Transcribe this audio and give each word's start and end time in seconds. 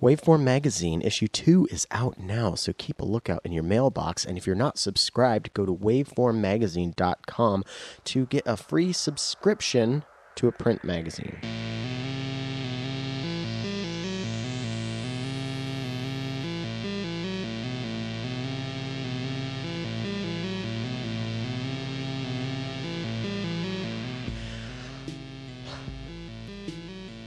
Waveform 0.00 0.42
Magazine 0.42 1.02
issue 1.02 1.26
2 1.26 1.66
is 1.72 1.84
out 1.90 2.20
now, 2.20 2.54
so 2.54 2.72
keep 2.72 3.00
a 3.00 3.04
lookout 3.04 3.40
in 3.44 3.50
your 3.50 3.64
mailbox. 3.64 4.24
And 4.24 4.38
if 4.38 4.46
you're 4.46 4.54
not 4.54 4.78
subscribed, 4.78 5.52
go 5.54 5.66
to 5.66 5.74
waveformmagazine.com 5.74 7.64
to 8.04 8.26
get 8.26 8.44
a 8.46 8.56
free 8.56 8.92
subscription 8.92 10.04
to 10.36 10.46
a 10.46 10.52
print 10.52 10.84
magazine. 10.84 11.40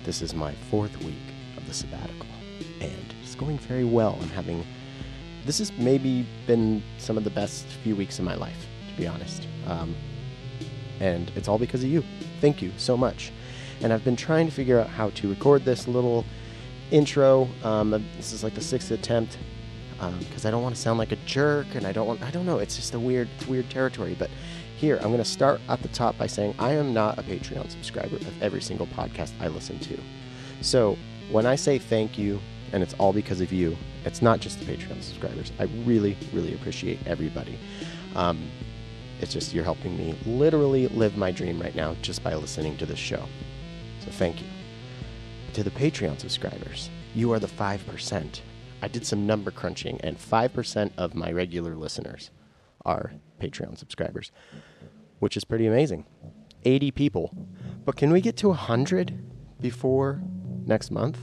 This 0.05 0.21
is 0.21 0.33
my 0.33 0.53
fourth 0.69 0.97
week 1.03 1.15
of 1.57 1.67
the 1.67 1.73
sabbatical, 1.73 2.27
and 2.80 3.14
it's 3.21 3.36
going 3.36 3.57
very 3.59 3.84
well. 3.84 4.18
I'm 4.21 4.30
having. 4.30 4.65
This 5.46 5.57
has 5.60 5.71
maybe 5.78 6.25
been 6.46 6.83
some 6.97 7.18
of 7.18 7.24
the 7.24 7.29
best 7.29 7.65
few 7.83 7.96
weeks 7.96 8.19
of 8.19 8.25
my 8.25 8.36
life, 8.36 8.68
to 8.89 9.02
be 9.02 9.07
honest. 9.07 9.47
Um, 9.68 9.96
and 11.00 11.32
it's 11.36 11.47
all 11.47 11.57
because 11.57 11.83
of 11.83 11.89
you. 11.89 12.04
Thank 12.42 12.61
you 12.61 12.71
so 12.78 12.96
much. 12.96 13.32
And 13.82 13.92
I've 13.92 14.04
been 14.04 14.16
trying 14.16 14.46
to 14.46 14.52
figure 14.52 14.79
out 14.79 14.88
how 14.88 15.10
to 15.11 15.29
record 15.29 15.66
this 15.66 15.88
little 15.88 16.25
intro. 16.92 17.47
Um, 17.64 17.89
this 18.18 18.33
is 18.33 18.43
like 18.43 18.54
the 18.54 18.61
sixth 18.61 18.91
attempt 18.91 19.38
because 20.19 20.46
I 20.46 20.52
don't 20.52 20.64
want 20.64 20.75
to 20.75 20.82
sound 20.82 20.97
like 20.97 21.11
a 21.11 21.16
jerk, 21.28 21.68
and 21.75 21.86
I 21.86 21.91
don't 21.91 22.07
want. 22.07 22.21
I 22.24 22.32
don't 22.32 22.46
know. 22.46 22.57
It's 22.60 22.75
just 22.75 22.93
a 22.93 23.00
weird, 23.00 23.30
weird 23.47 23.69
territory. 23.69 24.16
But 24.18 24.30
here, 24.78 24.97
I'm 24.97 25.10
going 25.10 25.18
to 25.18 25.25
start 25.25 25.61
at 25.69 25.82
the 25.82 25.89
top 25.89 26.18
by 26.18 26.28
saying 26.28 26.55
I 26.57 26.71
am 26.71 26.93
not 26.93 27.19
a 27.19 27.24
Patreon 27.24 27.69
subscriber 27.69 28.16
of 28.16 28.43
every 28.43 28.61
single 28.61 28.88
podcast 28.88 29.32
I 29.39 29.47
listen 29.47 29.78
to. 29.80 30.00
So 30.61 30.97
when 31.31 31.45
I 31.45 31.55
say 31.55 31.79
thank 31.79 32.17
you, 32.17 32.39
and 32.73 32.83
it's 32.83 32.94
all 32.95 33.13
because 33.13 33.41
of 33.41 33.52
you, 33.53 33.77
it's 34.05 34.21
not 34.21 34.39
just 34.39 34.59
the 34.59 34.66
Patreon 34.66 35.02
subscribers. 35.02 35.52
I 35.59 35.63
really, 35.85 36.17
really 36.33 36.53
appreciate 36.53 36.99
everybody. 37.05 37.57
Um, 38.15 38.49
it's 39.21 39.31
just 39.31 39.53
you're 39.53 39.63
helping 39.63 39.97
me 39.97 40.15
literally 40.25 40.88
live 40.89 41.15
my 41.15 41.31
dream 41.31 41.61
right 41.61 41.75
now 41.75 41.95
just 42.01 42.23
by 42.23 42.35
listening 42.35 42.77
to 42.77 42.85
this 42.85 42.99
show. 42.99 43.23
So 44.03 44.11
thank 44.11 44.41
you. 44.41 44.47
To 45.53 45.63
the 45.63 45.71
Patreon 45.71 46.19
subscribers, 46.19 46.89
you 47.13 47.31
are 47.31 47.39
the 47.39 47.47
5%. 47.47 48.41
I 48.81 48.88
did 48.88 49.05
some 49.05 49.27
number 49.27 49.51
crunching, 49.51 50.01
and 50.01 50.17
5% 50.17 50.91
of 50.97 51.13
my 51.13 51.31
regular 51.31 51.75
listeners 51.75 52.31
are 52.83 53.13
Patreon 53.39 53.77
subscribers, 53.77 54.31
which 55.19 55.38
is 55.38 55.43
pretty 55.43 55.67
amazing. 55.67 56.05
80 56.66 56.91
people. 56.91 57.35
But 57.85 57.95
can 57.95 58.11
we 58.11 58.21
get 58.21 58.38
to 58.38 58.49
100 58.49 59.61
before 59.61 60.21
next 60.65 60.91
month? 60.91 61.17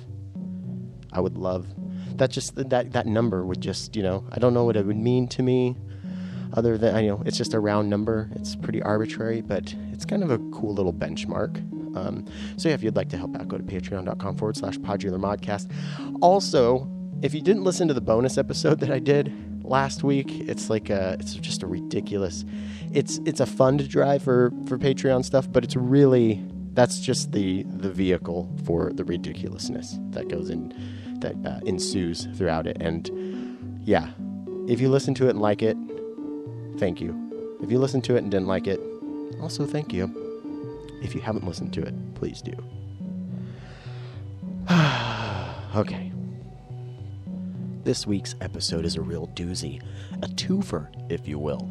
I 1.13 1.21
would 1.21 1.39
love 1.39 1.67
that 2.19 2.31
just 2.31 2.55
that 2.57 2.93
that 2.93 3.07
number 3.07 3.45
would 3.45 3.61
just, 3.61 3.97
you 3.97 4.03
know, 4.03 4.25
I 4.31 4.39
don't 4.39 4.55
know 4.55 4.65
what 4.65 4.77
it 4.77 4.85
would 4.85 4.97
mean 4.97 5.29
to 5.29 5.43
me 5.43 5.77
other 6.55 6.79
than 6.79 7.05
you 7.05 7.11
know, 7.11 7.23
it's 7.25 7.37
just 7.37 7.55
a 7.55 7.61
round 7.61 7.89
number. 7.89 8.31
It's 8.35 8.57
pretty 8.57 8.83
arbitrary, 8.83 9.41
but 9.41 9.75
it's 9.93 10.05
kind 10.05 10.23
of 10.23 10.31
a 10.31 10.39
cool 10.51 10.75
little 10.75 10.93
benchmark. 10.93 11.57
Um, 11.97 12.27
so 12.57 12.69
yeah, 12.69 12.75
if 12.75 12.83
you'd 12.83 12.97
like 12.97 13.09
to 13.11 13.17
help 13.17 13.37
out, 13.37 13.49
go 13.49 13.57
to 13.57 13.65
patreon.com 13.65 14.37
forward 14.37 14.57
slash 14.57 14.79
podular 14.79 15.19
modcast. 15.19 15.71
Also, 16.21 16.89
if 17.23 17.35
you 17.35 17.41
didn't 17.41 17.65
listen 17.65 17.89
to 17.89 17.95
the 17.95 18.01
bonus 18.01 18.39
episode 18.39 18.81
that 18.81 18.91
I 18.91 18.99
did 18.99 19.65
last 19.65 20.05
week, 20.05 20.31
it's 20.31 20.71
like 20.71 20.91
a, 20.91 21.17
it's 21.21 21.35
just 21.35 21.63
a 21.63 21.67
ridiculous. 21.67 22.45
It's 22.93 23.19
it's 23.27 23.41
a 23.41 23.47
fund 23.47 23.87
drive 23.89 24.23
for 24.23 24.53
for 24.67 24.79
Patreon 24.79 25.25
stuff, 25.25 25.51
but 25.51 25.65
it's 25.65 25.77
really 25.77 26.45
that's 26.79 27.01
just 27.01 27.33
the 27.33 27.65
the 27.65 27.91
vehicle 27.91 28.49
for 28.65 28.93
the 28.93 29.05
ridiculousness 29.05 29.99
that 30.11 30.29
goes 30.29 30.49
in 30.49 30.73
that 31.19 31.35
uh, 31.45 31.59
ensues 31.67 32.29
throughout 32.37 32.69
it. 32.69 32.77
And 32.79 33.81
yeah, 33.83 34.11
if 34.69 34.81
you 34.81 34.89
listen 34.89 35.13
to 35.15 35.27
it 35.27 35.31
and 35.31 35.41
like 35.41 35.63
it, 35.63 35.77
thank 36.79 37.01
you. 37.01 37.59
If 37.61 37.73
you 37.73 37.81
listen 37.81 38.01
to 38.03 38.15
it 38.15 38.19
and 38.19 38.31
didn't 38.31 38.47
like 38.47 38.69
it, 38.69 38.81
also 39.41 39.67
thank 39.67 39.93
you. 39.93 40.15
If 41.03 41.17
you 41.17 41.21
haven't 41.21 41.45
listened 41.45 41.73
to 41.75 41.83
it, 41.83 41.95
please 42.15 42.41
do. 42.41 42.53
okay. 45.75 46.13
This 47.83 48.07
week's 48.07 48.37
episode 48.41 48.85
is 48.85 48.95
a 48.95 49.01
real 49.01 49.27
doozy, 49.29 49.83
a 50.23 50.29
twofer, 50.29 50.89
if 51.11 51.27
you 51.27 51.41
will. 51.41 51.69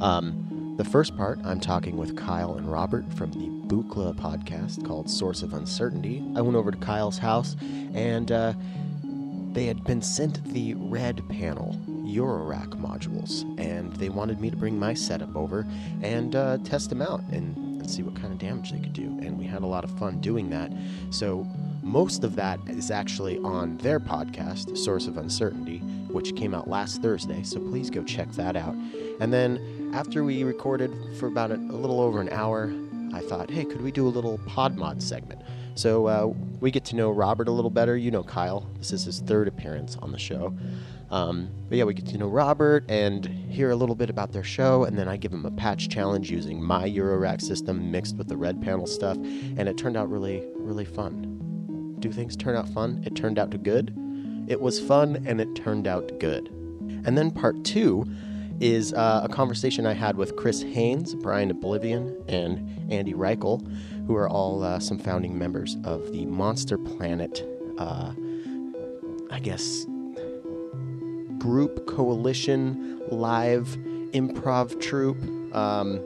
Um, 0.00 0.53
the 0.76 0.84
first 0.84 1.16
part, 1.16 1.38
I'm 1.44 1.60
talking 1.60 1.96
with 1.96 2.16
Kyle 2.16 2.54
and 2.54 2.70
Robert 2.70 3.04
from 3.12 3.30
the 3.30 3.48
Buchla 3.68 4.14
podcast 4.16 4.84
called 4.84 5.08
Source 5.08 5.42
of 5.42 5.54
Uncertainty. 5.54 6.24
I 6.34 6.40
went 6.40 6.56
over 6.56 6.72
to 6.72 6.76
Kyle's 6.78 7.18
house, 7.18 7.54
and 7.94 8.32
uh, 8.32 8.54
they 9.52 9.66
had 9.66 9.84
been 9.84 10.02
sent 10.02 10.42
the 10.52 10.74
red 10.74 11.22
panel 11.28 11.78
Eurorack 11.88 12.70
modules, 12.70 13.42
and 13.58 13.92
they 13.94 14.08
wanted 14.08 14.40
me 14.40 14.50
to 14.50 14.56
bring 14.56 14.76
my 14.76 14.94
setup 14.94 15.36
over 15.36 15.64
and 16.02 16.34
uh, 16.34 16.58
test 16.64 16.88
them 16.88 17.02
out 17.02 17.20
and, 17.30 17.56
and 17.56 17.88
see 17.88 18.02
what 18.02 18.16
kind 18.16 18.32
of 18.32 18.38
damage 18.38 18.72
they 18.72 18.80
could 18.80 18.92
do. 18.92 19.16
And 19.22 19.38
we 19.38 19.44
had 19.44 19.62
a 19.62 19.66
lot 19.66 19.84
of 19.84 19.96
fun 19.96 20.20
doing 20.20 20.50
that. 20.50 20.72
So 21.10 21.46
most 21.82 22.24
of 22.24 22.34
that 22.34 22.58
is 22.66 22.90
actually 22.90 23.38
on 23.38 23.76
their 23.76 24.00
podcast, 24.00 24.76
Source 24.76 25.06
of 25.06 25.18
Uncertainty, 25.18 25.78
which 26.08 26.34
came 26.34 26.52
out 26.52 26.68
last 26.68 27.00
Thursday. 27.00 27.44
So 27.44 27.60
please 27.60 27.90
go 27.90 28.02
check 28.02 28.32
that 28.32 28.56
out. 28.56 28.74
And 29.20 29.32
then 29.32 29.90
after 29.94 30.24
we 30.24 30.44
recorded 30.44 30.92
for 31.18 31.26
about 31.26 31.50
a, 31.50 31.54
a 31.54 31.76
little 31.76 32.00
over 32.00 32.20
an 32.20 32.28
hour, 32.30 32.72
I 33.12 33.20
thought, 33.20 33.50
hey, 33.50 33.64
could 33.64 33.80
we 33.80 33.92
do 33.92 34.06
a 34.06 34.10
little 34.10 34.38
pod 34.46 34.76
mod 34.76 35.02
segment? 35.02 35.42
So 35.76 36.06
uh, 36.06 36.32
we 36.60 36.70
get 36.70 36.84
to 36.86 36.96
know 36.96 37.10
Robert 37.10 37.48
a 37.48 37.52
little 37.52 37.70
better. 37.70 37.96
You 37.96 38.10
know 38.10 38.22
Kyle. 38.22 38.68
This 38.78 38.92
is 38.92 39.04
his 39.04 39.20
third 39.20 39.48
appearance 39.48 39.96
on 39.96 40.12
the 40.12 40.18
show. 40.18 40.56
Um, 41.10 41.48
but 41.68 41.78
yeah, 41.78 41.84
we 41.84 41.94
get 41.94 42.06
to 42.06 42.18
know 42.18 42.28
Robert 42.28 42.84
and 42.88 43.24
hear 43.24 43.70
a 43.70 43.76
little 43.76 43.94
bit 43.94 44.10
about 44.10 44.32
their 44.32 44.44
show, 44.44 44.84
and 44.84 44.98
then 44.98 45.08
I 45.08 45.16
give 45.16 45.32
him 45.32 45.44
a 45.46 45.50
patch 45.50 45.88
challenge 45.88 46.30
using 46.30 46.62
my 46.62 46.88
Eurorack 46.88 47.40
system 47.40 47.90
mixed 47.90 48.16
with 48.16 48.28
the 48.28 48.36
red 48.36 48.62
panel 48.62 48.86
stuff, 48.86 49.16
and 49.16 49.68
it 49.68 49.76
turned 49.76 49.96
out 49.96 50.10
really, 50.10 50.44
really 50.56 50.84
fun. 50.84 51.96
Do 52.00 52.10
things 52.10 52.36
turn 52.36 52.56
out 52.56 52.68
fun? 52.68 53.02
It 53.06 53.14
turned 53.14 53.38
out 53.38 53.50
to 53.52 53.58
good. 53.58 53.94
It 54.48 54.60
was 54.60 54.80
fun, 54.80 55.24
and 55.26 55.40
it 55.40 55.54
turned 55.54 55.86
out 55.86 56.18
good. 56.18 56.48
And 57.04 57.16
then 57.18 57.30
part 57.30 57.64
two 57.64 58.06
is 58.60 58.92
uh, 58.92 59.22
a 59.24 59.28
conversation 59.28 59.86
I 59.86 59.92
had 59.92 60.16
with 60.16 60.36
Chris 60.36 60.62
Haynes, 60.62 61.14
Brian 61.14 61.50
Oblivion, 61.50 62.22
and 62.28 62.92
Andy 62.92 63.12
Reichel, 63.12 63.66
who 64.06 64.14
are 64.14 64.28
all 64.28 64.62
uh, 64.62 64.78
some 64.78 64.98
founding 64.98 65.38
members 65.38 65.76
of 65.84 66.12
the 66.12 66.24
Monster 66.26 66.78
Planet, 66.78 67.46
uh, 67.78 68.12
I 69.30 69.40
guess, 69.40 69.86
group, 71.38 71.86
coalition, 71.86 73.02
live 73.10 73.76
improv 74.12 74.80
troupe. 74.80 75.22
Um, 75.54 76.00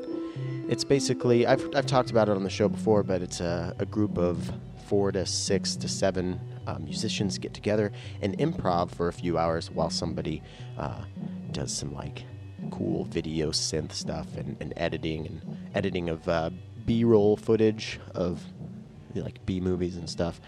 it's 0.69 0.85
basically, 0.85 1.47
I've, 1.47 1.67
I've 1.75 1.87
talked 1.87 2.11
about 2.11 2.29
it 2.29 2.37
on 2.37 2.45
the 2.45 2.51
show 2.51 2.69
before, 2.69 3.03
but 3.03 3.23
it's 3.23 3.41
a, 3.41 3.75
a 3.79 3.87
group 3.87 4.19
of 4.19 4.53
four 4.87 5.13
to 5.13 5.27
six 5.27 5.77
to 5.77 5.89
seven 5.89 6.41
uh, 6.67 6.79
musicians 6.79 7.39
get 7.39 7.53
together 7.55 7.93
and 8.23 8.37
improv 8.39 8.91
for 8.91 9.09
a 9.09 9.13
few 9.13 9.39
hours 9.39 9.71
while 9.71 9.91
somebody 9.91 10.43
uh, 10.79 11.03
does 11.53 11.73
some 11.73 11.95
like 11.95 12.25
cool 12.71 13.05
video 13.05 13.51
synth 13.51 13.93
stuff 13.93 14.37
and, 14.37 14.57
and 14.61 14.73
editing 14.77 15.27
and 15.27 15.57
editing 15.75 16.09
of 16.09 16.29
uh, 16.29 16.51
b-roll 16.87 17.37
footage 17.37 18.01
of 18.15 18.43
like 19.15 19.45
b 19.47 19.61
movies 19.61 19.97
and 19.97 20.09
stuff. 20.09 20.41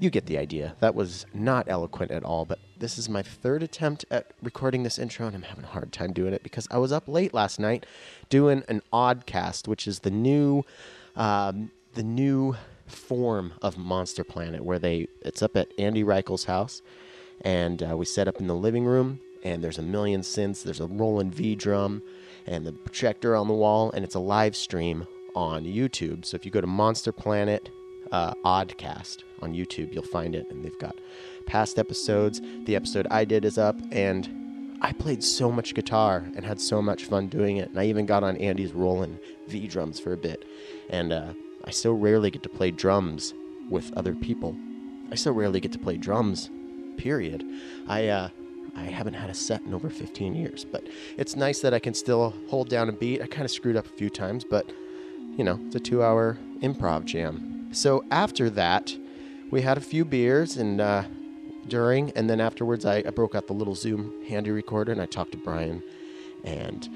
You 0.00 0.10
get 0.10 0.26
the 0.26 0.38
idea. 0.38 0.76
That 0.80 0.94
was 0.94 1.26
not 1.34 1.66
eloquent 1.68 2.10
at 2.10 2.24
all 2.24 2.44
but 2.44 2.58
this 2.78 2.98
is 2.98 3.08
my 3.08 3.22
third 3.22 3.62
attempt 3.62 4.04
at 4.10 4.30
recording 4.42 4.82
this 4.82 4.98
intro 4.98 5.26
and 5.26 5.34
i'm 5.34 5.42
having 5.42 5.64
a 5.64 5.68
hard 5.68 5.92
time 5.92 6.12
doing 6.12 6.32
it 6.32 6.42
because 6.42 6.68
i 6.70 6.78
was 6.78 6.92
up 6.92 7.08
late 7.08 7.34
last 7.34 7.58
night 7.58 7.84
doing 8.28 8.62
an 8.68 8.80
oddcast 8.92 9.66
which 9.66 9.86
is 9.86 10.00
the 10.00 10.10
new 10.10 10.62
um, 11.16 11.70
the 11.94 12.02
new 12.02 12.54
form 12.86 13.52
of 13.60 13.76
monster 13.76 14.24
planet 14.24 14.64
where 14.64 14.78
they 14.78 15.06
it's 15.22 15.42
up 15.42 15.56
at 15.56 15.68
andy 15.78 16.04
reichel's 16.04 16.44
house 16.44 16.80
and 17.42 17.82
uh, 17.82 17.96
we 17.96 18.04
set 18.04 18.28
up 18.28 18.40
in 18.40 18.46
the 18.46 18.54
living 18.54 18.84
room 18.84 19.20
and 19.42 19.62
there's 19.62 19.78
a 19.78 19.82
million 19.82 20.22
synths. 20.22 20.62
There's 20.62 20.80
a 20.80 20.86
Roland 20.86 21.34
V 21.34 21.54
drum 21.54 22.02
and 22.46 22.66
the 22.66 22.72
projector 22.72 23.36
on 23.36 23.48
the 23.48 23.54
wall, 23.54 23.90
and 23.92 24.04
it's 24.04 24.14
a 24.14 24.20
live 24.20 24.56
stream 24.56 25.06
on 25.34 25.64
YouTube. 25.64 26.24
So 26.24 26.34
if 26.34 26.44
you 26.44 26.50
go 26.50 26.60
to 26.60 26.66
Monster 26.66 27.12
Planet 27.12 27.70
uh, 28.10 28.34
Oddcast 28.44 29.18
on 29.42 29.54
YouTube, 29.54 29.92
you'll 29.92 30.02
find 30.02 30.34
it, 30.34 30.46
and 30.50 30.64
they've 30.64 30.78
got 30.78 30.96
past 31.46 31.78
episodes. 31.78 32.40
The 32.64 32.74
episode 32.74 33.06
I 33.10 33.24
did 33.24 33.44
is 33.44 33.58
up, 33.58 33.76
and 33.92 34.78
I 34.80 34.92
played 34.92 35.22
so 35.22 35.50
much 35.50 35.74
guitar 35.74 36.24
and 36.36 36.44
had 36.44 36.60
so 36.60 36.80
much 36.80 37.04
fun 37.04 37.28
doing 37.28 37.58
it. 37.58 37.68
And 37.68 37.78
I 37.78 37.84
even 37.86 38.06
got 38.06 38.24
on 38.24 38.36
Andy's 38.36 38.72
Roland 38.72 39.18
V 39.48 39.66
drums 39.66 40.00
for 40.00 40.12
a 40.12 40.16
bit, 40.16 40.44
and 40.90 41.12
uh, 41.12 41.32
I 41.64 41.70
so 41.70 41.92
rarely 41.92 42.30
get 42.30 42.42
to 42.44 42.48
play 42.48 42.70
drums 42.70 43.34
with 43.68 43.92
other 43.96 44.14
people. 44.14 44.56
I 45.10 45.14
so 45.14 45.32
rarely 45.32 45.60
get 45.60 45.72
to 45.72 45.78
play 45.78 45.96
drums. 45.96 46.50
Period. 46.96 47.44
I 47.86 48.08
uh, 48.08 48.28
I 48.78 48.84
haven't 48.84 49.14
had 49.14 49.28
a 49.28 49.34
set 49.34 49.62
in 49.62 49.74
over 49.74 49.90
15 49.90 50.34
years, 50.34 50.64
but 50.64 50.86
it's 51.16 51.34
nice 51.34 51.60
that 51.60 51.74
I 51.74 51.78
can 51.80 51.94
still 51.94 52.32
hold 52.48 52.68
down 52.68 52.88
a 52.88 52.92
beat. 52.92 53.20
I 53.20 53.26
kind 53.26 53.44
of 53.44 53.50
screwed 53.50 53.76
up 53.76 53.86
a 53.86 53.90
few 53.90 54.08
times, 54.08 54.44
but 54.44 54.70
you 55.36 55.44
know, 55.44 55.58
it's 55.66 55.74
a 55.74 55.80
two 55.80 56.02
hour 56.02 56.38
improv 56.60 57.04
jam. 57.04 57.68
So 57.72 58.04
after 58.10 58.48
that, 58.50 58.96
we 59.50 59.62
had 59.62 59.76
a 59.76 59.80
few 59.80 60.04
beers 60.04 60.56
and 60.56 60.80
uh, 60.80 61.04
during, 61.66 62.10
and 62.12 62.30
then 62.30 62.40
afterwards, 62.40 62.86
I, 62.86 62.98
I 62.98 63.10
broke 63.10 63.34
out 63.34 63.46
the 63.46 63.52
little 63.52 63.74
Zoom 63.74 64.24
handy 64.28 64.50
recorder 64.50 64.92
and 64.92 65.00
I 65.00 65.06
talked 65.06 65.32
to 65.32 65.38
Brian 65.38 65.82
and 66.44 66.88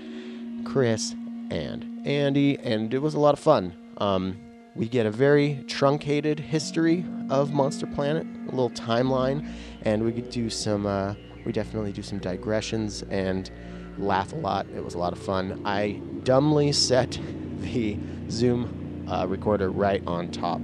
Chris 0.65 1.15
and 1.51 2.07
Andy, 2.07 2.59
and 2.59 2.95
it 2.95 2.99
was 2.99 3.15
a 3.15 3.21
lot 3.21 3.35
of 3.35 3.41
fun. 3.41 3.75
Um, 3.99 4.39
we 4.75 4.89
get 4.89 5.05
a 5.05 5.11
very 5.11 5.65
truncated 5.67 6.41
history 6.41 7.05
of 7.29 7.53
Monster 7.53 7.87
Planet, 7.87 8.27
a 8.47 8.51
little 8.51 8.71
timeline, 8.71 9.47
and 9.83 10.03
we 10.03 10.13
could 10.13 10.31
do 10.31 10.49
some. 10.49 10.87
Uh, 10.87 11.15
we 11.45 11.53
definitely 11.53 11.93
do 11.93 12.03
some 12.03 12.19
digressions 12.19 13.03
and 13.11 13.51
laugh 13.99 14.33
a 14.33 14.37
lot. 14.37 14.67
It 14.75 14.85
was 14.85 14.95
a 14.95 14.99
lot 14.99 15.13
of 15.13 15.19
fun. 15.19 15.63
I 15.65 16.01
dumbly 16.25 16.73
set 16.89 17.19
the 17.61 17.99
Zoom 18.31 19.07
uh, 19.09 19.27
recorder 19.27 19.71
right 19.71 20.03
on 20.07 20.31
top 20.31 20.61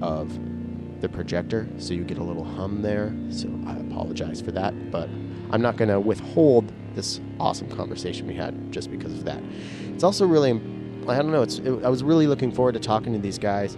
of 0.00 0.38
the 1.00 1.08
projector, 1.08 1.68
so 1.78 1.94
you 1.94 2.04
get 2.04 2.18
a 2.18 2.22
little 2.22 2.44
hum 2.44 2.82
there. 2.82 3.14
So 3.30 3.48
I 3.66 3.76
apologize 3.76 4.40
for 4.40 4.52
that, 4.52 4.90
but 4.90 5.08
I'm 5.50 5.60
not 5.60 5.76
going 5.76 5.88
to 5.88 6.00
withhold 6.00 6.72
this 6.94 7.20
awesome 7.40 7.68
conversation 7.68 8.26
we 8.26 8.34
had 8.34 8.72
just 8.72 8.90
because 8.90 9.12
of 9.12 9.24
that. 9.24 9.42
It's 9.88 10.04
also 10.04 10.26
really, 10.26 10.52
I 11.08 11.16
don't 11.16 11.32
know, 11.32 11.42
it's, 11.42 11.58
it, 11.58 11.84
I 11.84 11.88
was 11.88 12.02
really 12.02 12.26
looking 12.26 12.52
forward 12.52 12.72
to 12.74 12.80
talking 12.80 13.12
to 13.12 13.18
these 13.18 13.38
guys 13.38 13.76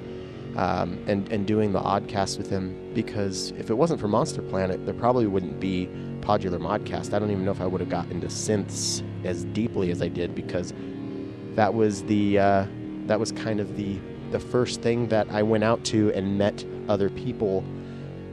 um, 0.56 1.02
and, 1.06 1.28
and 1.32 1.46
doing 1.46 1.72
the 1.72 1.80
oddcast 1.80 2.38
with 2.38 2.50
them 2.50 2.92
because 2.94 3.52
if 3.52 3.70
it 3.70 3.74
wasn't 3.74 4.00
for 4.00 4.08
Monster 4.08 4.42
Planet, 4.42 4.84
there 4.84 4.94
probably 4.94 5.26
wouldn't 5.26 5.58
be 5.58 5.88
Podular 6.24 6.58
Modcast. 6.58 7.12
I 7.12 7.18
don't 7.18 7.30
even 7.30 7.44
know 7.44 7.50
if 7.50 7.60
I 7.60 7.66
would 7.66 7.80
have 7.80 7.90
gotten 7.90 8.12
into 8.12 8.28
synths 8.28 9.02
as 9.24 9.44
deeply 9.44 9.90
as 9.90 10.00
I 10.00 10.08
did 10.08 10.34
because 10.34 10.72
that 11.54 11.74
was 11.74 12.02
the 12.04 12.38
uh, 12.38 12.66
that 13.06 13.20
was 13.20 13.32
kind 13.32 13.60
of 13.60 13.76
the 13.76 13.98
the 14.30 14.40
first 14.40 14.80
thing 14.80 15.08
that 15.08 15.28
I 15.30 15.42
went 15.42 15.64
out 15.64 15.84
to 15.86 16.12
and 16.12 16.38
met 16.38 16.64
other 16.88 17.10
people 17.10 17.64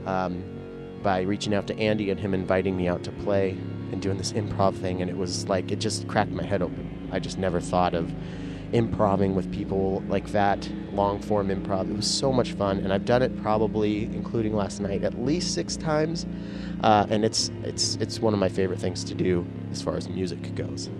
um, 0.06 0.42
by 1.02 1.20
reaching 1.22 1.54
out 1.54 1.66
to 1.68 1.78
Andy 1.78 2.10
and 2.10 2.18
him 2.18 2.34
inviting 2.34 2.76
me 2.76 2.88
out 2.88 3.04
to 3.04 3.12
play 3.12 3.50
and 3.92 4.00
doing 4.00 4.16
this 4.16 4.32
improv 4.32 4.74
thing, 4.74 5.02
and 5.02 5.10
it 5.10 5.16
was 5.16 5.48
like 5.48 5.70
it 5.70 5.78
just 5.78 6.08
cracked 6.08 6.30
my 6.30 6.44
head 6.44 6.62
open. 6.62 7.08
I 7.12 7.18
just 7.18 7.38
never 7.38 7.60
thought 7.60 7.94
of 7.94 8.10
improving 8.72 9.34
with 9.34 9.52
people 9.52 10.02
like 10.08 10.28
that, 10.28 10.68
long 10.92 11.20
form 11.20 11.48
improv. 11.48 11.90
It 11.90 11.96
was 11.96 12.10
so 12.10 12.32
much 12.32 12.52
fun, 12.52 12.78
and 12.78 12.92
I've 12.92 13.04
done 13.04 13.22
it 13.22 13.40
probably, 13.42 14.04
including 14.04 14.54
last 14.54 14.80
night, 14.80 15.04
at 15.04 15.22
least 15.22 15.54
six 15.54 15.76
times, 15.76 16.26
uh, 16.82 17.06
and 17.10 17.24
it's 17.24 17.50
it's 17.62 17.96
it's 17.96 18.20
one 18.20 18.32
of 18.32 18.40
my 18.40 18.48
favorite 18.48 18.80
things 18.80 19.04
to 19.04 19.14
do 19.14 19.46
as 19.70 19.82
far 19.82 19.96
as 19.96 20.08
music 20.08 20.54
goes. 20.54 20.90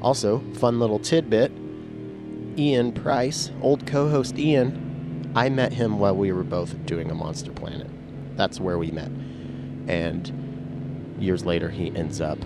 Also, 0.00 0.42
fun 0.54 0.78
little 0.78 0.98
tidbit: 0.98 1.52
Ian 2.56 2.92
Price, 2.92 3.50
old 3.60 3.86
co-host 3.86 4.38
Ian, 4.38 5.32
I 5.34 5.48
met 5.48 5.72
him 5.72 5.98
while 5.98 6.16
we 6.16 6.32
were 6.32 6.44
both 6.44 6.86
doing 6.86 7.10
a 7.10 7.14
Monster 7.14 7.52
Planet. 7.52 7.90
That's 8.36 8.60
where 8.60 8.78
we 8.78 8.90
met, 8.90 9.10
and 9.88 11.16
years 11.18 11.44
later 11.44 11.70
he 11.70 11.94
ends 11.96 12.20
up 12.20 12.38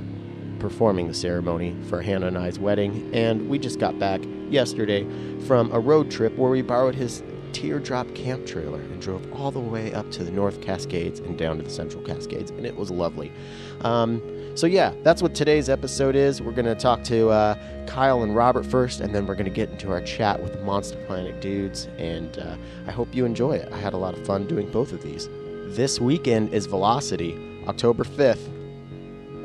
performing 0.59 1.07
the 1.07 1.15
ceremony 1.15 1.77
for 1.89 2.03
Hannah 2.03 2.27
and 2.27 2.39
I's 2.39 2.59
wedding, 2.59 3.11
and 3.13 3.49
we 3.49 3.59
just 3.59 3.79
got 3.79 3.99
back 3.99 4.21
yesterday 4.51 5.07
from 5.47 5.73
a 5.73 5.81
road 5.81 6.11
trip 6.11 6.37
where 6.37 6.51
we 6.51 6.63
borrowed 6.63 6.95
his 6.95 7.23
teardrop 7.53 8.13
camp 8.15 8.47
trailer 8.47 8.81
and 8.81 9.01
drove 9.01 9.33
all 9.33 9.51
the 9.51 9.59
way 9.59 9.93
up 9.93 10.11
to 10.13 10.23
the 10.23 10.31
North 10.31 10.61
Cascades 10.61 11.21
and 11.21 11.39
down 11.39 11.57
to 11.57 11.63
the 11.63 11.71
Central 11.71 12.03
Cascades, 12.03 12.51
and 12.51 12.65
it 12.65 12.77
was 12.77 12.91
lovely. 12.91 13.33
Um, 13.81 14.23
so, 14.55 14.67
yeah, 14.67 14.93
that's 15.03 15.23
what 15.23 15.35
today's 15.35 15.69
episode 15.69 16.17
is. 16.17 16.43
We're 16.43 16.53
going 16.53 16.67
to 16.67 16.75
talk 16.75 17.05
to 17.05 17.31
uh, 17.31 17.87
Kyle 17.87 18.23
and 18.23 18.35
Robert 18.35 18.67
first, 18.67 19.01
and 19.01 19.15
then 19.15 19.27
we're 19.27 19.35
going 19.35 19.47
to 19.47 19.51
get 19.51 19.71
into 19.71 19.91
our 19.91 20.01
chat 20.01 20.43
with 20.43 20.53
the 20.53 20.61
Monster 20.61 21.03
Planet 21.07 21.41
dudes, 21.41 21.89
and 21.97 22.39
uh, 22.39 22.57
I 22.87 22.91
hope 22.91 23.15
you 23.15 23.25
enjoy 23.25 23.53
it. 23.53 23.73
I 23.73 23.79
had 23.79 23.93
a 23.93 23.99
lot 23.99 24.15
of 24.15 24.25
fun 24.27 24.47
doing 24.47 24.71
both 24.71 24.93
of 24.93 25.03
these. 25.03 25.29
This 25.77 26.01
weekend 26.01 26.53
is 26.53 26.67
Velocity, 26.67 27.63
October 27.67 28.05
5th. 28.05 28.55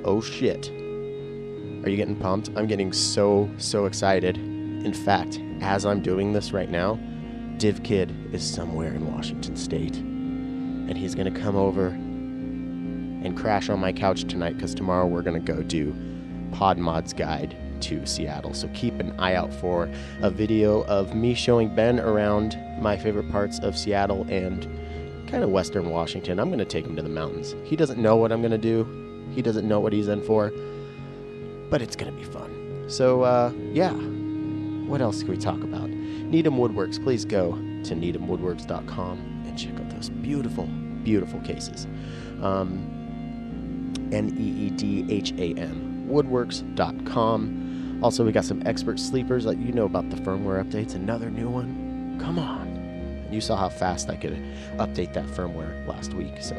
Oh 0.05 0.21
shit. 0.21 0.69
Are 0.69 1.89
you 1.89 1.97
getting 1.97 2.15
pumped? 2.15 2.49
I'm 2.55 2.67
getting 2.67 2.93
so, 2.93 3.49
so 3.57 3.85
excited. 3.85 4.52
In 4.83 4.93
fact, 4.93 5.39
as 5.61 5.85
I'm 5.85 6.01
doing 6.01 6.33
this 6.33 6.51
right 6.51 6.69
now, 6.69 6.99
DivKid 7.57 8.33
is 8.33 8.43
somewhere 8.43 8.93
in 8.93 9.11
Washington 9.13 9.55
State. 9.55 9.97
And 9.97 10.97
he's 10.97 11.15
going 11.15 11.33
to 11.33 11.39
come 11.39 11.55
over 11.55 11.87
and 11.87 13.37
crash 13.37 13.69
on 13.69 13.79
my 13.79 13.93
couch 13.93 14.25
tonight 14.25 14.55
because 14.57 14.75
tomorrow 14.75 15.07
we're 15.07 15.21
going 15.21 15.41
to 15.41 15.53
go 15.53 15.63
do 15.63 15.93
Podmod's 16.51 17.13
Guide 17.13 17.55
to 17.81 18.05
Seattle. 18.05 18.53
So 18.53 18.69
keep 18.73 18.99
an 18.99 19.17
eye 19.19 19.35
out 19.35 19.53
for 19.53 19.89
a 20.21 20.29
video 20.29 20.83
of 20.83 21.15
me 21.15 21.33
showing 21.33 21.73
Ben 21.73 21.99
around 21.99 22.57
my 22.81 22.97
favorite 22.97 23.31
parts 23.31 23.59
of 23.59 23.77
Seattle 23.77 24.25
and 24.29 24.63
kind 25.29 25.43
of 25.43 25.49
western 25.49 25.89
Washington. 25.89 26.39
I'm 26.39 26.49
going 26.49 26.59
to 26.59 26.65
take 26.65 26.85
him 26.85 26.95
to 26.97 27.01
the 27.01 27.09
mountains. 27.09 27.55
He 27.63 27.75
doesn't 27.75 28.01
know 28.01 28.17
what 28.17 28.31
I'm 28.31 28.41
going 28.41 28.51
to 28.51 28.57
do, 28.57 28.85
he 29.33 29.41
doesn't 29.41 29.67
know 29.67 29.79
what 29.79 29.93
he's 29.93 30.09
in 30.09 30.21
for 30.21 30.51
but 31.73 31.81
it's 31.81 31.95
going 31.95 32.13
to 32.13 32.15
be 32.15 32.23
fun. 32.23 32.85
So, 32.87 33.23
uh, 33.23 33.51
yeah. 33.71 33.93
What 34.93 35.01
else 35.01 35.23
can 35.23 35.31
we 35.31 35.37
talk 35.37 35.63
about? 35.63 35.89
Needham 35.89 36.57
Woodworks. 36.57 37.03
Please 37.03 37.25
go 37.25 37.53
to 37.53 37.95
needhamwoodworks.com 37.95 39.43
and 39.47 39.57
check 39.57 39.73
out 39.79 39.89
those 39.89 40.09
beautiful, 40.09 40.67
beautiful 41.03 41.39
cases. 41.39 41.87
Um, 42.43 43.91
N 44.11 44.35
E 44.37 44.67
E 44.67 44.69
D 44.69 45.07
H 45.09 45.31
A 45.31 45.59
M. 45.59 46.07
Woodworks.com. 46.07 48.01
Also, 48.03 48.23
we 48.23 48.31
got 48.31 48.45
some 48.45 48.61
expert 48.67 48.99
sleepers. 48.99 49.47
Like 49.47 49.57
you 49.57 49.71
know 49.71 49.85
about 49.85 50.11
the 50.11 50.15
firmware 50.17 50.63
updates. 50.63 50.93
Another 50.93 51.31
new 51.31 51.49
one. 51.49 52.19
Come 52.21 52.37
on. 52.37 53.27
You 53.31 53.41
saw 53.41 53.55
how 53.55 53.69
fast 53.69 54.11
I 54.11 54.15
could 54.15 54.33
update 54.77 55.13
that 55.13 55.25
firmware 55.25 55.87
last 55.87 56.13
week. 56.13 56.35
So 56.39 56.55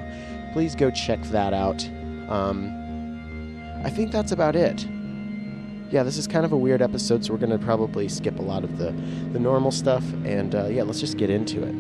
please 0.53 0.75
go 0.75 0.91
check 0.91 1.23
that 1.27 1.55
out. 1.55 1.89
Um, 2.29 3.81
I 3.85 3.91
think 3.91 4.11
that's 4.11 4.33
about 4.33 4.57
it 4.57 4.89
yeah, 5.91 6.03
this 6.03 6.17
is 6.17 6.27
kind 6.27 6.45
of 6.45 6.53
a 6.53 6.57
weird 6.57 6.83
episode, 6.83 7.25
so 7.25 7.33
we're 7.33 7.39
going 7.39 7.57
to 7.57 7.65
probably 7.65 8.09
skip 8.09 8.39
a 8.39 8.43
lot 8.43 8.65
of 8.65 8.79
the, 8.79 8.91
the 9.33 9.39
normal 9.39 9.71
stuff. 9.71 10.03
And 10.25 10.55
uh, 10.55 10.67
yeah, 10.67 10.83
let's 10.83 11.01
just 11.01 11.17
get 11.17 11.31
into 11.31 11.63
it. 11.63 11.75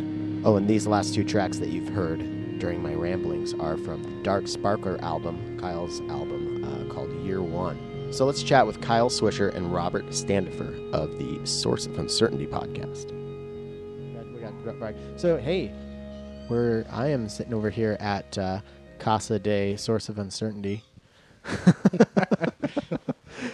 Oh, 0.47 0.57
and 0.57 0.69
these 0.69 0.87
last 0.87 1.15
two 1.15 1.25
tracks 1.25 1.59
that 1.59 1.71
you've 1.71 1.89
heard 1.89 2.59
during 2.59 2.83
my 2.83 2.95
ramblings 2.95 3.55
are 3.55 3.77
from 3.77 4.03
the 4.03 4.23
Dark 4.23 4.47
Sparkler 4.47 5.01
album, 5.01 5.59
Kyle's 5.59 6.01
album 6.03 6.65
uh, 6.65 6.93
called 6.93 7.13
Year 7.25 7.43
One. 7.43 8.13
So 8.13 8.27
let's 8.27 8.43
chat 8.43 8.67
with 8.67 8.81
Kyle 8.81 9.11
Swisher 9.11 9.53
and 9.55 9.73
Robert 9.73 10.15
Standifer 10.15 10.73
of 10.93 11.19
the 11.19 11.45
Source 11.45 11.87
of 11.87 11.99
Uncertainty 11.99 12.47
podcast. 12.47 13.11
So 15.17 15.37
hey, 15.37 15.73
we're 16.49 16.85
I 16.91 17.09
am 17.09 17.29
sitting 17.29 17.55
over 17.55 17.71
here 17.71 17.97
at 18.01 18.39
uh, 18.39 18.61
Casa 18.99 19.39
de 19.39 19.77
Source 19.77 20.09
of 20.09 20.19
Uncertainty. 20.19 20.85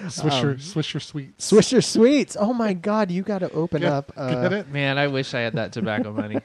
Swisher, 0.06 0.50
um, 0.52 0.56
Swisher 0.56 1.00
Sweets. 1.02 1.50
Swisher 1.50 1.82
Sweets. 1.84 2.36
Oh 2.38 2.52
my 2.52 2.72
God, 2.72 3.10
you 3.10 3.22
got 3.22 3.38
to 3.40 3.50
open 3.52 3.80
get, 3.82 3.92
up. 3.92 4.12
Uh, 4.16 4.42
get 4.42 4.52
it? 4.52 4.68
Man, 4.68 4.98
I 4.98 5.06
wish 5.06 5.34
I 5.34 5.40
had 5.40 5.54
that 5.54 5.72
tobacco 5.72 6.12
money. 6.22 6.38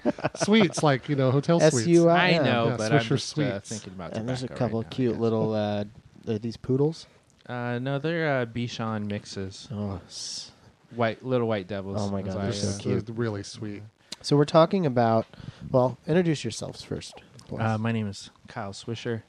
sweets, 0.44 0.84
like 0.84 1.10
you 1.10 1.16
know, 1.16 1.32
hotel 1.32 1.62
S-U-I-N. 1.62 1.84
sweets. 1.84 2.08
I 2.08 2.52
know, 2.52 2.68
Yeah, 2.70 2.78
but 2.78 2.92
Swisher 2.92 2.96
I'm 3.02 3.08
just 3.08 3.38
uh, 3.40 3.52
Sweets. 3.60 3.70
thinking 3.70 3.94
about 3.94 4.14
And 4.18 4.28
there's 4.28 4.44
a 4.44 4.48
couple 4.48 4.82
right 4.82 4.92
now, 4.92 4.96
cute 4.96 5.14
guess. 5.14 5.22
little. 5.22 5.54
Uh, 5.54 5.84
are 6.28 6.38
these 6.40 6.58
poodles? 6.58 7.08
Uh, 7.48 7.78
no, 7.80 8.00
they're 8.00 8.42
uh, 8.42 8.46
Bichon 8.46 9.06
mixes. 9.08 9.68
Oh, 9.72 10.00
s- 10.08 10.52
White 10.96 11.24
little 11.25 11.48
white 11.48 11.68
devils. 11.68 11.98
Oh 12.00 12.10
my 12.10 12.22
as 12.22 12.34
God, 12.34 12.44
they're 12.46 12.54
so 12.54 12.70
uh, 12.70 12.78
cute. 12.80 13.06
They're 13.06 13.16
really 13.16 13.44
sweet. 13.44 13.84
so 14.22 14.36
we're 14.38 14.46
talking 14.46 14.86
about. 14.86 15.25
Well, 15.70 15.98
introduce 16.08 16.44
yourselves 16.44 16.82
first. 16.84 17.14
Uh, 17.58 17.78
my 17.78 17.92
name 17.92 18.08
is 18.08 18.30
Kyle 18.48 18.72
Swisher, 18.72 19.22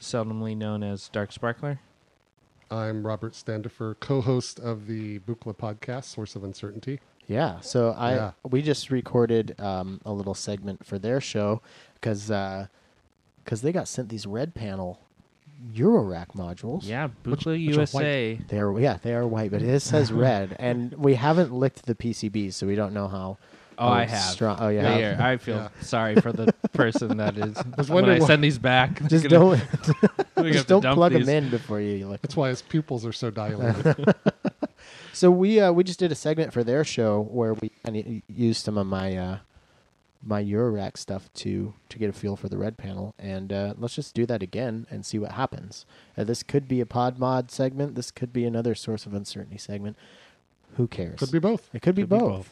seldomly 0.00 0.56
known 0.56 0.82
as 0.82 1.08
Dark 1.08 1.32
Sparkler. 1.32 1.80
I'm 2.70 3.06
Robert 3.06 3.34
Standifer, 3.34 3.96
co-host 3.98 4.58
of 4.58 4.86
the 4.86 5.20
Buchla 5.20 5.56
podcast, 5.56 6.04
Source 6.04 6.36
of 6.36 6.44
Uncertainty. 6.44 7.00
yeah. 7.26 7.60
So 7.60 7.90
I 7.96 8.14
Yeah. 8.14 8.30
we 8.48 8.60
just 8.62 8.90
recorded 8.90 9.58
um, 9.60 10.00
a 10.04 10.12
little 10.12 10.34
segment 10.34 10.84
for 10.86 10.98
their 10.98 11.20
show 11.20 11.62
because 11.94 12.26
because 13.44 13.62
they 13.62 13.72
got 13.72 13.88
sent 13.88 14.08
these 14.10 14.26
red 14.26 14.54
panel 14.54 15.00
Eurorack 15.74 16.28
modules. 16.36 16.84
Yeah, 16.86 17.08
Which- 17.24 17.40
Buchla 17.40 17.66
which 17.66 17.76
are 17.76 17.80
USA. 17.80 18.34
They 18.48 18.58
are 18.60 18.78
yeah 18.78 18.98
they 19.02 19.14
are 19.14 19.26
white, 19.26 19.50
but 19.50 19.62
it 19.62 19.80
says 19.80 20.12
red, 20.28 20.54
and 20.58 20.92
we 20.94 21.14
haven't 21.14 21.52
licked 21.52 21.86
the 21.86 21.94
PCBs, 21.94 22.52
so 22.52 22.66
we 22.66 22.74
don't 22.76 22.92
know 22.92 23.08
how. 23.08 23.38
Oh, 23.78 23.88
I 23.88 24.04
have. 24.06 24.20
strong- 24.32 24.58
oh, 24.60 24.68
yeah. 24.68 24.82
They 24.82 25.02
have? 25.02 25.20
I 25.20 25.36
feel 25.36 25.56
Yeah. 25.56 25.68
sorry 25.82 26.16
for 26.16 26.32
the 26.32 26.52
person 26.72 27.16
that 27.18 27.36
is. 27.38 27.56
was 27.76 27.88
when 27.88 28.04
I 28.04 28.08
wondering 28.08 28.20
why- 28.22 28.26
send 28.26 28.44
these 28.44 28.58
back, 28.58 28.98
they're 28.98 29.08
Just 29.08 29.24
gonna- 29.28 29.56
don't 29.56 29.60
we're 29.60 30.42
gonna 30.42 30.46
have 30.48 30.52
just 30.52 30.64
to 30.66 30.68
don't 30.68 30.82
dump 30.82 30.96
plug 30.96 31.12
these. 31.12 31.26
them 31.26 31.44
in 31.44 31.50
before 31.50 31.80
you 31.80 32.06
lick. 32.08 32.20
That's 32.22 32.36
why 32.36 32.48
his 32.48 32.62
pupils 32.62 33.06
are 33.06 33.12
so 33.12 33.30
dilated. 33.30 34.14
So 35.12 35.30
we 35.30 35.58
uh, 35.60 35.72
we 35.72 35.82
just 35.84 35.98
did 35.98 36.12
a 36.12 36.14
segment 36.14 36.52
for 36.52 36.62
their 36.62 36.84
show 36.84 37.22
where 37.22 37.54
we 37.54 37.70
kind 37.84 37.96
of 37.96 38.06
used 38.28 38.64
some 38.64 38.78
of 38.78 38.86
my 38.86 39.16
uh, 39.16 39.38
my 40.24 40.42
Eurorack 40.42 40.96
stuff 40.96 41.28
to 41.34 41.74
to 41.88 41.98
get 41.98 42.08
a 42.08 42.12
feel 42.12 42.36
for 42.36 42.48
the 42.48 42.56
red 42.56 42.76
panel, 42.78 43.14
and 43.18 43.52
uh, 43.52 43.74
let's 43.78 43.96
just 43.96 44.14
do 44.14 44.26
that 44.26 44.42
again 44.44 44.86
and 44.90 45.04
see 45.04 45.18
what 45.18 45.32
happens. 45.32 45.86
Uh, 46.16 46.22
this 46.22 46.42
could 46.44 46.68
be 46.68 46.80
a 46.80 46.86
pod 46.86 47.18
mod 47.18 47.50
segment. 47.50 47.96
This 47.96 48.12
could 48.12 48.32
be 48.32 48.44
another 48.44 48.76
source 48.76 49.06
of 49.06 49.14
uncertainty 49.14 49.58
segment. 49.58 49.96
Who 50.76 50.86
cares? 50.86 51.18
Could 51.18 51.32
be 51.32 51.40
both. 51.40 51.68
It 51.72 51.82
could 51.82 51.96
be 51.96 52.02
Could 52.02 52.10
be 52.10 52.16
both. 52.18 52.50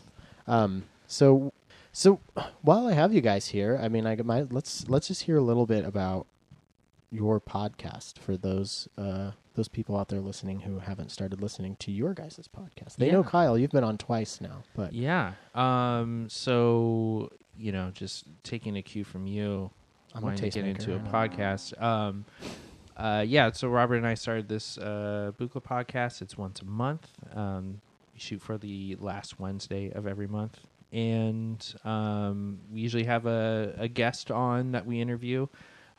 Um, 0.49 0.85
so 1.07 1.53
so 1.93 2.21
while 2.63 2.87
I 2.87 2.93
have 2.93 3.15
you 3.15 3.21
guys 3.21 3.49
here, 3.49 3.79
I 3.81 3.89
mean, 3.89 4.07
I 4.07 4.17
might 4.17 4.53
let's 4.53 4.89
let's 4.89 5.09
just 5.09 5.23
hear 5.23 5.37
a 5.39 5.43
little 5.43 5.67
bit 5.67 5.85
about 5.85 6.27
your 7.11 7.41
podcast 7.41 8.19
for 8.19 8.37
those 8.37 8.89
uh, 8.99 9.31
those 9.55 9.69
people 9.69 9.97
out 9.97 10.09
there 10.09 10.21
listening 10.21 10.61
who 10.61 10.79
haven't 10.81 11.11
started 11.11 11.41
listening 11.41 11.77
to 11.77 11.91
your 11.91 12.13
guys' 12.15 12.49
podcast. 12.55 12.97
They 12.97 13.11
know 13.11 13.25
Kyle. 13.25 13.57
You've 13.57 13.71
been 13.71 13.85
on 13.85 13.97
twice 13.99 14.41
now, 14.41 14.63
but 14.75 14.93
Yeah. 14.93 15.33
Um. 15.55 16.27
So 16.29 17.33
you 17.59 17.73
know, 17.73 17.91
just 17.95 18.27
taking 18.43 18.77
a 18.77 18.83
cue 18.83 19.05
from 19.05 19.27
you, 19.27 19.71
I'm 20.15 20.23
wanting 20.23 20.51
to 20.51 20.61
get 20.61 20.69
into 20.69 20.95
a 20.95 20.99
podcast. 20.99 21.81
Um. 21.81 22.27
Uh. 22.97 23.25
Yeah. 23.27 23.53
So 23.53 23.69
Robert 23.69 23.97
and 23.97 24.07
I 24.07 24.15
started 24.15 24.49
this 24.49 24.77
uh 24.79 25.33
Buchla 25.39 25.63
podcast. 25.63 26.21
It's 26.21 26.37
once 26.37 26.61
a 26.61 26.67
month. 26.67 27.09
Um. 27.35 27.81
We 28.13 28.21
shoot 28.21 28.43
for 28.43 28.59
the 28.59 28.97
last 29.01 29.39
Wednesday 29.41 29.91
of 29.91 30.07
every 30.07 30.27
month, 30.27 30.61
and 30.93 31.75
um, 31.85 32.59
we 32.73 32.81
usually 32.81 33.05
have 33.05 33.27
a, 33.27 33.75
a 33.79 33.89
guest 33.89 34.31
on 34.31 34.73
that 34.73 34.87
we 34.87 35.01
interview. 35.01 35.47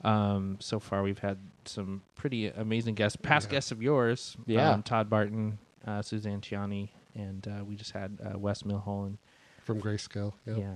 Um, 0.03 0.57
so 0.59 0.79
far, 0.79 1.01
we've 1.03 1.19
had 1.19 1.37
some 1.65 2.01
pretty 2.15 2.47
amazing 2.47 2.95
guests, 2.95 3.17
past 3.21 3.47
Yeah. 3.47 3.51
guests 3.55 3.71
of 3.71 3.81
yours. 3.81 4.37
Yeah. 4.45 4.71
um, 4.71 4.83
Todd 4.83 5.09
Barton, 5.09 5.57
uh, 5.85 6.01
Suzanne 6.01 6.41
Ciani, 6.41 6.89
and 7.15 7.47
uh, 7.47 7.65
we 7.65 7.75
just 7.75 7.91
had 7.91 8.17
uh, 8.23 8.37
Wes 8.37 8.63
Milholen. 8.63 9.17
from 9.63 9.81
Grayscale. 9.81 10.33
Yeah. 10.45 10.55
Yeah, 10.57 10.73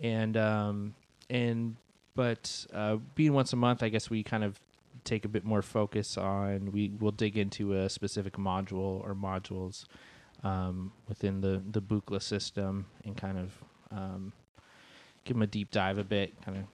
and 0.00 0.36
um, 0.36 0.94
and 1.28 1.76
but 2.14 2.66
uh, 2.72 2.96
being 3.14 3.32
once 3.32 3.52
a 3.52 3.56
month, 3.56 3.82
I 3.82 3.88
guess 3.88 4.08
we 4.10 4.22
kind 4.22 4.44
of 4.44 4.60
take 5.04 5.24
a 5.24 5.28
bit 5.28 5.44
more 5.44 5.62
focus 5.62 6.16
on. 6.16 6.70
We 6.72 6.92
will 7.00 7.10
dig 7.10 7.36
into 7.36 7.74
a 7.74 7.88
specific 7.88 8.34
module 8.34 9.02
or 9.04 9.14
modules 9.14 9.84
um, 10.44 10.92
within 11.08 11.40
the 11.40 11.62
the 11.70 11.80
Buchla 11.82 12.20
system 12.22 12.86
and 13.04 13.16
kind 13.16 13.38
of 13.38 13.52
um, 13.90 14.32
give 15.24 15.34
them 15.36 15.42
a 15.42 15.46
deep 15.46 15.70
dive 15.70 15.98
a 15.98 16.04
bit, 16.04 16.40
kind 16.44 16.58
of 16.58 16.64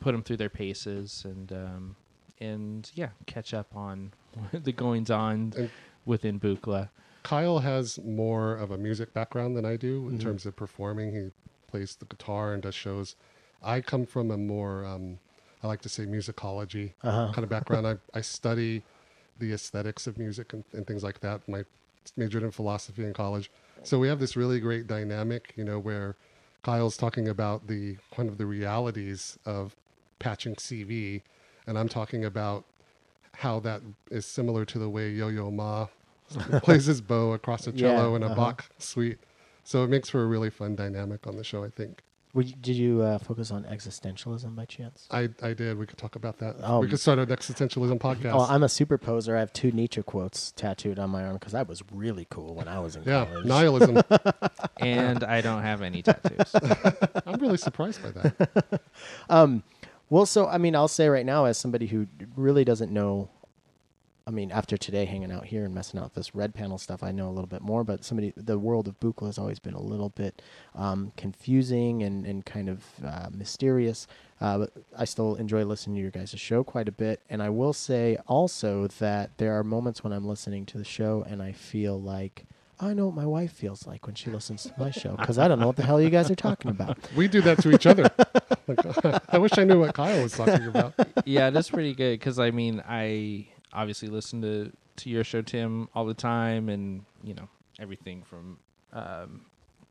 put 0.00 0.12
them 0.12 0.22
through 0.22 0.38
their 0.38 0.48
paces 0.50 1.22
and 1.24 1.52
um, 1.52 1.96
and 2.40 2.90
yeah, 2.94 3.10
catch 3.26 3.54
up 3.54 3.74
on 3.76 4.12
the 4.52 4.72
goings 4.72 5.10
on 5.10 5.52
And- 5.56 5.70
within 6.04 6.38
Buchla. 6.40 6.90
Kyle 7.22 7.60
has 7.60 7.98
more 8.04 8.54
of 8.54 8.70
a 8.70 8.76
music 8.76 9.14
background 9.14 9.56
than 9.56 9.64
I 9.64 9.76
do 9.76 10.08
in 10.10 10.18
Mhm. 10.18 10.22
terms 10.22 10.44
of 10.46 10.54
performing. 10.56 11.14
He 11.14 11.30
plays 11.68 11.96
the 11.96 12.04
guitar 12.04 12.52
and 12.52 12.62
does 12.62 12.74
shows. 12.74 13.16
I 13.62 13.80
come 13.80 14.04
from 14.04 14.30
a 14.30 14.36
more, 14.36 14.84
um, 14.84 15.18
I 15.62 15.66
like 15.68 15.80
to 15.82 15.88
say, 15.88 16.04
musicology 16.04 16.92
Uh-huh. 17.02 17.32
kind 17.32 17.42
of 17.42 17.48
background. 17.48 17.86
I, 17.86 17.96
I 18.12 18.20
study 18.20 18.82
the 19.38 19.54
aesthetics 19.54 20.06
of 20.06 20.18
music 20.18 20.52
and, 20.52 20.64
and 20.74 20.86
things 20.86 21.02
like 21.02 21.20
that. 21.20 21.48
My 21.48 21.64
majored 22.16 22.42
in 22.42 22.50
philosophy 22.50 23.04
in 23.04 23.12
college. 23.12 23.50
So 23.82 23.98
we 23.98 24.08
have 24.08 24.18
this 24.18 24.36
really 24.36 24.60
great 24.60 24.86
dynamic, 24.86 25.52
you 25.56 25.64
know, 25.64 25.78
where 25.78 26.16
Kyle's 26.62 26.96
talking 26.96 27.28
about 27.28 27.66
the 27.66 27.98
kind 28.14 28.28
of 28.28 28.38
the 28.38 28.46
realities 28.46 29.38
of 29.44 29.76
patching 30.18 30.54
CV, 30.54 31.22
and 31.66 31.78
I'm 31.78 31.88
talking 31.88 32.24
about 32.24 32.64
how 33.34 33.60
that 33.60 33.82
is 34.10 34.24
similar 34.24 34.64
to 34.64 34.78
the 34.78 34.88
way 34.88 35.10
Yo-Yo 35.10 35.50
Ma 35.50 35.88
plays 36.62 36.86
his 36.86 37.00
bow 37.00 37.32
across 37.32 37.66
a 37.66 37.72
cello 37.72 38.10
Yeah, 38.10 38.16
in 38.16 38.22
a 38.22 38.26
uh-huh. 38.26 38.34
Bach 38.34 38.70
suite. 38.78 39.18
So 39.64 39.82
it 39.84 39.90
makes 39.90 40.08
for 40.08 40.22
a 40.22 40.26
really 40.26 40.50
fun 40.50 40.76
dynamic 40.76 41.26
on 41.26 41.36
the 41.36 41.44
show, 41.44 41.64
I 41.64 41.68
think. 41.68 42.02
Were 42.34 42.42
you- 42.42 42.54
did 42.60 42.74
you 42.74 43.00
uh, 43.02 43.18
focus 43.18 43.50
on 43.52 43.62
existentialism 43.64 44.54
by 44.56 44.64
chance? 44.64 45.06
I, 45.10 45.28
I 45.40 45.54
did. 45.54 45.78
We 45.78 45.86
could 45.86 45.98
talk 45.98 46.16
about 46.16 46.38
that. 46.38 46.56
Um, 46.62 46.80
we 46.80 46.88
could 46.88 46.98
start 46.98 47.20
an 47.20 47.26
existentialism 47.26 48.00
podcast. 48.00 48.32
Oh, 48.34 48.46
I'm 48.52 48.64
a 48.64 48.68
super 48.68 48.98
poser. 48.98 49.36
I 49.36 49.40
have 49.40 49.52
two 49.52 49.70
Nietzsche 49.70 50.02
quotes 50.02 50.50
tattooed 50.52 50.98
on 50.98 51.10
my 51.10 51.24
arm 51.24 51.34
because 51.34 51.52
that 51.52 51.68
was 51.68 51.82
really 51.92 52.26
cool 52.30 52.54
when 52.56 52.66
I 52.66 52.80
was 52.80 52.96
in 52.96 53.04
yeah, 53.04 53.24
college. 53.24 53.46
nihilism. 53.46 54.02
And 54.78 55.22
I 55.24 55.40
don't 55.40 55.62
have 55.62 55.80
any 55.80 56.02
tattoos. 56.02 56.54
I'm 57.26 57.40
really 57.40 57.56
surprised 57.56 58.02
by 58.02 58.10
that. 58.10 58.80
Um, 59.30 59.62
well, 60.10 60.26
so 60.26 60.46
I 60.46 60.58
mean, 60.58 60.74
I'll 60.76 60.88
say 60.88 61.08
right 61.08 61.24
now, 61.24 61.44
as 61.46 61.56
somebody 61.56 61.86
who 61.86 62.06
really 62.36 62.64
doesn't 62.64 62.92
know, 62.92 63.30
I 64.26 64.30
mean, 64.30 64.50
after 64.50 64.78
today 64.78 65.04
hanging 65.04 65.30
out 65.30 65.44
here 65.44 65.66
and 65.66 65.74
messing 65.74 66.00
out 66.00 66.04
with 66.04 66.14
this 66.14 66.34
red 66.34 66.54
panel 66.54 66.78
stuff, 66.78 67.02
I 67.02 67.12
know 67.12 67.28
a 67.28 67.30
little 67.30 67.46
bit 67.46 67.60
more. 67.60 67.84
But 67.84 68.04
somebody, 68.04 68.32
the 68.36 68.58
world 68.58 68.88
of 68.88 68.98
Buchla 68.98 69.26
has 69.26 69.38
always 69.38 69.58
been 69.58 69.74
a 69.74 69.82
little 69.82 70.08
bit 70.08 70.40
um, 70.74 71.12
confusing 71.18 72.02
and 72.02 72.24
and 72.24 72.44
kind 72.44 72.70
of 72.70 72.84
uh, 73.04 73.28
mysterious. 73.32 74.06
Uh, 74.40 74.58
but 74.58 74.72
I 74.96 75.04
still 75.04 75.34
enjoy 75.34 75.64
listening 75.64 75.96
to 75.96 76.02
your 76.02 76.10
guys' 76.10 76.34
show 76.38 76.64
quite 76.64 76.88
a 76.88 76.92
bit, 76.92 77.20
and 77.28 77.42
I 77.42 77.50
will 77.50 77.74
say 77.74 78.16
also 78.26 78.86
that 78.98 79.36
there 79.36 79.58
are 79.58 79.62
moments 79.62 80.02
when 80.02 80.12
I'm 80.12 80.26
listening 80.26 80.64
to 80.66 80.78
the 80.78 80.84
show 80.84 81.24
and 81.28 81.42
I 81.42 81.52
feel 81.52 82.00
like. 82.00 82.46
I 82.80 82.92
know 82.92 83.06
what 83.06 83.14
my 83.14 83.24
wife 83.24 83.52
feels 83.52 83.86
like 83.86 84.04
when 84.04 84.16
she 84.16 84.30
listens 84.30 84.64
to 84.64 84.72
my 84.76 84.90
show 84.90 85.14
because 85.14 85.38
I 85.38 85.46
don't 85.46 85.60
know 85.60 85.68
what 85.68 85.76
the 85.76 85.84
hell 85.84 86.00
you 86.00 86.10
guys 86.10 86.28
are 86.28 86.34
talking 86.34 86.72
about. 86.72 86.98
We 87.16 87.28
do 87.28 87.40
that 87.42 87.58
to 87.58 87.70
each 87.72 87.86
other. 87.86 88.10
Like, 88.66 89.24
I 89.32 89.38
wish 89.38 89.56
I 89.56 89.62
knew 89.62 89.78
what 89.78 89.94
Kyle 89.94 90.20
was 90.20 90.32
talking 90.32 90.66
about. 90.66 90.92
yeah, 91.24 91.50
that's 91.50 91.70
pretty 91.70 91.94
good 91.94 92.18
because 92.18 92.40
I 92.40 92.50
mean, 92.50 92.82
I 92.86 93.46
obviously 93.74 94.08
listen 94.08 94.42
to 94.42 94.72
to 94.96 95.10
your 95.10 95.24
show, 95.24 95.42
Tim, 95.42 95.88
all 95.94 96.04
the 96.04 96.14
time, 96.14 96.68
and 96.68 97.04
you 97.22 97.34
know 97.34 97.48
everything 97.80 98.22
from 98.22 98.58
um, 98.92 99.42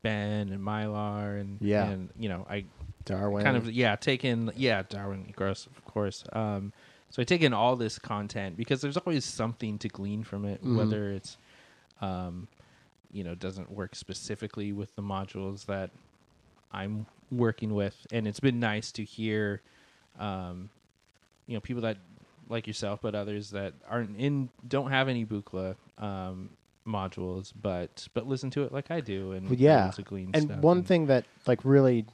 Ben 0.02 0.48
and 0.50 0.60
Mylar, 0.60 1.40
and 1.40 1.58
Yeah. 1.60 1.88
and 1.90 2.10
you 2.18 2.28
know 2.28 2.46
I 2.48 2.64
Darwin, 3.04 3.44
kind 3.44 3.56
of 3.56 3.70
yeah 3.70 3.96
take 3.96 4.24
in 4.24 4.50
yeah 4.56 4.82
Darwin 4.88 5.32
Grosse 5.36 5.66
of 5.66 5.84
course. 5.84 6.24
Um, 6.32 6.72
so 7.10 7.22
I 7.22 7.24
take 7.24 7.42
in 7.42 7.52
all 7.52 7.76
this 7.76 7.98
content 7.98 8.56
because 8.56 8.80
there's 8.80 8.96
always 8.96 9.24
something 9.24 9.78
to 9.78 9.88
glean 9.88 10.24
from 10.24 10.44
it, 10.44 10.64
Mhm. 10.64 10.76
whether 10.76 11.10
it's 11.12 11.36
um, 12.00 12.48
you 13.12 13.22
know 13.22 13.34
doesn't 13.34 13.70
work 13.70 13.94
specifically 13.94 14.72
with 14.72 14.96
the 14.96 15.02
modules 15.02 15.66
that 15.66 15.90
I'm 16.72 17.06
working 17.30 17.74
with, 17.74 18.06
and 18.10 18.26
it's 18.26 18.40
been 18.40 18.58
nice 18.58 18.90
to 18.92 19.04
hear, 19.04 19.62
um, 20.18 20.70
you 21.46 21.54
know, 21.54 21.60
people 21.60 21.82
that 21.82 21.98
like 22.48 22.66
yourself, 22.66 23.00
but 23.02 23.14
others 23.14 23.50
that 23.50 23.74
aren't 23.88 24.16
in, 24.18 24.50
don't 24.66 24.90
have 24.90 25.08
any 25.08 25.24
Buchla 25.24 25.76
um, 25.98 26.50
modules, 26.86 27.52
but 27.60 28.08
but 28.14 28.26
listen 28.26 28.50
to 28.50 28.62
it 28.64 28.72
like 28.72 28.90
I 28.90 29.00
do, 29.00 29.32
and 29.32 29.48
Well, 29.48 29.58
yeah. 29.58 29.84
able 29.84 29.92
to 29.94 30.02
glean 30.02 30.30
and 30.34 30.62
one 30.62 30.82
thing 30.82 31.06
that 31.06 31.24
like 31.46 31.64
really 31.64 32.06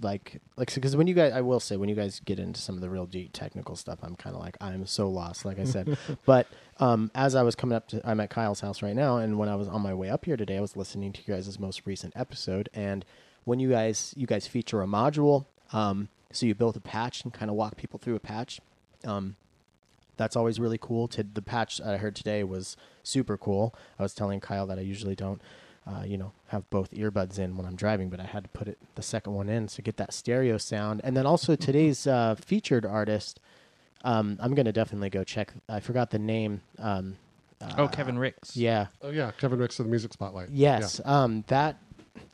like 0.00 0.40
like 0.56 0.72
because 0.72 0.96
when 0.96 1.06
you 1.06 1.14
guys 1.14 1.32
i 1.32 1.40
will 1.40 1.58
say 1.58 1.76
when 1.76 1.88
you 1.88 1.94
guys 1.94 2.20
get 2.24 2.38
into 2.38 2.60
some 2.60 2.76
of 2.76 2.80
the 2.80 2.88
real 2.88 3.06
deep 3.06 3.30
technical 3.32 3.74
stuff 3.74 3.98
i'm 4.02 4.14
kind 4.14 4.36
of 4.36 4.40
like 4.40 4.56
i'm 4.60 4.86
so 4.86 5.08
lost 5.08 5.44
like 5.44 5.58
i 5.58 5.64
said 5.64 5.98
but 6.24 6.46
um 6.78 7.10
as 7.16 7.34
i 7.34 7.42
was 7.42 7.56
coming 7.56 7.74
up 7.74 7.88
to 7.88 8.00
i'm 8.08 8.20
at 8.20 8.30
kyle's 8.30 8.60
house 8.60 8.80
right 8.80 8.94
now 8.94 9.16
and 9.16 9.38
when 9.38 9.48
i 9.48 9.56
was 9.56 9.66
on 9.66 9.80
my 9.82 9.92
way 9.92 10.08
up 10.08 10.24
here 10.24 10.36
today 10.36 10.56
i 10.56 10.60
was 10.60 10.76
listening 10.76 11.12
to 11.12 11.20
you 11.26 11.34
guys' 11.34 11.58
most 11.58 11.82
recent 11.84 12.12
episode 12.16 12.68
and 12.72 13.04
when 13.44 13.58
you 13.58 13.70
guys 13.70 14.14
you 14.16 14.26
guys 14.26 14.46
feature 14.46 14.82
a 14.82 14.86
module 14.86 15.46
um 15.72 16.08
so 16.30 16.46
you 16.46 16.54
build 16.54 16.76
a 16.76 16.80
patch 16.80 17.24
and 17.24 17.34
kind 17.34 17.50
of 17.50 17.56
walk 17.56 17.76
people 17.76 17.98
through 17.98 18.14
a 18.14 18.20
patch 18.20 18.60
um 19.04 19.34
that's 20.18 20.36
always 20.36 20.60
really 20.60 20.78
cool. 20.78 21.08
To 21.08 21.22
the 21.22 21.40
patch 21.42 21.80
I 21.80 21.96
heard 21.96 22.14
today 22.14 22.44
was 22.44 22.76
super 23.02 23.36
cool. 23.38 23.74
I 23.98 24.02
was 24.02 24.12
telling 24.14 24.40
Kyle 24.40 24.66
that 24.66 24.78
I 24.78 24.82
usually 24.82 25.14
don't, 25.14 25.40
uh, 25.86 26.02
you 26.04 26.18
know, 26.18 26.32
have 26.48 26.68
both 26.68 26.90
earbuds 26.90 27.38
in 27.38 27.56
when 27.56 27.64
I'm 27.66 27.76
driving, 27.76 28.10
but 28.10 28.20
I 28.20 28.24
had 28.24 28.42
to 28.44 28.50
put 28.50 28.68
it 28.68 28.76
the 28.94 29.02
second 29.02 29.32
one 29.34 29.48
in 29.48 29.66
to 29.68 29.80
get 29.82 29.96
that 29.96 30.12
stereo 30.12 30.58
sound. 30.58 31.00
And 31.04 31.16
then 31.16 31.24
also 31.24 31.56
today's 31.56 32.06
uh, 32.06 32.34
featured 32.34 32.84
artist, 32.84 33.40
um, 34.04 34.36
I'm 34.40 34.54
gonna 34.54 34.72
definitely 34.72 35.10
go 35.10 35.24
check. 35.24 35.52
I 35.68 35.80
forgot 35.80 36.10
the 36.10 36.18
name. 36.18 36.60
Um, 36.78 37.16
uh, 37.60 37.72
Oh, 37.78 37.88
Kevin 37.88 38.18
Ricks. 38.18 38.56
Yeah. 38.56 38.86
Oh 39.02 39.10
yeah, 39.10 39.30
Kevin 39.38 39.58
Ricks 39.58 39.78
of 39.78 39.86
the 39.86 39.90
Music 39.90 40.12
Spotlight. 40.12 40.50
Yes. 40.50 41.00
Um, 41.04 41.44
that 41.48 41.78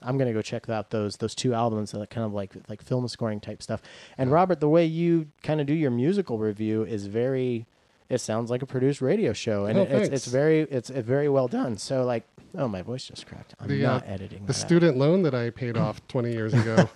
I'm 0.03 0.19
gonna 0.19 0.33
go 0.35 0.43
check 0.43 0.69
out 0.69 0.91
those 0.91 1.17
those 1.17 1.35
two 1.35 1.55
albums 1.55 1.93
that 1.93 2.11
kind 2.11 2.27
of 2.27 2.33
like 2.35 2.53
like 2.69 2.83
film 2.83 3.07
scoring 3.09 3.41
type 3.41 3.63
stuff. 3.63 3.81
And 4.19 4.31
Robert, 4.31 4.61
the 4.61 4.69
way 4.69 4.85
you 4.85 5.29
kind 5.43 5.61
of 5.61 5.67
do 5.67 5.73
your 5.75 5.91
musical 5.91 6.39
review 6.39 6.85
is 6.85 7.07
very. 7.07 7.67
It 8.15 8.19
sounds 8.19 8.51
like 8.51 8.63
a 8.63 8.67
produced 8.67 9.01
radio 9.03 9.33
show, 9.33 9.67
and 9.67 9.79
Oh, 9.79 9.83
it, 9.83 9.91
it's 9.91 10.09
it's 10.09 10.27
very 10.27 10.61
it's 10.61 10.91
uh, 10.91 11.03
very 11.03 11.29
well 11.29 11.49
done. 11.49 11.77
So 11.77 12.05
like, 12.05 12.25
oh, 12.57 12.69
my 12.69 12.81
voice 12.83 13.05
just 13.07 13.27
cracked. 13.27 13.55
I'm 13.61 13.69
The, 13.69 13.85
uh, 13.85 13.93
not 13.95 14.05
editing 14.09 14.41
The 14.47 14.47
that. 14.49 14.55
student 14.55 14.97
loan 14.97 15.23
that 15.23 15.35
I 15.35 15.51
paid 15.51 15.77
off 15.77 16.07
20 16.09 16.33
years 16.33 16.55
ago. 16.55 16.77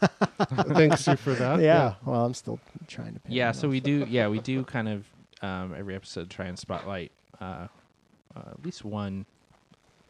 Thanks 0.73 1.07
you 1.07 1.17
for 1.17 1.35
that. 1.35 1.61
Yeah. 1.61 1.95
Well, 2.05 2.25
I'm 2.25 2.35
still 2.35 2.59
trying 2.87 3.15
to. 3.15 3.21
Pay 3.21 3.35
Yeah, 3.35 3.53
so 3.53 3.67
off. 3.67 3.73
we 3.73 3.81
do. 3.81 4.07
Yeah, 4.09 4.29
we 4.29 4.39
do 4.41 4.65
kind 4.65 4.89
of 4.89 5.05
um, 5.43 5.75
every 5.77 5.95
episode 5.95 6.31
try 6.31 6.47
and 6.47 6.59
spotlight 6.59 7.13
uh, 7.41 7.67
uh, 8.37 8.51
at 8.53 8.65
least 8.65 8.85
one 8.85 9.27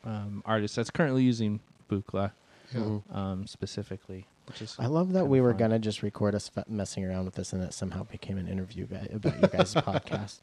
um, 0.05 0.43
artist 0.47 0.77
that's 0.77 0.91
currently 0.91 1.23
using 1.23 1.61
Buchla 1.91 2.33
Yeah. 2.75 2.99
Um, 3.12 3.47
specifically. 3.47 4.27
Which 4.49 4.62
is 4.62 4.76
I 4.78 4.87
love 4.87 5.12
that 5.12 5.26
we 5.26 5.40
were 5.40 5.50
fun. 5.52 5.59
gonna 5.59 5.78
just 5.78 6.02
record 6.02 6.35
us 6.35 6.50
f- 6.57 6.69
messing 6.69 7.05
around 7.05 7.26
with 7.26 7.35
this, 7.35 7.52
and 7.52 7.62
it 7.62 7.73
somehow 7.75 8.05
became 8.05 8.38
an 8.38 8.49
interview 8.49 8.87
guy 8.87 9.09
about 9.12 9.40
you 9.40 9.49
guys' 9.49 9.75
podcast. 9.90 10.40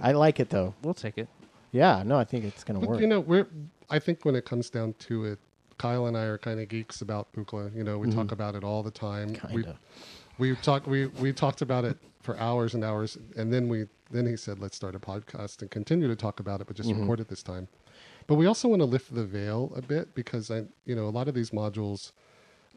I 0.00 0.12
like 0.12 0.40
it 0.40 0.50
though. 0.50 0.74
We'll 0.82 0.94
take 0.94 1.18
it. 1.18 1.28
Yeah, 1.70 2.02
no, 2.04 2.18
I 2.18 2.24
think 2.24 2.44
it's 2.44 2.64
gonna 2.64 2.80
But 2.80 2.88
work. 2.88 3.00
you 3.00 3.06
know, 3.06 3.20
we're. 3.20 3.46
I 3.90 3.98
think 3.98 4.24
when 4.24 4.34
it 4.34 4.44
comes 4.44 4.70
down 4.70 4.94
to 5.00 5.24
it, 5.26 5.38
Kyle 5.78 6.06
and 6.06 6.16
I 6.16 6.22
are 6.24 6.38
kind 6.38 6.60
of 6.60 6.68
geeks 6.68 7.02
about 7.02 7.32
Buchla. 7.34 7.74
You 7.74 7.84
know, 7.84 7.98
we 7.98 8.10
talk 8.10 8.26
Mhm. 8.28 8.32
about 8.32 8.54
it 8.54 8.64
all 8.64 8.82
the 8.82 8.90
time. 8.90 9.34
kind 9.34 9.54
We 9.54 9.64
of. 9.66 9.76
we 10.38 10.56
talked 10.56 10.86
we 10.86 11.06
we 11.06 11.32
talked 11.32 11.60
about 11.62 11.84
it 11.84 11.98
for 12.22 12.38
hours 12.38 12.74
and 12.74 12.84
hours, 12.84 13.18
and 13.36 13.52
then 13.52 13.68
we 13.68 13.86
then 14.10 14.26
he 14.26 14.36
said, 14.36 14.58
"Let's 14.58 14.76
start 14.76 14.94
a 14.94 14.98
podcast 14.98 15.62
and 15.62 15.70
continue 15.70 16.08
to 16.08 16.16
talk 16.16 16.40
about 16.40 16.60
it, 16.60 16.66
but 16.66 16.76
just 16.76 16.88
Mhm. 16.90 17.00
record 17.00 17.20
it 17.20 17.28
this 17.28 17.42
time." 17.42 17.68
But 18.26 18.36
we 18.36 18.46
also 18.46 18.68
want 18.68 18.80
to 18.80 18.86
lift 18.86 19.12
the 19.14 19.24
veil 19.24 19.72
a 19.74 19.82
bit 19.82 20.14
because 20.14 20.50
I, 20.50 20.64
you 20.84 20.94
know, 20.94 21.06
a 21.08 21.10
lot 21.10 21.26
of 21.28 21.34
these 21.34 21.50
modules, 21.50 22.12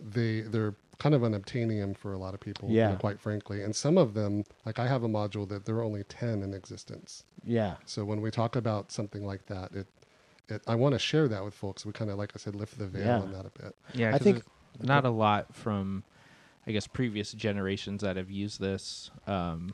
they 0.02 0.42
they're 0.42 0.76
kind 0.98 1.14
of 1.14 1.22
unobtainium 1.22 1.96
for 1.98 2.14
a 2.14 2.18
lot 2.18 2.34
of 2.34 2.40
people. 2.40 2.70
you 2.70 2.82
know, 2.82 2.90
Yeah. 2.92 2.96
quite 2.96 3.20
frankly, 3.20 3.62
and 3.64 3.76
some 3.76 3.98
of 3.98 4.14
them, 4.14 4.44
like 4.66 4.80
I 4.80 4.88
have 4.88 5.04
a 5.04 5.10
module 5.10 5.48
that 5.50 5.66
there 5.66 5.76
are 5.76 5.84
only 5.84 6.04
ten 6.06 6.42
in 6.44 6.54
existence. 6.54 7.24
Yeah. 7.44 7.76
So 7.86 8.06
when 8.06 8.22
we 8.22 8.32
talk 8.32 8.56
about 8.56 8.92
something 8.92 9.26
like 9.26 9.46
that, 9.48 9.74
it, 9.74 9.88
it 10.48 10.62
I 10.68 10.76
want 10.76 10.94
to 10.94 11.00
share 11.00 11.28
that 11.28 11.44
with 11.44 11.54
folks. 11.54 11.86
We 11.86 11.92
kind 11.92 12.10
of, 12.10 12.18
like 12.18 12.32
I 12.36 12.40
said, 12.40 12.56
lift 12.56 12.78
the 12.78 12.88
veil 12.88 13.06
Yeah. 13.06 13.20
on 13.20 13.32
that 13.34 13.46
a 13.46 13.50
bit. 13.62 13.76
Yeah, 13.94 14.16
I 14.16 14.18
think- 14.20 14.44
not 14.82 15.06
a 15.06 15.10
lot 15.10 15.54
from, 15.56 16.04
I 16.68 16.72
guess, 16.72 16.86
previous 16.88 17.32
generations 17.32 18.02
that 18.02 18.18
have 18.18 18.30
used 18.32 18.60
this. 18.60 19.10
Um, 19.28 19.74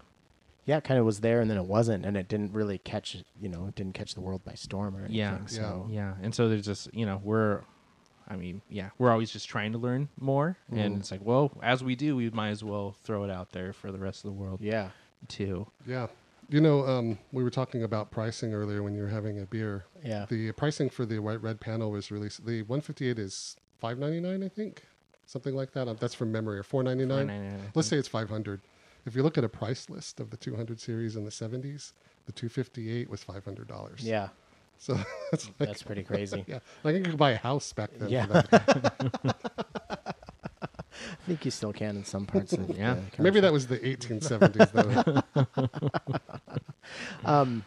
Yeah, 0.66 0.78
it 0.78 0.84
kind 0.84 1.00
of 1.00 1.06
was 1.08 1.22
there 1.22 1.42
and 1.42 1.50
then 1.50 1.58
it 1.58 1.66
wasn't, 1.66 2.06
and 2.06 2.16
it 2.16 2.28
didn't 2.28 2.54
really 2.54 2.78
catch, 2.78 3.18
you 3.40 3.50
know, 3.50 3.66
it 3.66 3.74
didn't 3.76 3.94
catch 3.94 4.14
the 4.14 4.22
world 4.22 4.44
by 4.46 4.54
storm 4.54 4.96
or 4.96 5.00
anything. 5.00 5.16
Yeah. 5.18 5.46
So, 5.48 5.88
yeah, 5.90 6.14
and 6.22 6.36
so 6.36 6.48
there's 6.50 6.66
just 6.66 6.94
you 6.94 7.06
know 7.06 7.20
we're, 7.24 7.62
I 8.32 8.38
mean, 8.38 8.62
yeah, 8.70 8.92
we're 8.98 9.12
always 9.12 9.30
just 9.30 9.50
trying 9.50 9.74
to 9.74 9.78
learn 9.78 10.08
more, 10.18 10.58
and 10.72 10.96
Mhm. 10.96 11.00
it's 11.02 11.12
like, 11.12 11.20
well, 11.24 11.52
as 11.62 11.84
we 11.84 11.96
do, 11.96 12.16
we 12.16 12.30
might 12.30 12.50
as 12.52 12.64
well 12.64 12.96
throw 13.04 13.26
it 13.26 13.30
out 13.30 13.52
there 13.52 13.74
for 13.74 13.92
the 13.92 14.00
rest 14.00 14.24
of 14.24 14.32
the 14.32 14.38
world 14.38 14.62
yeah. 14.62 14.92
too. 15.28 15.68
Yeah. 15.86 16.08
You 16.50 16.62
know, 16.62 16.86
um, 16.88 17.18
we 17.34 17.44
were 17.44 17.50
talking 17.50 17.84
about 17.84 18.10
pricing 18.10 18.54
earlier 18.54 18.84
when 18.84 18.94
you 18.96 19.02
were 19.02 19.10
having 19.10 19.40
a 19.42 19.46
beer. 19.46 19.86
Yeah. 20.04 20.26
The 20.30 20.54
pricing 20.54 20.90
for 20.90 21.06
the 21.06 21.20
white 21.20 21.42
red 21.42 21.60
panel 21.60 21.92
was 21.92 22.10
released. 22.10 22.46
The 22.46 22.62
158 22.64 23.20
is 23.20 23.58
5.99, 23.84 24.44
I 24.44 24.48
think, 24.48 24.84
something 25.26 25.54
like 25.56 25.74
that. 25.74 25.88
Um, 25.90 25.98
That's 26.00 26.14
from 26.14 26.32
memory, 26.32 26.58
or 26.58 26.64
4.99. 26.64 27.28
$4.99, 27.28 27.60
Let's 27.76 27.88
say 27.90 27.98
it's 27.98 28.08
500. 28.08 28.62
If 29.06 29.16
you 29.16 29.24
look 29.24 29.38
at 29.38 29.44
a 29.44 29.50
price 29.50 29.90
list 29.90 30.20
of 30.22 30.30
the 30.30 30.38
200 30.38 30.80
series 30.80 31.16
in 31.18 31.26
the 31.26 31.32
70s, 31.32 31.92
the 32.28 32.32
258 32.32 33.10
was 33.10 33.24
$500. 33.26 34.04
Yeah. 34.04 34.30
So 34.82 34.96
that's 35.32 35.46
like, 35.60 35.70
That's 35.70 35.84
pretty 35.84 36.02
crazy. 36.02 36.44
yeah, 36.48 36.58
I 36.84 36.92
think 36.92 37.06
you 37.06 37.12
could 37.12 37.20
buy 37.20 37.32
a 37.32 37.38
house 37.38 37.72
back 37.72 37.92
then. 37.98 38.10
Yeah. 38.10 38.42
I 39.94 41.24
think 41.28 41.46
you 41.46 41.52
still 41.52 41.72
can 41.72 41.98
in 41.98 42.04
some 42.04 42.26
parts 42.26 42.52
of 42.54 42.68
Yeah. 42.70 42.96
the 42.96 43.02
country. 43.02 43.24
Maybe 43.24 43.40
that 43.42 43.54
was 43.54 43.68
the 43.68 43.78
1870s 43.78 44.72
though. 44.74 45.22
Um, 47.24 47.64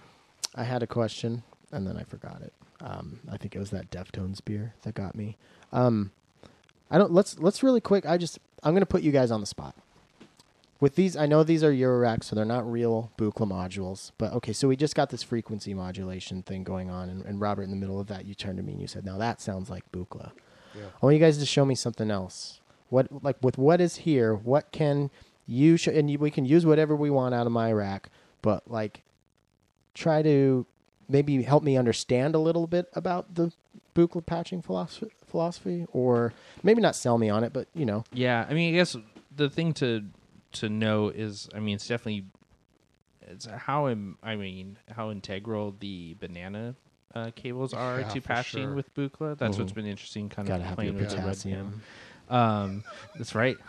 I 0.56 0.64
had 0.64 0.83
a 0.83 0.87
question 0.88 1.44
and 1.71 1.87
then 1.87 1.97
I 1.97 2.02
forgot 2.02 2.42
it. 2.42 2.52
Um, 2.80 3.21
I 3.30 3.37
think 3.37 3.54
it 3.54 3.61
was 3.61 3.71
that 3.71 3.90
Deftones 3.92 4.44
beer 4.44 4.75
that 4.83 4.94
got 4.94 5.14
me. 5.14 5.37
Um, 5.73 6.11
I 6.90 6.99
don't. 6.99 7.12
Let's 7.12 7.38
let's 7.38 7.62
really 7.62 7.80
quick. 7.80 8.04
I 8.06 8.18
just 8.18 8.38
I'm 8.62 8.75
gonna 8.75 8.85
put 8.87 9.02
you 9.02 9.12
guys 9.12 9.30
on 9.30 9.40
the 9.40 9.47
spot. 9.47 9.75
With 10.85 10.97
these, 10.97 11.17
I 11.17 11.25
know 11.25 11.43
these 11.43 11.64
are 11.64 11.73
Eurorack, 11.73 12.23
so 12.23 12.37
they're 12.37 12.45
not 12.45 12.71
real 12.71 13.11
Buchla 13.17 13.49
modules. 13.49 14.12
But 14.19 14.35
okay, 14.35 14.53
so 14.53 14.69
we 14.69 14.76
just 14.76 14.95
got 14.95 15.09
this 15.09 15.23
frequency 15.23 15.73
modulation 15.73 16.43
thing 16.43 16.62
going 16.62 16.91
on, 16.91 17.09
and, 17.09 17.25
and 17.25 17.41
Robert, 17.41 17.62
in 17.62 17.71
the 17.71 17.76
middle 17.76 17.99
of 17.99 18.09
that, 18.09 18.26
you 18.26 18.35
turned 18.35 18.59
to 18.59 18.62
me 18.62 18.73
and 18.73 18.83
you 18.83 18.87
said, 18.87 19.03
"Now 19.03 19.17
that 19.17 19.41
sounds 19.41 19.71
like 19.71 19.91
Buchla." 19.93 20.33
yeah. 20.75 20.83
I 21.03 21.07
want 21.07 21.14
you 21.14 21.21
guys 21.21 21.38
to 21.38 21.47
show 21.47 21.64
me 21.64 21.75
something 21.75 22.11
else. 22.11 22.61
What 22.91 23.25
like 23.25 23.38
with 23.41 23.57
what 23.57 23.81
is 23.81 23.97
here? 23.97 24.35
What 24.35 24.73
can 24.73 25.11
you 25.47 25.79
sh- 25.79 25.87
and 25.87 26.11
you, 26.11 26.19
we 26.19 26.31
can 26.31 26.45
use 26.45 26.67
whatever 26.67 26.95
we 26.95 27.09
want 27.09 27.35
out 27.35 27.47
of 27.47 27.53
my 27.53 27.73
rack, 27.73 28.11
but 28.43 28.71
like 28.71 29.05
try 29.95 30.21
to 30.21 30.67
maybe 31.09 31.45
help 31.45 31.62
me 31.62 31.79
understand 31.79 32.35
a 32.35 32.38
little 32.38 32.67
bit 32.67 32.91
about 32.93 33.37
the 33.37 33.55
Buchla 33.95 34.26
patching 34.26 34.61
philosophy, 34.61 35.12
philosophy, 35.26 35.87
or 35.95 36.35
maybe 36.62 36.83
not 36.83 36.95
sell 36.95 37.17
me 37.17 37.31
on 37.31 37.43
it, 37.43 37.55
but 37.55 37.69
you 37.75 37.87
know, 37.87 38.05
Yeah, 38.12 38.45
I 38.47 38.53
mean, 38.53 38.75
I 38.75 38.76
guess 38.76 38.95
the 39.35 39.49
thing 39.49 39.73
to 39.75 40.05
to 40.54 40.68
know 40.68 41.08
is, 41.08 41.49
I 41.54 41.61
mean, 41.61 41.76
it's 41.76 41.87
definitely 41.87 42.26
it's 43.23 43.46
how 43.46 43.88
im- 43.88 44.18
I 44.23 44.37
mean 44.37 44.78
how 44.90 45.11
integral 45.11 45.75
the 45.78 46.14
banana 46.20 46.75
uh, 47.14 47.30
cables 47.34 47.73
are 47.73 48.00
Yeah, 48.00 48.08
to 48.08 48.20
for 48.20 48.28
patching 48.28 48.66
sure. 48.68 48.75
with 48.75 48.94
Buchla. 48.94 49.38
That's 49.38 49.58
what's 49.58 49.73
Mhm. 49.73 49.76
been 49.76 49.87
interesting, 49.87 50.28
kind 50.28 50.49
gotta 50.49 50.64
of 50.68 50.75
playing 50.75 50.92
your 50.94 51.00
with 51.00 51.11
the 51.11 51.16
red 51.16 51.25
potassium. 51.26 51.82
Um, 52.28 52.84
that's 53.16 53.34
right. 53.34 53.58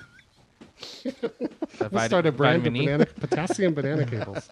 The 1.78 1.90
Let's 1.92 2.06
start 2.06 2.26
a 2.26 2.32
brand 2.32 2.66
of 2.66 2.74
banana, 2.74 3.06
potassium 3.06 3.74
banana 3.74 4.06
cables. 4.10 4.50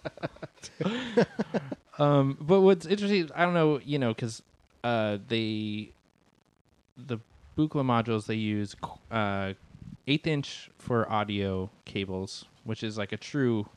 Um, 1.98 2.36
but 2.40 2.60
what's 2.60 2.86
interesting, 2.86 3.30
I 3.34 3.44
don't 3.44 3.54
know, 3.54 3.80
you 3.82 3.98
know, 3.98 4.08
because 4.08 4.42
uh, 4.82 5.18
they 5.26 5.92
the 6.96 7.18
Buchla 7.56 7.82
modules 7.84 8.26
they 8.26 8.34
use 8.34 8.74
uh, 9.10 9.54
eighth 10.06 10.26
inch 10.26 10.70
for 10.78 11.10
audio 11.10 11.70
cables, 11.84 12.44
which 12.64 12.82
is 12.82 12.98
like 12.98 13.12
a 13.12 13.16
true 13.16 13.68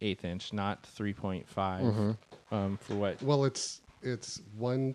eighth 0.00 0.24
inch, 0.24 0.52
not 0.52 0.84
three 0.84 1.14
Mhm. 1.14 2.16
Um, 2.50 2.76
for 2.78 2.94
what? 2.94 3.22
Well, 3.22 3.44
it's 3.44 3.80
it's 4.02 4.42
one 4.56 4.94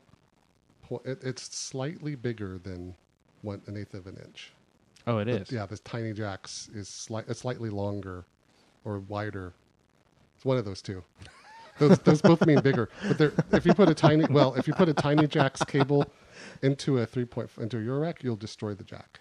point. 0.84 1.06
It, 1.06 1.20
it's 1.24 1.44
slightly 1.56 2.16
bigger 2.16 2.58
than 2.58 2.96
one 3.42 3.62
an 3.68 3.78
eighth 3.78 3.94
of 3.94 4.08
an 4.08 4.18
inch. 4.18 4.52
Oh, 5.08 5.20
it 5.20 5.26
But, 5.26 5.42
is. 5.42 5.52
Yeah, 5.52 5.66
this 5.66 5.80
tiny 5.80 6.14
jacks 6.14 6.70
is 6.74 6.90
slight, 6.90 7.26
it's 7.30 7.40
slightly 7.40 7.70
longer 7.70 8.26
or 8.84 9.00
wider. 9.00 9.54
It's 10.36 10.46
one 10.46 10.58
of 10.58 10.66
those 10.66 10.82
two. 10.82 11.04
Those 11.80 12.00
those 12.00 12.22
both 12.24 12.44
mean 12.44 12.60
bigger. 12.62 12.90
But 13.08 13.18
they're, 13.20 13.32
if 13.52 13.64
you 13.64 13.72
put 13.72 13.88
a 13.88 13.94
tiny 13.94 14.26
well, 14.32 14.56
if 14.56 14.68
you 14.68 14.74
put 14.74 14.90
a 14.90 14.96
tiny 14.96 15.28
jacks 15.28 15.64
cable 15.64 16.08
into 16.64 16.98
a 16.98 17.06
three 17.06 17.26
point 17.26 17.52
into 17.60 17.78
a 17.78 17.82
Eurorack, 17.82 18.24
you'll 18.24 18.36
destroy 18.36 18.74
the 18.74 18.84
jack. 18.84 19.20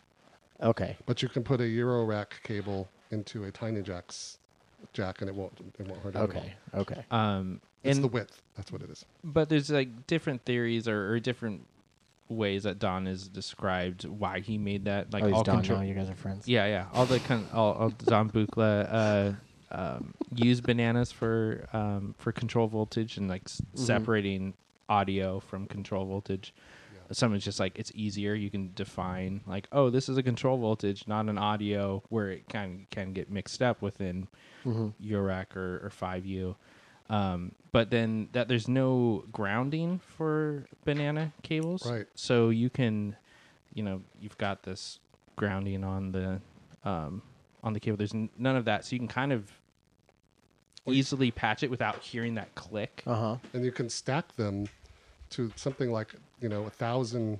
Okay, 0.63 0.97
But 1.07 1.23
you 1.23 1.29
can 1.29 1.43
put 1.45 1.61
a 1.61 1.67
Euro 1.69 2.05
rack 2.05 2.41
cable 2.45 2.89
into 3.11 3.45
a 3.45 3.51
tiny 3.53 3.83
jacks 3.83 4.39
jack, 4.93 5.21
and 5.21 5.29
it 5.31 5.35
won't 5.35 5.53
it 5.79 5.87
won't 5.87 6.01
hurt. 6.03 6.15
it 6.15 6.19
at 6.19 6.23
all. 6.23 6.29
okay, 6.37 6.55
okay. 6.75 7.05
Um, 7.11 7.61
It's 7.83 7.97
and 7.97 8.05
the 8.05 8.09
width. 8.09 8.43
That's 8.57 8.73
what 8.73 8.83
it 8.83 8.91
is. 8.91 9.05
but 9.25 9.49
there's 9.49 9.71
like 9.71 10.07
different 10.07 10.45
theories 10.45 10.89
or, 10.89 11.13
or 11.13 11.21
different 11.21 11.67
ways 12.29 12.65
that 12.65 12.79
Don 12.79 13.07
has 13.07 13.29
described 13.29 14.05
why 14.05 14.41
he 14.41 14.59
made 14.59 14.87
that. 14.87 15.13
Like 15.13 15.23
oh, 15.25 15.27
he's 15.29 15.37
all 15.37 15.45
done 15.45 15.57
control. 15.57 15.79
now. 15.81 15.85
You 15.87 15.95
guys 15.95 16.09
are 16.11 16.15
friends. 16.17 16.49
Yeah, 16.49 16.67
yeah. 16.67 16.87
All 16.93 17.07
the 17.07 17.21
con- 17.21 17.47
all, 17.53 17.73
all 17.75 17.91
Don 17.91 18.31
Buchla 18.31 18.89
uh, 18.91 19.33
um, 19.71 20.15
use 20.35 20.61
bananas 20.61 21.13
for 21.13 21.69
um, 21.73 22.15
for 22.19 22.33
control 22.33 22.67
voltage 22.67 23.17
and 23.17 23.29
like 23.29 23.43
s- 23.47 23.61
Mm-hmm. 23.75 23.85
separating 23.85 24.55
audio 24.89 25.41
from 25.41 25.67
control 25.67 26.05
voltage. 26.07 26.53
Some 27.13 27.35
is 27.35 27.45
just 27.45 27.61
like 27.61 27.79
it's 27.79 27.93
easier. 27.95 28.35
You 28.35 28.51
can 28.51 28.73
define 28.75 29.41
like, 29.47 29.69
oh, 29.73 29.91
this 29.91 30.09
is 30.09 30.17
a 30.19 30.23
control 30.23 30.59
voltage, 30.59 31.07
not 31.07 31.29
an 31.29 31.39
audio, 31.39 32.03
where 32.09 32.31
it 32.31 32.49
can 32.49 32.87
can 32.91 33.13
get 33.13 33.31
mixed 33.31 33.63
up 33.63 33.83
within 33.83 34.29
Mm-hmm. 34.65 34.89
Eurorack 35.15 35.55
or, 35.55 35.77
or 35.87 35.93
5U. 35.97 36.57
Um, 37.09 37.53
but 37.71 37.89
then 37.91 38.29
that 38.33 38.49
there's 38.49 38.67
no 38.67 39.23
grounding 39.31 40.01
for 40.17 40.67
banana 40.85 41.33
cables. 41.45 41.87
Right. 41.89 42.07
So 42.17 42.49
you 42.49 42.69
can, 42.69 43.15
you 43.75 43.85
know, 43.85 44.03
you've 44.21 44.37
got 44.39 44.65
this 44.65 44.99
grounding 45.37 45.85
on 45.85 46.11
the 46.11 46.41
um, 46.85 47.23
on 47.63 47.75
the 47.75 47.79
cable. 47.81 47.97
There's 47.97 48.13
n- 48.15 48.29
none 48.37 48.57
of 48.57 48.65
that, 48.65 48.85
so 48.85 48.95
you 48.95 48.99
can 48.99 49.07
kind 49.07 49.33
of 49.33 49.49
easily 50.89 51.31
patch 51.31 51.63
it 51.63 51.71
without 51.71 51.97
hearing 52.03 52.35
that 52.35 52.55
click. 52.55 53.03
Uh 53.07 53.15
huh. 53.15 53.37
and 53.53 53.65
you 53.65 53.73
can 53.73 53.89
stack 53.89 54.35
them 54.37 54.67
to 55.37 55.53
something 55.57 55.91
like 55.93 56.15
you 56.41 56.49
know 56.49 56.65
a 56.65 56.71
thousand 56.71 57.39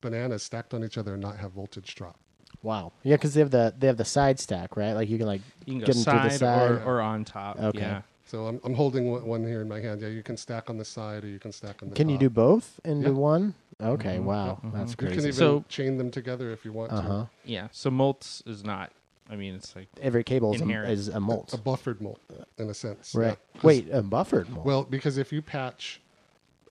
bananas 0.00 0.42
stacked 0.42 0.74
on 0.74 0.84
each 0.84 0.98
other 0.98 1.14
and 1.14 1.22
not 1.22 1.36
have 1.36 1.52
voltage 1.52 1.94
drop. 1.94 2.16
Wow. 2.62 2.92
Yeah, 3.02 3.16
because 3.16 3.34
they 3.34 3.40
have 3.40 3.50
the 3.50 3.74
they 3.78 3.86
have 3.86 3.96
the 3.96 4.04
side 4.04 4.38
stack, 4.38 4.76
right? 4.76 4.92
Like 4.92 5.08
you 5.08 5.18
can 5.18 5.26
like 5.26 5.40
You 5.64 5.74
can 5.74 5.80
go 5.80 5.86
get 5.86 5.94
them 5.96 6.04
through 6.04 6.28
the 6.28 6.30
side, 6.30 6.38
side. 6.40 6.70
Or, 6.70 6.82
or 6.84 7.00
on 7.00 7.24
top. 7.24 7.58
Okay. 7.58 7.78
Yeah. 7.80 8.02
So 8.26 8.46
I'm, 8.46 8.60
I'm 8.64 8.74
holding 8.74 9.10
one 9.10 9.24
one 9.26 9.44
here 9.46 9.60
in 9.62 9.68
my 9.68 9.80
hand. 9.80 10.00
Yeah, 10.02 10.08
you 10.08 10.22
can 10.22 10.36
stack 10.36 10.68
on 10.70 10.78
the 10.78 10.84
side 10.84 11.24
or 11.24 11.28
you 11.28 11.38
can 11.38 11.52
stack 11.52 11.82
on 11.82 11.88
the 11.90 11.94
Can 11.94 12.08
you 12.08 12.18
do 12.18 12.30
both 12.30 12.80
into 12.84 13.08
Yeah. 13.08 13.14
one? 13.14 13.54
Okay. 13.80 14.18
Mhm. 14.18 14.24
Wow. 14.24 14.60
Mhm. 14.64 14.72
That's 14.72 14.90
You 14.92 14.96
can 15.08 15.18
even 15.18 15.32
So- 15.32 15.64
chain 15.68 15.96
them 15.98 16.10
together 16.10 16.50
if 16.52 16.64
you 16.64 16.72
want 16.72 16.92
uh 16.92 17.00
huh. 17.00 17.08
to. 17.08 17.28
Yeah. 17.44 17.68
So 17.72 17.90
Mults 17.90 18.42
is 18.46 18.64
not. 18.64 18.92
I 19.30 19.36
mean, 19.36 19.54
it's 19.54 19.74
like 19.74 19.88
Every 20.00 20.22
cable 20.24 20.52
is 20.54 20.60
a, 20.60 20.64
Inherent. 20.64 20.92
is 20.92 21.08
a 21.08 21.18
mult. 21.20 21.52
A 21.54 21.56
buffered 21.56 22.00
mult, 22.02 22.20
in 22.58 22.68
a 22.68 22.74
sense. 22.74 23.14
Right. 23.14 23.38
yeah. 23.54 23.60
'Cause- 23.60 23.64
Wait, 23.64 23.88
a 23.90 24.02
buffered 24.02 24.48
mult. 24.50 24.66
Well, 24.66 24.82
because 24.84 25.16
if 25.16 25.32
you 25.32 25.40
patch 25.42 26.00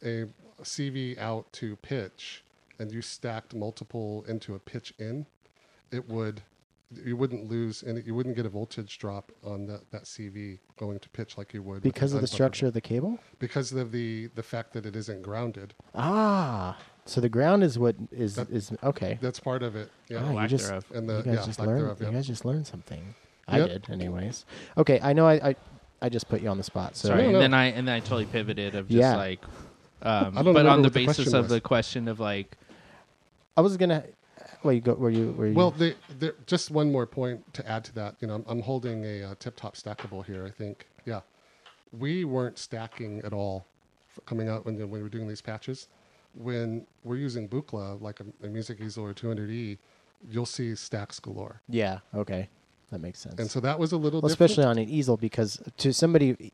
a 0.06 0.26
CV 0.63 1.17
out 1.17 1.52
to 1.54 1.76
pitch 1.78 2.43
and 2.80 2.91
you 2.91 3.02
stacked 3.02 3.54
multiple 3.54 4.26
into 4.28 4.56
a 4.56 4.60
pitch 4.60 4.93
in, 5.00 5.26
it 5.91 6.08
would 6.10 6.41
you 7.06 7.15
wouldn't 7.15 7.50
lose 7.50 7.86
any 7.88 8.02
you 8.02 8.13
wouldn't 8.13 8.36
get 8.36 8.45
a 8.45 8.50
voltage 8.50 8.97
drop 9.00 9.32
on 9.45 9.65
that, 9.65 9.89
that 9.91 10.04
CV 10.04 10.60
going 10.78 11.00
to 11.00 11.08
pitch 11.10 11.38
like 11.38 11.54
you 11.54 11.62
would 11.63 11.82
because 11.82 12.13
of 12.13 12.19
the 12.19 12.28
structure 12.28 12.67
of 12.67 12.74
the 12.74 12.82
cable. 12.82 13.17
because 13.39 13.71
of 13.71 13.91
the 13.93 14.28
the 14.36 14.43
fact 14.43 14.74
that 14.74 14.86
it 14.86 14.93
isn't 14.95 15.21
grounded. 15.21 15.74
Ah, 15.95 16.78
so 17.06 17.21
the 17.21 17.30
ground 17.30 17.63
is 17.63 17.80
what 17.80 17.95
is 18.12 18.36
That- 18.36 18.50
is 18.50 18.74
okay. 18.84 19.17
That's 19.21 19.39
part 19.39 19.63
of 19.63 19.76
it. 19.78 19.89
Yeah. 20.10 20.21
Ah, 20.36 20.41
you 20.41 20.47
just 20.50 20.67
thereof. 20.67 20.86
and 20.93 21.08
the 21.08 21.17
you 21.19 21.24
guys 21.24 21.36
yeah, 21.36 21.45
just 21.45 21.60
learned. 21.60 21.80
thereof, 21.82 22.02
You 22.02 22.12
guys 22.12 22.28
just 22.28 22.43
learned 22.45 22.67
something. 22.67 23.15
I 23.47 23.60
Yep. 23.60 23.67
did, 23.69 23.89
anyways. 23.89 24.45
Okay, 24.78 25.00
I 25.02 25.13
know. 25.13 25.28
I, 25.28 25.50
I 25.52 25.56
I 26.02 26.10
just 26.10 26.28
put 26.28 26.41
you 26.41 26.50
on 26.50 26.58
the 26.58 26.63
spot. 26.63 26.95
So 26.97 27.08
Sorry, 27.10 27.26
and 27.26 27.36
then 27.36 27.54
I 27.54 27.65
and 27.67 27.88
then 27.88 27.95
I 27.95 28.00
totally 28.02 28.26
pivoted 28.26 28.76
of 28.76 28.88
just 28.88 28.97
Yeah. 29.00 29.15
like, 29.15 29.39
um, 30.02 30.38
I 30.38 30.44
don't 30.44 30.54
but 30.54 30.66
on 30.66 30.82
the 30.82 30.88
what 30.88 30.94
the 30.94 31.06
basis 31.06 31.34
of 31.34 31.44
was. 31.46 31.52
the 31.52 31.62
question 31.62 32.08
of 32.08 32.20
like, 32.20 32.58
I 33.58 33.62
was 33.62 33.78
gonna. 33.78 34.04
Well, 34.64 34.74
you 34.74 34.82
go. 34.82 34.94
Were 34.94 35.10
you? 35.10 35.32
Were 35.32 35.48
you? 35.48 35.54
Well, 35.54 35.72
the, 35.72 35.96
the, 36.20 36.36
just 36.46 36.72
one 36.72 36.92
more 36.92 37.06
point 37.06 37.54
to 37.54 37.68
add 37.68 37.84
to 37.86 37.96
that. 37.96 38.16
You 38.20 38.28
know, 38.28 38.36
I'm, 38.36 38.46
I'm 38.48 38.62
holding 38.62 39.04
a 39.06 39.24
uh, 39.24 39.36
tip-top 39.40 39.76
stackable 39.76 40.24
here. 40.26 40.46
I 40.46 40.52
think, 40.52 40.88
yeah, 41.06 41.22
we 41.92 42.26
weren't 42.26 42.60
stacking 42.60 43.22
at 43.24 43.34
all 43.34 43.66
coming 44.26 44.50
out 44.50 44.66
when, 44.66 44.78
when 44.78 44.90
we 44.92 45.02
were 45.02 45.10
doing 45.10 45.28
these 45.28 45.42
patches. 45.42 45.88
When 46.34 46.86
we're 47.04 47.18
using 47.18 47.50
Buchla, 47.50 48.02
like 48.02 48.20
a, 48.20 48.46
a 48.46 48.50
Music 48.50 48.80
Easel 48.80 49.04
or 49.04 49.14
200E, 49.14 49.78
you'll 50.30 50.46
see 50.46 50.76
stacks 50.76 51.20
galore. 51.20 51.62
Yeah. 51.68 52.00
Okay. 52.14 52.48
That 52.92 53.00
makes 53.00 53.20
sense. 53.20 53.40
And 53.40 53.50
so 53.50 53.60
that 53.62 53.80
was 53.80 53.94
a 53.94 53.98
little 53.98 54.22
well, 54.22 54.30
especially 54.30 54.66
on 54.66 54.78
an 54.78 54.90
easel 54.90 55.16
because 55.16 55.62
to 55.78 55.94
somebody 55.94 56.52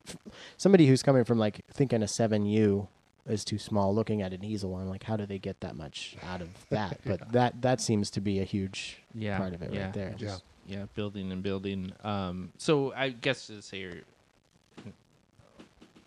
somebody 0.56 0.86
who's 0.86 1.02
coming 1.02 1.24
from 1.24 1.40
like 1.40 1.66
thinking 1.72 2.04
a 2.04 2.06
7U 2.06 2.88
is 3.28 3.44
too 3.46 3.58
small 3.58 3.94
looking 3.94 4.22
at 4.22 4.34
an 4.34 4.44
easel 4.44 4.76
I'm 4.76 4.88
like 4.88 5.04
how 5.04 5.18
do 5.18 5.26
they 5.26 5.40
get 5.40 5.60
that 5.62 5.76
much 5.76 6.16
out 6.24 6.42
of 6.42 6.50
that 6.70 7.00
but 7.06 7.32
that 7.32 7.62
that 7.62 7.82
seems 7.82 8.10
to 8.12 8.22
be 8.22 8.40
a 8.40 8.44
huge 8.44 8.98
yeah, 9.14 9.38
part 9.38 9.54
of 9.54 9.62
it 9.62 9.72
yeah, 9.74 9.86
right 9.86 9.94
there 9.94 10.16
Yeah. 10.18 10.38
yeah, 10.66 10.86
building 10.96 11.32
and 11.32 11.42
building. 11.44 11.92
Um, 12.04 12.52
so 12.58 12.94
I 12.94 13.10
guess 13.10 13.48
to 13.48 13.62
say 13.62 14.02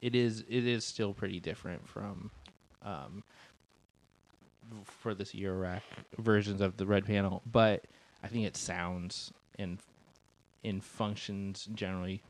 it 0.00 0.14
is 0.14 0.44
it 0.48 0.66
is 0.66 0.84
still 0.84 1.12
pretty 1.12 1.40
different 1.40 1.88
from 1.88 2.30
um, 2.82 3.22
for 4.84 5.14
this 5.14 5.32
Eurorack 5.32 5.82
versions 6.18 6.60
of 6.60 6.76
the 6.76 6.86
red 6.86 7.04
panel, 7.06 7.42
but 7.50 7.84
I 8.22 8.28
think 8.28 8.46
it 8.46 8.56
sounds 8.56 9.32
and 9.58 9.78
in 10.62 10.80
functions 10.80 11.68
generally 11.74 12.22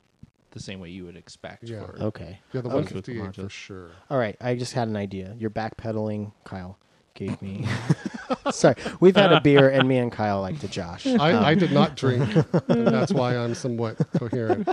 the 0.53 0.61
same 0.61 0.81
way 0.81 0.91
you 0.91 1.05
would 1.05 1.17
expect. 1.17 1.65
Yeah. 1.69 1.85
For, 1.87 1.95
yeah, 1.99 2.05
okay 2.05 2.39
the 2.53 2.59
Okay. 2.61 2.69
158 2.69 3.35
for 3.37 3.49
sure. 3.49 3.91
all 4.11 4.19
right 4.19 4.37
I 4.41 4.55
just 4.57 4.73
had 4.75 4.89
an 4.89 4.97
idea 4.97 5.35
you're 5.39 5.51
backpedaling 5.51 6.33
Kyle 6.45 6.79
gave 7.15 7.41
me 7.43 7.67
sorry 8.51 8.77
we've 9.01 9.17
had 9.17 9.33
a 9.33 9.41
beer 9.41 9.69
and 9.69 9.87
me 9.89 9.99
and 9.99 10.11
Kyle 10.13 10.41
like 10.41 10.59
to 10.61 10.69
josh 10.69 11.07
I, 11.07 11.33
Um, 11.33 11.45
I 11.45 11.55
did 11.55 11.73
not 11.73 11.97
drink. 11.97 12.35
and 12.69 12.87
that's 12.87 13.13
why 13.13 13.37
I'm 13.37 13.55
somewhat 13.55 13.97
coherent. 14.19 14.69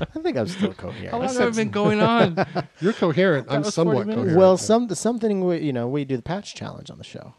I 0.00 0.04
think 0.20 0.36
I'm 0.36 0.48
still 0.48 0.72
coherent 0.74 1.10
How 1.12 1.18
long 1.18 1.28
have 1.34 1.52
I 1.54 1.56
been 1.56 1.70
going 1.70 2.00
on? 2.00 2.44
You're 2.80 2.92
coherent. 2.94 3.46
I'm 3.48 3.62
was 3.62 3.72
40 3.74 3.74
somewhat 3.74 4.06
minutes. 4.08 4.16
coherent. 4.16 4.38
Well, 4.38 4.56
some 4.56 4.88
something 4.92 5.44
we, 5.46 5.58
you 5.58 5.72
know 5.72 5.86
we 5.88 6.04
do 6.04 6.16
the 6.16 6.22
patch 6.22 6.54
challenge 6.56 6.90
on 6.90 6.98
the 6.98 7.04
show. 7.04 7.34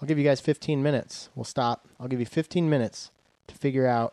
I'll 0.00 0.06
give 0.08 0.18
you 0.18 0.24
guys 0.24 0.40
15 0.40 0.82
minutes. 0.82 1.30
We'll 1.34 1.44
stop. 1.44 1.88
I'll 1.98 2.08
give 2.08 2.20
you 2.20 2.26
15 2.26 2.68
minutes 2.68 3.10
to 3.46 3.54
figure 3.54 3.86
out 3.86 4.12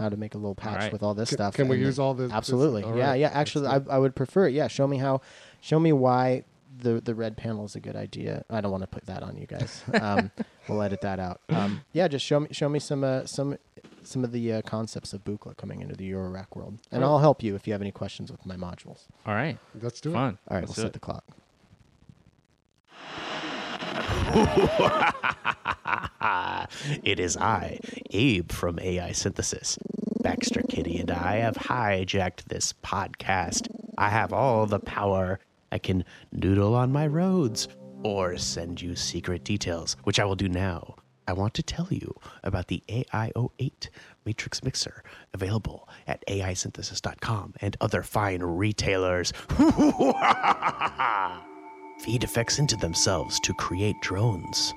how 0.00 0.08
to 0.08 0.16
make 0.16 0.34
a 0.34 0.38
little 0.38 0.54
patch 0.54 0.80
right. 0.80 0.92
with 0.92 1.02
all 1.02 1.14
this 1.14 1.28
Can- 1.30 1.36
stuff. 1.36 1.54
can 1.54 1.68
we 1.68 1.78
use 1.78 1.98
all 1.98 2.14
this- 2.14 2.28
this- 2.28 2.36
Absolutely. 2.36 2.82
all 2.82 2.96
yeah, 2.96 3.10
right. 3.10 3.20
yeah. 3.20 3.30
Actually, 3.32 3.66
I. 3.68 3.80
I 3.88 3.98
would 3.98 4.14
prefer 4.16 4.48
it. 4.48 4.54
Yeah, 4.54 4.66
show 4.68 4.86
me 4.88 4.98
how. 4.98 5.20
Show 5.60 5.78
me 5.78 5.92
why 5.92 6.44
the 6.78 7.00
the 7.00 7.14
red 7.14 7.36
panel 7.36 7.64
is 7.66 7.76
a 7.76 7.80
good 7.80 7.96
idea. 7.96 8.44
I 8.48 8.60
don't 8.60 8.70
want 8.72 8.82
to 8.82 8.86
put 8.88 9.06
that 9.06 9.22
on 9.22 9.36
you 9.36 9.46
guys. 9.46 9.82
Um, 10.00 10.30
we'll 10.68 10.82
edit 10.82 11.00
that 11.02 11.18
out. 11.20 11.40
Um, 11.48 11.82
yeah, 11.92 12.08
just 12.08 12.24
show 12.24 12.40
me 12.40 12.48
show 12.52 12.68
me 12.68 12.78
some 12.78 13.04
uh, 13.04 13.26
some 13.26 13.58
some 14.02 14.24
of 14.24 14.32
the 14.32 14.52
uh, 14.54 14.62
concepts 14.62 15.12
of 15.12 15.22
Buchla 15.24 15.56
coming 15.58 15.82
into 15.82 15.94
the 15.94 16.10
Eurorack 16.10 16.46
world, 16.56 16.78
and 16.90 17.02
Right. 17.02 17.06
I'll 17.08 17.18
help 17.18 17.42
you 17.42 17.54
if 17.54 17.66
you 17.66 17.72
have 17.74 17.82
any 17.82 17.92
questions 17.92 18.30
with 18.32 18.46
my 18.46 18.56
modules. 18.56 19.06
All 19.26 19.34
right, 19.34 19.58
Let's 19.82 20.00
do 20.00 20.10
it. 20.10 20.12
fun. 20.14 20.38
All 20.48 20.56
right, 20.56 20.62
Let's 20.66 20.76
we'll 20.76 20.84
set 20.84 20.86
it. 20.86 20.92
the 20.94 21.00
clock. 21.00 21.24
It 27.02 27.18
is 27.18 27.36
I, 27.36 27.80
Abe 28.10 28.52
from 28.52 28.78
AI 28.78 29.10
Synthesis. 29.12 29.76
Baxter 30.22 30.62
Kitty 30.68 30.98
and 30.98 31.10
I 31.10 31.36
have 31.36 31.56
hijacked 31.56 32.44
this 32.44 32.72
podcast. 32.84 33.66
I 33.98 34.08
have 34.10 34.32
all 34.32 34.66
the 34.66 34.78
power. 34.78 35.40
I 35.72 35.78
can 35.78 36.04
noodle 36.30 36.74
on 36.74 36.92
my 36.92 37.06
Rhodes 37.06 37.68
or 38.04 38.36
send 38.36 38.80
you 38.80 38.94
secret 38.94 39.42
details, 39.44 39.96
which 40.04 40.20
I 40.20 40.24
will 40.24 40.36
do 40.36 40.48
now. 40.48 40.94
I 41.26 41.32
want 41.32 41.54
to 41.54 41.62
tell 41.62 41.88
you 41.90 42.14
about 42.44 42.68
the 42.68 42.82
AIO8 42.88 43.88
Matrix 44.24 44.62
Mixer, 44.62 45.02
available 45.34 45.88
at 46.06 46.24
AISynthesis.com 46.26 47.54
and 47.60 47.76
other 47.80 48.02
fine 48.02 48.42
retailers. 48.42 49.32
Feed 52.02 52.24
effects 52.24 52.58
into 52.58 52.76
themselves 52.76 53.38
to 53.40 53.54
create 53.54 54.00
drones. 54.00 54.74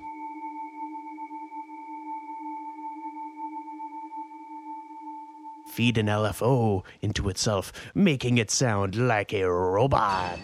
feed 5.74 5.98
an 5.98 6.06
LFO 6.06 6.84
into 7.02 7.30
itself, 7.30 7.74
making 7.96 8.38
it 8.38 8.52
sound 8.52 8.96
like 8.96 9.34
a 9.34 9.44
robot. 9.44 10.38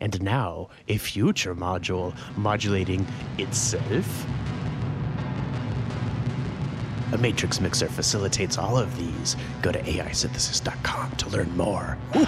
And 0.00 0.20
now, 0.20 0.70
a 0.88 0.98
future 0.98 1.54
module 1.54 2.16
modulating 2.36 3.06
itself. 3.38 4.26
A 7.12 7.18
matrix 7.18 7.60
mixer 7.60 7.88
facilitates 7.88 8.58
all 8.58 8.76
of 8.76 8.96
these. 8.96 9.36
Go 9.62 9.70
to 9.72 9.80
AISynthesis.com 9.80 11.12
to 11.12 11.28
learn 11.28 11.56
more. 11.56 11.96
And 12.14 12.26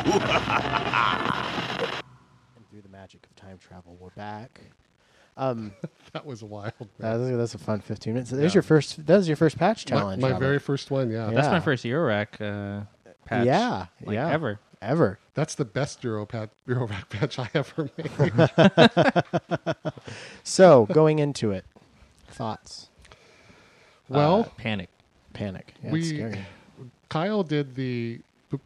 through 2.70 2.82
the 2.82 2.88
magic 2.90 3.26
of 3.26 3.34
time 3.36 3.58
travel, 3.58 3.96
we're 4.00 4.10
back. 4.10 4.60
Um, 5.36 5.72
That 6.12 6.24
was 6.24 6.42
wild. 6.42 6.72
that 6.98 7.18
man. 7.18 7.20
was, 7.20 7.52
that's 7.52 7.54
a 7.54 7.58
fun 7.64 7.80
15 7.80 8.14
minutes. 8.14 8.30
There's 8.30 8.52
Yeah. 8.52 8.56
your 8.58 8.62
first. 8.62 9.04
That 9.06 9.16
was 9.18 9.28
your 9.28 9.36
first 9.36 9.58
patch 9.58 9.84
challenge. 9.84 10.22
my 10.22 10.30
Robert. 10.30 10.44
very 10.44 10.58
first 10.58 10.90
one. 10.90 11.10
Yeah. 11.10 11.28
Yeah. 11.28 11.34
That's 11.34 11.48
my 11.48 11.60
first 11.60 11.84
Eurorack 11.84 12.40
uh, 12.40 12.84
patch. 13.26 13.46
Yeah, 13.46 13.86
like 14.04 14.14
yeah. 14.14 14.30
ever. 14.30 14.58
ever. 14.80 15.18
That's 15.34 15.54
the 15.54 15.64
best 15.66 16.02
Euro 16.02 16.24
pat, 16.24 16.50
Euro 16.66 16.88
patch 17.10 17.38
I 17.38 17.50
ever 17.54 17.90
made. 17.98 18.10
So 20.42 20.86
going 20.86 21.18
into 21.18 21.50
it, 21.52 21.66
thoughts, 22.28 22.87
well, 24.08 24.40
Uh, 24.40 24.48
panic. 24.56 24.88
panic. 25.32 25.74
Yeah, 25.82 25.90
we 25.92 26.00
it's 26.00 26.08
scary. 26.10 26.46
Kyle 27.08 27.42
did 27.42 27.74
the 27.74 28.20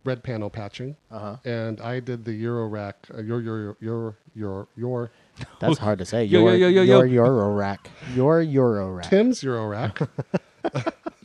red 0.04 0.22
panel 0.22 0.48
patching, 0.50 0.96
Uh-huh. 1.10 1.36
and 1.44 1.80
I 1.80 2.00
did 2.00 2.24
the 2.24 2.32
Euro 2.34 2.66
rack. 2.68 2.96
Uh, 3.12 3.20
your 3.22 3.40
your 3.40 3.76
your 3.80 4.14
your 4.34 4.68
your 4.76 5.10
That's 5.60 5.78
hard 5.78 5.98
to 6.00 6.04
say. 6.04 6.24
Yo, 6.24 6.40
Your 6.40 6.54
yo, 6.56 6.68
yo, 6.68 6.82
yo, 6.82 7.02
your. 7.02 7.06
Euro 7.06 7.52
rack. 7.54 7.88
Your 8.14 8.42
Euro 8.42 8.90
rack. 8.92 9.08
Tim's 9.10 9.42
Euro 9.42 9.66
rack. 9.66 9.98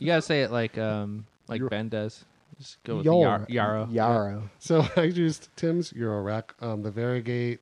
You 0.00 0.06
gotta 0.06 0.22
say 0.22 0.42
it 0.42 0.52
like 0.52 0.78
um 0.78 1.26
like 1.48 1.58
Your- 1.58 1.68
Ben 1.68 1.88
does. 1.88 2.24
Just 2.58 2.82
go 2.84 2.96
with 2.96 3.04
Your 3.04 3.22
Yar- 3.22 3.46
Yarrow. 3.48 3.88
Yarrow. 3.90 4.50
so 4.60 4.86
I 4.96 5.02
used 5.02 5.48
Tim's 5.56 5.92
Euro 5.92 6.22
rack, 6.22 6.54
um, 6.60 6.82
the 6.82 6.90
Varigate, 6.90 7.58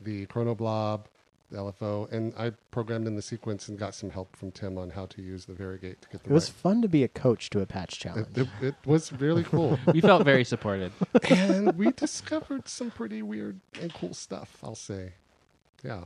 the 0.00 0.26
Chronoblob, 0.26 1.02
the 1.50 1.58
LFO, 1.58 2.10
and 2.12 2.32
I 2.38 2.52
programmed 2.70 3.06
in 3.06 3.16
the 3.16 3.22
sequence 3.22 3.68
and 3.68 3.78
got 3.78 3.94
some 3.94 4.10
help 4.10 4.36
from 4.36 4.50
Tim 4.52 4.78
on 4.78 4.90
how 4.90 5.06
to 5.06 5.22
use 5.22 5.46
the 5.46 5.52
Varigate 5.52 6.00
to 6.02 6.08
get 6.08 6.22
the 6.22 6.30
It 6.30 6.32
was 6.32 6.48
right. 6.50 6.56
fun 6.56 6.82
to 6.82 6.88
be 6.88 7.02
a 7.04 7.08
coach 7.08 7.50
to 7.50 7.60
a 7.60 7.66
patch 7.66 7.94
It, 7.94 7.98
challenge. 8.00 8.38
it, 8.38 8.48
it 8.62 8.74
was 8.86 9.12
really 9.12 9.42
cool. 9.52 9.78
We 9.92 10.00
felt 10.00 10.24
very 10.24 10.44
supported. 10.44 10.92
and 11.28 11.76
we 11.76 11.90
discovered 11.92 12.68
some 12.68 12.90
pretty 12.90 13.22
weird 13.22 13.60
and 13.80 13.92
cool 13.92 14.14
stuff, 14.14 14.58
I'll 14.62 14.74
say. 14.74 15.14
Yeah. 15.82 16.04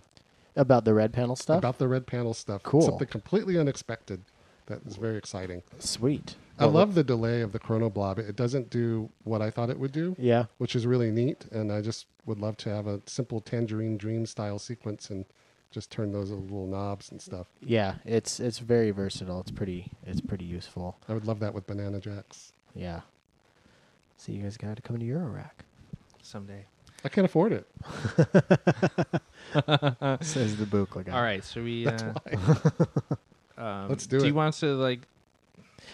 About 0.57 0.85
the 0.85 0.95
red 0.95 1.13
panel 1.13 1.37
stuff. 1.37 1.59
About 1.59 1.79
the 1.79 1.89
red 1.89 2.07
panel 2.07 2.33
stuff. 2.33 2.63
Cool. 2.63 2.83
Something 2.83 3.09
completely 3.09 3.59
unexpected 3.59 4.23
that 4.67 4.81
is 4.87 4.97
very 4.97 5.17
exciting. 5.17 5.63
Sweet. 5.79 6.37
I 6.59 6.67
Well, 6.67 6.75
love 6.75 6.95
the 6.95 7.05
delay 7.05 7.41
of 7.41 7.53
the 7.53 7.59
Chronoblob. 7.59 8.19
It 8.19 8.37
doesn't 8.37 8.71
do 8.71 9.11
what 9.25 9.43
I 9.43 9.51
thought 9.51 9.71
it 9.71 9.79
would 9.79 9.93
do, 9.93 10.15
Yeah. 10.19 10.45
which 10.59 10.77
is 10.77 10.87
really 10.87 11.11
neat. 11.11 11.47
And 11.51 11.73
I 11.73 11.81
just 11.81 12.07
would 12.27 12.39
love 12.39 12.57
to 12.59 12.71
have 12.71 12.87
a 12.87 13.01
simple 13.07 13.41
Tangerine 13.41 13.97
Dream 13.99 14.25
style 14.25 14.59
sequence 14.59 15.11
and 15.11 15.25
just 15.73 15.91
turn 15.91 16.13
those 16.13 16.31
little 16.31 16.67
knobs 16.69 17.11
and 17.11 17.21
stuff. 17.21 17.49
Yeah. 17.61 17.97
It's 18.05 18.39
it's 18.39 18.61
very 18.61 18.93
versatile. 18.93 19.41
It's 19.41 19.51
pretty 19.51 19.91
it's 20.07 20.21
pretty 20.21 20.45
useful. 20.45 20.97
I 21.09 21.15
would 21.15 21.27
love 21.27 21.41
that 21.41 21.55
with 21.55 21.67
Banana 21.67 21.99
Jacks. 21.99 22.53
Yeah. 22.75 23.01
So 24.17 24.31
you 24.31 24.43
guys 24.43 24.57
got 24.57 24.77
to 24.77 24.83
come 24.83 24.99
to 24.99 25.05
Euro 25.05 25.27
rack. 25.27 25.65
Someday. 26.23 26.67
I 27.05 27.09
can't 27.11 27.27
afford 27.27 27.53
it. 27.53 27.67
Says 30.25 30.57
the 30.57 30.65
Buchla 30.65 31.05
guy. 31.05 31.13
All 31.13 31.21
right, 31.23 31.45
so 31.45 31.63
we. 31.63 31.87
Uh, 31.87 32.15
um, 33.85 33.89
Let's 33.91 34.07
do 34.07 34.19
Do 34.19 34.25
it. 34.25 34.29
you 34.29 34.35
want 34.35 34.49
us 34.49 34.61
to 34.61 34.75
like? 34.75 35.01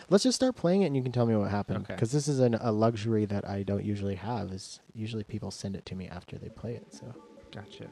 Let's 0.09 0.24
just 0.24 0.37
start 0.37 0.57
playing 0.57 0.83
it, 0.83 0.87
and 0.87 0.96
you 0.96 1.03
can 1.03 1.12
tell 1.12 1.26
me 1.26 1.37
what 1.37 1.50
happened. 1.50 1.85
Okay. 1.85 1.94
Because 1.94 2.12
this 2.12 2.29
is 2.29 2.40
an, 2.40 2.55
a 2.55 2.72
luxury 2.72 3.24
that 3.26 3.48
I 3.48 3.62
don't 3.62 3.85
usually 3.85 4.14
have. 4.16 4.53
Is 4.53 4.81
usually 4.94 5.24
people 5.24 5.50
send 5.50 5.76
it 5.76 5.85
to 5.87 5.94
me 5.94 6.09
after 6.09 6.38
they 6.38 6.48
play 6.48 6.74
it. 6.74 6.87
So 6.94 7.14
Gotcha. 7.53 7.87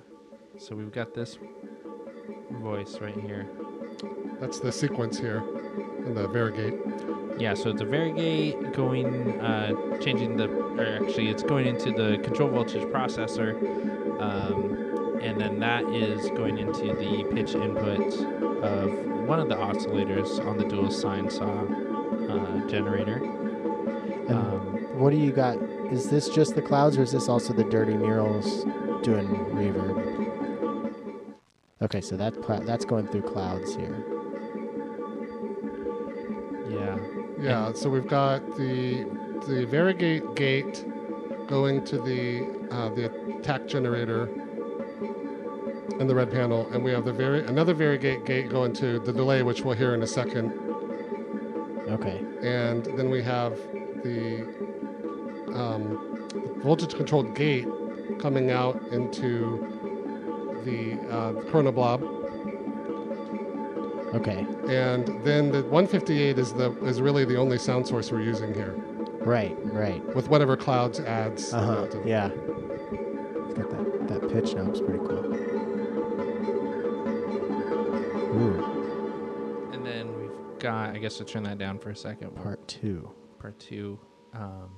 So 0.58 0.74
we've 0.76 0.92
got 0.92 1.14
this 1.14 1.38
voice 2.50 2.98
right 3.00 3.18
here. 3.18 3.48
That's 4.40 4.61
the 4.61 4.70
sequence 4.72 5.18
here 5.18 5.42
in 6.06 6.14
the 6.14 6.28
Varigate. 6.28 6.74
Yeah, 7.40 7.54
so 7.54 7.70
it's 7.70 7.80
a 7.80 7.84
Varigate 7.84 8.72
going, 8.72 9.40
uh, 9.40 9.98
changing 10.00 10.37
the, 10.37 10.48
or 10.48 11.04
actually, 11.04 11.28
it's 11.28 11.42
going 11.42 11.66
into 11.66 11.92
the 11.92 12.18
control 12.22 12.48
voltage 12.48 12.82
processor, 12.84 13.54
um, 14.20 14.88
and 15.22 15.40
then 15.40 15.59
that 15.61 15.85
is 15.92 16.31
going 16.31 16.59
into 16.59 16.94
the 16.94 17.24
pitch 17.35 17.54
input 17.54 18.00
of 18.62 18.90
one 19.26 19.38
of 19.40 19.48
the 19.48 19.54
oscillators 19.57 20.44
on 20.46 20.57
the 20.59 20.64
dual 20.64 20.90
sine 20.90 21.28
saw 21.31 21.62
uh, 22.31 22.66
generator. 22.68 23.16
And 24.28 24.31
Um, 24.37 24.98
what 24.98 25.11
do 25.11 25.16
you 25.16 25.33
got? 25.33 25.57
Is 25.92 26.11
this 26.11 26.28
just 26.28 26.54
the 26.54 26.62
clouds, 26.62 26.96
or 26.98 27.02
is 27.02 27.12
this 27.12 27.28
also 27.28 27.52
the 27.52 27.64
dirty 27.64 27.96
murals 27.96 28.64
doing 29.02 29.26
reverb? 29.54 29.96
Okay, 31.81 32.00
so 32.00 32.16
that 32.16 32.40
clou- 32.42 32.64
that's 32.64 32.85
going 32.85 33.07
through 33.07 33.22
clouds 33.22 33.74
here. 33.76 34.04
yeah. 36.68 36.98
Yeah, 37.40 37.72
so 37.72 37.88
we've 37.88 38.07
got 38.09 38.40
the 38.57 39.04
the 39.46 39.64
Varigate 39.66 40.35
gate 40.35 40.85
going 41.46 41.85
to 41.85 41.98
the 41.98 42.46
uh, 42.70 42.88
the 42.90 43.07
attack 43.38 43.66
generator, 43.68 44.28
and 45.98 46.09
the 46.09 46.14
red 46.14 46.31
panel, 46.31 46.68
and 46.72 46.83
we 46.85 46.90
have 46.92 47.05
the 47.05 47.12
very 47.12 47.44
another 47.46 47.74
Varigate 47.74 48.24
gate 48.24 48.48
going 48.51 48.72
to 48.74 48.98
the 49.01 49.12
delay, 49.12 49.42
which 49.42 49.62
we'll 49.62 49.74
hear 49.77 49.94
in 49.94 50.03
a 50.03 50.07
second, 50.07 50.53
Okay. 51.88 52.22
and 52.42 52.85
then 52.96 53.11
we 53.11 53.22
have 53.22 53.53
the 54.05 54.42
um, 55.55 56.29
voltage 56.62 56.94
controlled 56.94 57.35
gate 57.35 57.66
coming 58.20 58.51
out 58.51 58.81
into 58.90 60.61
the 60.64 60.94
uh, 61.11 61.33
chronoblob, 61.51 62.03
Okay. 64.14 64.46
and 64.68 65.07
then 65.24 65.51
the 65.51 65.62
158 65.64 66.38
is 66.38 66.53
the 66.53 66.72
is 66.85 67.01
really 67.01 67.24
the 67.24 67.37
only 67.37 67.59
sound 67.59 67.87
source 67.87 68.11
we're 68.12 68.22
using 68.22 68.55
here, 68.55 68.74
Right. 69.20 69.57
Right. 69.64 70.03
with 70.14 70.29
whatever 70.29 70.57
clouds 70.57 71.01
adds. 71.01 71.53
Uh 71.53 71.61
huh. 71.90 71.98
Yeah. 72.05 72.29
It's 72.31 73.55
got 73.55 73.70
that 73.70 74.09
that 74.09 74.33
pitch 74.33 74.55
knob. 74.55 74.68
It's 74.68 74.81
pretty 74.81 74.98
cool. 74.98 75.37
Got, 80.61 80.94
I 80.94 80.99
guess, 80.99 81.18
to 81.18 81.25
turn 81.25 81.42
that 81.44 81.59
down 81.59 81.79
for 81.79 81.90
a 81.90 81.97
second. 81.97 82.35
Part 82.37 82.66
two. 82.66 83.09
part 83.38 83.59
two. 83.61 83.99
Um, 84.35 84.71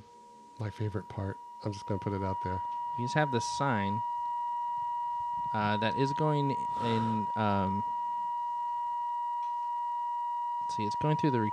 My 0.58 0.70
favorite 0.70 1.08
part. 1.08 1.38
I'm 1.64 1.72
just 1.72 1.86
gonna 1.86 1.98
put 1.98 2.12
it 2.12 2.22
out 2.22 2.36
there. 2.44 2.60
we 2.98 3.04
just 3.04 3.14
have 3.14 3.30
the 3.30 3.40
sine 3.40 4.02
uh, 5.54 5.76
that 5.78 5.96
is 5.98 6.12
going 6.12 6.56
in. 6.84 7.26
Um, 7.36 7.82
let's 10.62 10.76
see, 10.76 10.84
it's 10.84 10.96
going 10.96 11.16
through 11.16 11.30
the 11.32 11.50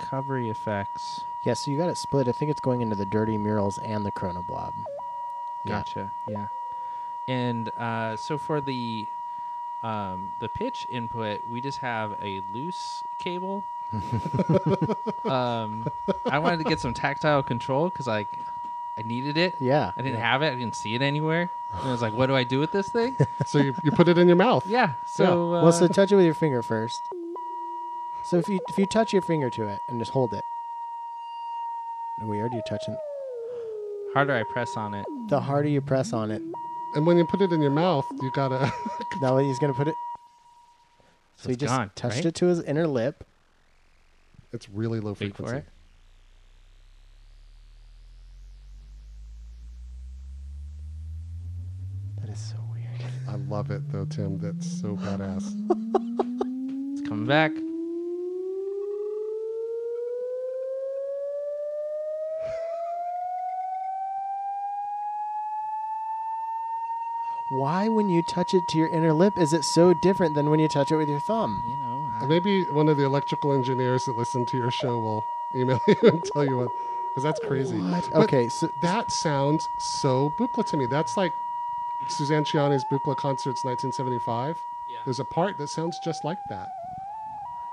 recovery 0.00 0.48
effects. 0.50 1.22
Yeah. 1.42 1.54
So 1.54 1.70
you 1.70 1.76
got 1.76 1.88
it 1.88 1.96
split. 1.96 2.28
I 2.28 2.32
think 2.32 2.50
it's 2.50 2.60
going 2.60 2.80
into 2.80 2.96
the 2.96 3.06
dirty 3.06 3.36
murals 3.38 3.78
and 3.78 4.04
the 4.04 4.12
chronoblob. 4.12 4.72
Yeah. 5.64 5.78
Gotcha. 5.78 6.12
Yeah. 6.28 6.48
And 7.28 7.68
uh, 7.70 8.16
so 8.16 8.36
for 8.38 8.60
the 8.60 9.06
um, 9.82 10.32
the 10.38 10.48
pitch 10.48 10.86
input, 10.88 11.46
we 11.46 11.60
just 11.60 11.78
have 11.78 12.16
a 12.22 12.42
loose 12.52 13.02
cable. 13.18 13.64
um, 15.24 15.86
I 16.24 16.38
wanted 16.38 16.58
to 16.58 16.64
get 16.64 16.80
some 16.80 16.94
tactile 16.94 17.42
control 17.42 17.88
because 17.88 18.06
like 18.06 18.38
I 18.96 19.02
needed 19.02 19.36
it. 19.36 19.56
Yeah. 19.58 19.92
I 19.96 20.02
didn't 20.02 20.18
yeah. 20.18 20.32
have 20.32 20.42
it. 20.42 20.48
I 20.48 20.54
didn't 20.54 20.76
see 20.76 20.94
it 20.94 21.02
anywhere. 21.02 21.50
And 21.72 21.88
I 21.88 21.92
was 21.92 22.02
like, 22.02 22.12
"What 22.12 22.26
do 22.26 22.36
I 22.36 22.44
do 22.44 22.60
with 22.60 22.70
this 22.70 22.88
thing?" 22.88 23.16
So 23.46 23.58
you, 23.58 23.74
you 23.82 23.90
put 23.90 24.08
it 24.08 24.18
in 24.18 24.28
your 24.28 24.36
mouth. 24.36 24.66
yeah. 24.66 24.94
So 25.06 25.54
uh, 25.54 25.62
well, 25.62 25.72
so 25.72 25.88
touch 25.88 26.12
it 26.12 26.16
with 26.16 26.24
your 26.24 26.34
finger 26.34 26.62
first. 26.62 27.00
So 28.22 28.36
if 28.36 28.48
you 28.48 28.60
if 28.68 28.78
you 28.78 28.86
touch 28.86 29.12
your 29.12 29.22
finger 29.22 29.50
to 29.50 29.66
it 29.68 29.80
and 29.88 29.98
just 29.98 30.12
hold 30.12 30.32
it. 30.34 30.44
Weird. 32.20 32.52
You're 32.52 32.62
touching. 32.68 32.96
harder 34.14 34.34
I 34.34 34.44
press 34.44 34.76
on 34.76 34.94
it. 34.94 35.06
The 35.28 35.40
harder 35.40 35.68
you 35.68 35.80
press 35.80 36.12
on 36.12 36.30
it, 36.30 36.42
And 36.94 37.06
when 37.06 37.16
you 37.16 37.24
put 37.24 37.40
it 37.40 37.52
in 37.52 37.60
your 37.62 37.70
mouth, 37.70 38.04
you 38.20 38.30
gotta. 38.34 38.72
now 39.22 39.38
he's 39.38 39.58
gonna 39.58 39.72
put 39.74 39.88
it. 39.88 39.94
So, 41.36 41.48
he 41.48 41.54
it's 41.54 41.60
just 41.60 41.74
gone, 41.74 41.90
touched 41.94 42.16
right? 42.16 42.26
it 42.26 42.34
to 42.36 42.46
his 42.46 42.60
inner 42.60 42.86
lip. 42.86 43.24
it's 44.52 44.68
really 44.68 45.00
low 45.00 45.10
Wait 45.12 45.18
frequency. 45.18 45.50
for 45.52 45.58
it. 45.58 45.64
That 52.20 52.30
is 52.30 52.38
so 52.38 52.56
weird. 52.72 52.86
I 53.28 53.36
love 53.36 53.70
it 53.70 53.90
though, 53.90 54.04
Tim. 54.04 54.38
That's 54.38 54.66
so 54.80 54.96
badass. 54.96 55.52
It's 56.94 57.08
coming 57.08 57.26
back. 57.26 57.52
Why, 67.52 67.88
when 67.88 68.08
you 68.08 68.22
touch 68.22 68.54
it 68.54 68.66
to 68.68 68.78
your 68.78 68.88
inner 68.88 69.12
lip, 69.12 69.38
is 69.38 69.52
it 69.52 69.64
so 69.64 69.92
different 69.92 70.34
than 70.34 70.48
when 70.50 70.58
you 70.58 70.68
touch 70.68 70.90
it 70.90 70.96
with 70.96 71.08
your 71.08 71.20
thumb? 71.20 71.62
You 71.66 71.76
know. 71.76 72.10
I- 72.20 72.26
Maybe 72.26 72.64
one 72.64 72.88
of 72.88 72.96
the 72.96 73.04
electrical 73.04 73.52
engineers 73.52 74.04
that 74.06 74.16
listen 74.16 74.46
to 74.46 74.56
your 74.56 74.70
show 74.70 74.98
will 74.98 75.24
email 75.54 75.80
you 75.88 75.96
and 76.02 76.22
tell 76.24 76.44
you 76.44 76.56
what, 76.58 76.68
because 77.08 77.22
that's 77.24 77.40
crazy. 77.40 77.78
What? 77.78 78.12
Okay, 78.14 78.48
so 78.48 78.70
That 78.80 79.10
sounds 79.12 79.68
so 79.78 80.30
Buchla 80.38 80.64
to 80.66 80.76
me. 80.76 80.86
That's 80.86 81.16
like 81.16 81.32
Suzanne 82.08 82.44
Ciani's 82.44 82.84
Buchla 82.90 83.16
concerts, 83.16 83.64
1975. 83.64 84.58
Yeah. 84.88 84.98
There's 85.04 85.20
a 85.20 85.24
part 85.24 85.58
that 85.58 85.68
sounds 85.68 85.98
just 86.04 86.24
like 86.24 86.38
that. 86.48 86.68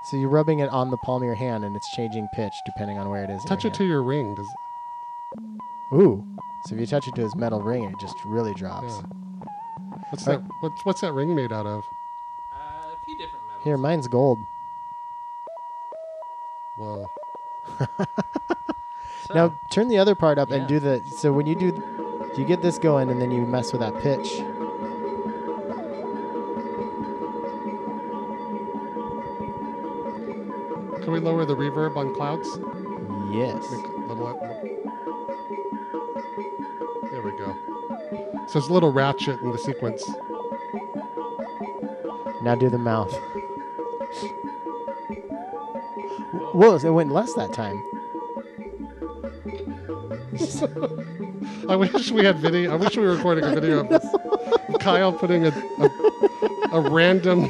so 0.04 0.16
you're 0.16 0.28
rubbing 0.30 0.58
it 0.60 0.68
on 0.70 0.90
the 0.90 0.96
palm 0.98 1.22
of 1.22 1.26
your 1.26 1.34
hand, 1.34 1.64
and 1.64 1.74
it's 1.76 1.90
changing 1.92 2.28
pitch 2.34 2.54
depending 2.66 2.98
on 2.98 3.08
where 3.08 3.24
it 3.24 3.30
is. 3.30 3.42
in 3.42 3.48
Touch 3.48 3.64
your 3.64 3.70
it 3.72 3.74
to 3.76 3.84
your 3.84 4.02
ring. 4.02 4.34
Does. 4.34 4.48
Ooh. 5.92 6.24
So 6.66 6.74
if 6.74 6.80
you 6.80 6.86
touch 6.86 7.08
it 7.08 7.14
to 7.14 7.22
his 7.22 7.34
metal 7.34 7.62
ring, 7.62 7.84
it 7.84 7.98
just 7.98 8.16
really 8.24 8.52
drops. 8.54 8.96
yeah. 9.02 9.19
What's 10.10 10.26
Like- 10.26 10.42
that? 10.42 10.50
What's 10.60 10.84
what's 10.84 11.00
that 11.02 11.12
ring 11.12 11.34
made 11.34 11.52
out 11.52 11.66
of? 11.66 11.88
Uh, 12.52 12.56
a 12.92 12.96
few 13.04 13.16
different 13.16 13.46
metals. 13.46 13.64
Here, 13.64 13.76
mine's 13.76 14.08
gold. 14.08 14.44
Whoa. 16.76 17.06
So, 19.26 19.34
Now 19.34 19.54
turn 19.70 19.86
the 19.88 19.98
other 19.98 20.14
part 20.16 20.38
up 20.38 20.50
and 20.50 20.66
do 20.66 20.80
the. 20.80 21.04
So 21.16 21.32
when 21.32 21.46
you 21.46 21.54
do, 21.54 21.66
you 22.36 22.44
get 22.44 22.62
this 22.62 22.78
going, 22.78 23.10
and 23.10 23.20
then 23.20 23.30
you 23.30 23.42
mess 23.42 23.72
with 23.72 23.80
that 23.80 23.96
pitch. 24.00 24.42
Can 31.02 31.12
we 31.12 31.20
lower 31.20 31.44
the 31.44 31.56
reverb 31.56 31.96
on 31.96 32.14
clouds? 32.14 32.48
Yes. 33.32 33.70
Make 33.70 33.84
a 33.86 34.12
little. 34.12 34.49
So 38.50 38.58
it's 38.58 38.68
a 38.68 38.72
little 38.72 38.92
ratchet 38.92 39.40
in 39.42 39.52
the 39.52 39.58
sequence. 39.58 40.04
Now 42.42 42.56
do 42.56 42.68
the 42.68 42.78
mouth. 42.78 43.14
Whoa! 46.52 46.78
so 46.78 46.88
It 46.88 46.90
went 46.90 47.12
less 47.12 47.32
that 47.34 47.52
time. 47.52 47.80
I 51.70 51.76
wish 51.76 52.10
we 52.10 52.24
had 52.24 52.38
video. 52.38 52.72
I 52.72 52.74
wish 52.74 52.96
we 52.96 53.04
were 53.04 53.14
recording 53.14 53.44
a 53.44 53.54
video 53.54 53.80
of 53.80 53.88
this. 53.88 54.04
Kyle 54.80 55.12
putting 55.12 55.46
a, 55.46 55.50
a, 55.78 55.90
a 56.72 56.80
random 56.80 57.48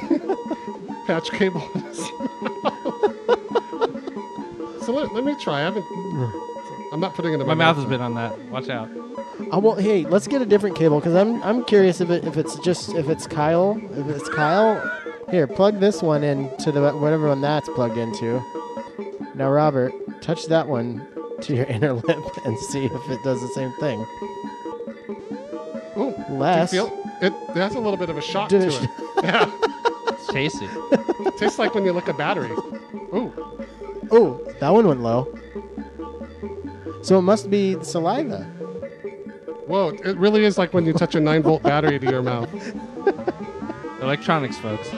patch 1.07 1.31
cable 1.31 1.67
in 1.75 1.81
his 1.81 1.99
mouth. 2.63 3.17
So 4.87 4.93
let, 4.95 5.15
let 5.15 5.25
me 5.25 5.35
try. 5.39 5.61
I 5.61 5.61
haven't. 5.61 5.85
Mm. 5.85 6.93
I'm 6.93 7.01
not 7.01 7.15
putting 7.15 7.33
it 7.33 7.41
in 7.41 7.47
my, 7.47 7.55
my 7.55 7.55
mouth 7.55 7.77
has 7.77 7.85
been 7.85 8.01
on 8.01 8.15
that. 8.15 8.37
Watch 8.47 8.69
out. 8.69 8.91
Oh, 9.53 9.59
well, 9.59 9.75
hey, 9.75 10.05
let's 10.05 10.29
get 10.29 10.41
a 10.43 10.47
different 10.47 10.77
cable 10.77 11.01
because 11.01 11.15
I'm 11.15 11.43
I'm 11.43 11.65
curious 11.65 12.01
if 12.01 12.11
it 12.11 12.25
if 12.25 12.37
it's 12.37 12.57
just 12.61 12.95
if 12.95 13.09
it's 13.09 13.27
Kyle 13.27 13.81
if 13.93 14.07
it's 14.09 14.29
Kyle. 14.29 14.81
Here, 15.31 15.47
plug 15.47 15.79
this 15.79 16.03
one 16.03 16.25
in 16.25 16.55
to 16.59 16.73
the 16.73 16.81
whatever 16.93 17.29
one 17.29 17.41
that's 17.41 17.69
plugged 17.71 17.97
into. 17.97 18.43
Now, 19.37 19.49
Robert, 19.51 19.93
touch 20.21 20.47
that 20.47 20.67
one 20.67 21.07
to 21.43 21.55
your 21.55 21.65
inner 21.75 21.93
lip 21.93 22.19
and 22.45 22.59
see 22.59 22.85
if 22.87 23.11
it 23.11 23.23
does 23.23 23.41
the 23.41 23.49
same 23.55 23.73
thing. 23.79 24.05
Oh, 25.97 26.15
Less. 26.31 26.71
do 26.71 26.77
you 26.77 26.87
feel 26.89 27.05
it? 27.23 27.55
That's 27.55 27.75
a 27.75 27.79
little 27.79 27.97
bit 27.97 28.11
of 28.11 28.17
a 28.19 28.23
shock 28.23 28.49
Did 28.49 28.63
to 28.71 28.77
it- 28.77 28.83
it. 28.85 28.91
Yeah, 29.25 29.53
It's 30.09 30.27
tasty. 30.29 30.67
tastes 31.39 31.59
like 31.59 31.75
when 31.75 31.85
you 31.85 31.93
lick 31.93 32.09
a 32.09 32.15
battery. 32.15 32.51
Ooh, 33.15 33.33
Oh, 34.11 34.41
that 34.61 34.71
one 34.71 34.89
went 34.89 35.01
low. 35.03 35.33
So 37.03 37.19
it 37.19 37.23
must 37.23 37.51
be 37.51 37.77
saliva. 37.85 38.51
Whoa! 39.71 39.89
It 39.91 40.17
really 40.17 40.45
is 40.45 40.59
like 40.59 40.75
when 40.75 40.85
you 40.85 40.93
touch 40.93 41.15
a 41.15 41.21
nine 41.21 41.43
volt 41.43 41.63
battery 41.63 41.99
to 41.99 42.07
your 42.11 42.23
mouth. 42.23 42.49
Electronics, 44.03 44.59
folks. 44.59 44.91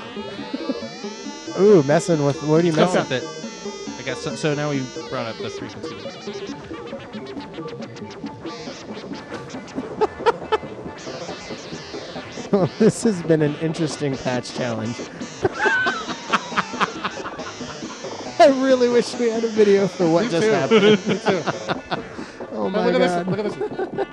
Ooh, 1.61 1.82
messing 1.82 2.24
with 2.24 2.42
what 2.44 2.62
are 2.62 2.66
you 2.66 2.72
Mess 2.72 2.94
messing? 2.94 3.11
with 3.11 3.22
it. 3.22 4.00
I 4.00 4.02
guess 4.04 4.18
so, 4.22 4.35
so. 4.35 4.54
Now 4.54 4.70
we 4.70 4.82
brought 5.11 5.26
up 5.26 5.37
the 5.37 5.50
frequency. 5.50 5.96
this 12.78 13.02
has 13.02 13.22
been 13.22 13.42
an 13.42 13.54
interesting 13.56 14.16
patch 14.16 14.54
challenge. 14.54 14.96
I 18.38 18.48
really 18.62 18.88
wish 18.88 19.14
we 19.14 19.30
had 19.30 19.44
a 19.44 19.48
video 19.48 19.87
for 19.87 20.11
what 20.11 20.24
Me 20.24 20.30
just 20.30 20.46
too. 20.46 20.52
happened. 20.52 21.06
Me 21.06 21.18
too. 21.18 21.42
Oh 22.52 22.68
my 22.68 22.90
look 22.90 23.00
at 23.00 23.26
god. 23.26 23.37
this! 23.37 23.56
Look 23.56 23.72
at 23.78 23.96
this! 23.96 24.12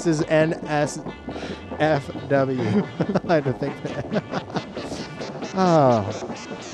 This 0.00 0.20
is 0.20 0.26
NSFW. 0.28 1.10
I 3.28 3.34
had 3.34 3.44
to 3.44 3.52
think 3.52 3.82
that. 3.82 4.24
oh, 5.54 6.08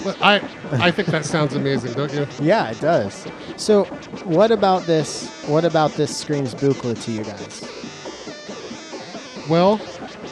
But 0.04 0.22
I 0.22 0.36
I 0.70 0.92
think 0.92 1.08
that 1.08 1.24
sounds 1.24 1.56
amazing, 1.56 1.94
don't 1.94 2.14
you? 2.14 2.28
yeah, 2.40 2.70
it 2.70 2.80
does. 2.80 3.26
So, 3.56 3.86
what 4.26 4.52
about 4.52 4.84
this? 4.84 5.28
What 5.48 5.64
about 5.64 5.90
this 5.94 6.16
screams 6.16 6.54
Buchla 6.54 7.02
to 7.02 7.10
you 7.10 7.24
guys? 7.24 7.64
Well, 9.50 9.80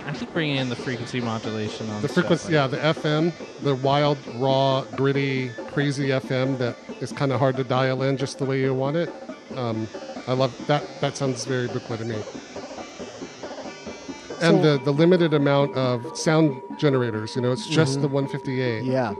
I 0.07 0.13
keep 0.13 0.33
bringing 0.33 0.59
in 0.59 0.69
the 0.69 0.77
frequency 0.77 1.21
modulation 1.21 1.91
on 1.91 2.01
the 2.01 2.07
frequency, 2.07 2.45
like 2.45 2.53
yeah, 2.53 2.69
the 2.69 2.77
FM, 2.77 3.33
the 3.63 3.75
wild, 3.75 4.19
raw, 4.37 4.83
gritty, 4.95 5.49
crazy 5.73 6.11
FM 6.11 6.59
that 6.59 6.77
is 7.01 7.11
kind 7.11 7.33
of 7.33 7.41
hard 7.41 7.57
to 7.57 7.65
dial 7.65 8.03
in 8.03 8.17
just 8.17 8.39
the 8.39 8.45
way 8.45 8.61
you 8.61 8.73
want 8.73 8.97
it. 8.97 9.13
Um, 9.57 9.89
I 10.29 10.33
love 10.33 10.55
that. 10.69 10.85
That 11.01 11.17
sounds 11.17 11.45
very 11.45 11.67
Buchla 11.67 11.99
to 11.99 12.05
me. 12.05 12.23
And 14.41 14.63
So- 14.63 14.77
the, 14.79 14.85
the 14.85 14.93
limited 14.93 15.35
amount 15.35 15.75
of 15.77 16.17
sound 16.17 16.61
generators. 16.79 17.37
You 17.37 17.43
know, 17.43 17.53
it's 17.53 17.67
just 17.67 18.01
the 18.01 18.09
158. 18.09 18.83
Mm-hmm. 18.83 18.91
Yeah. 18.93 19.15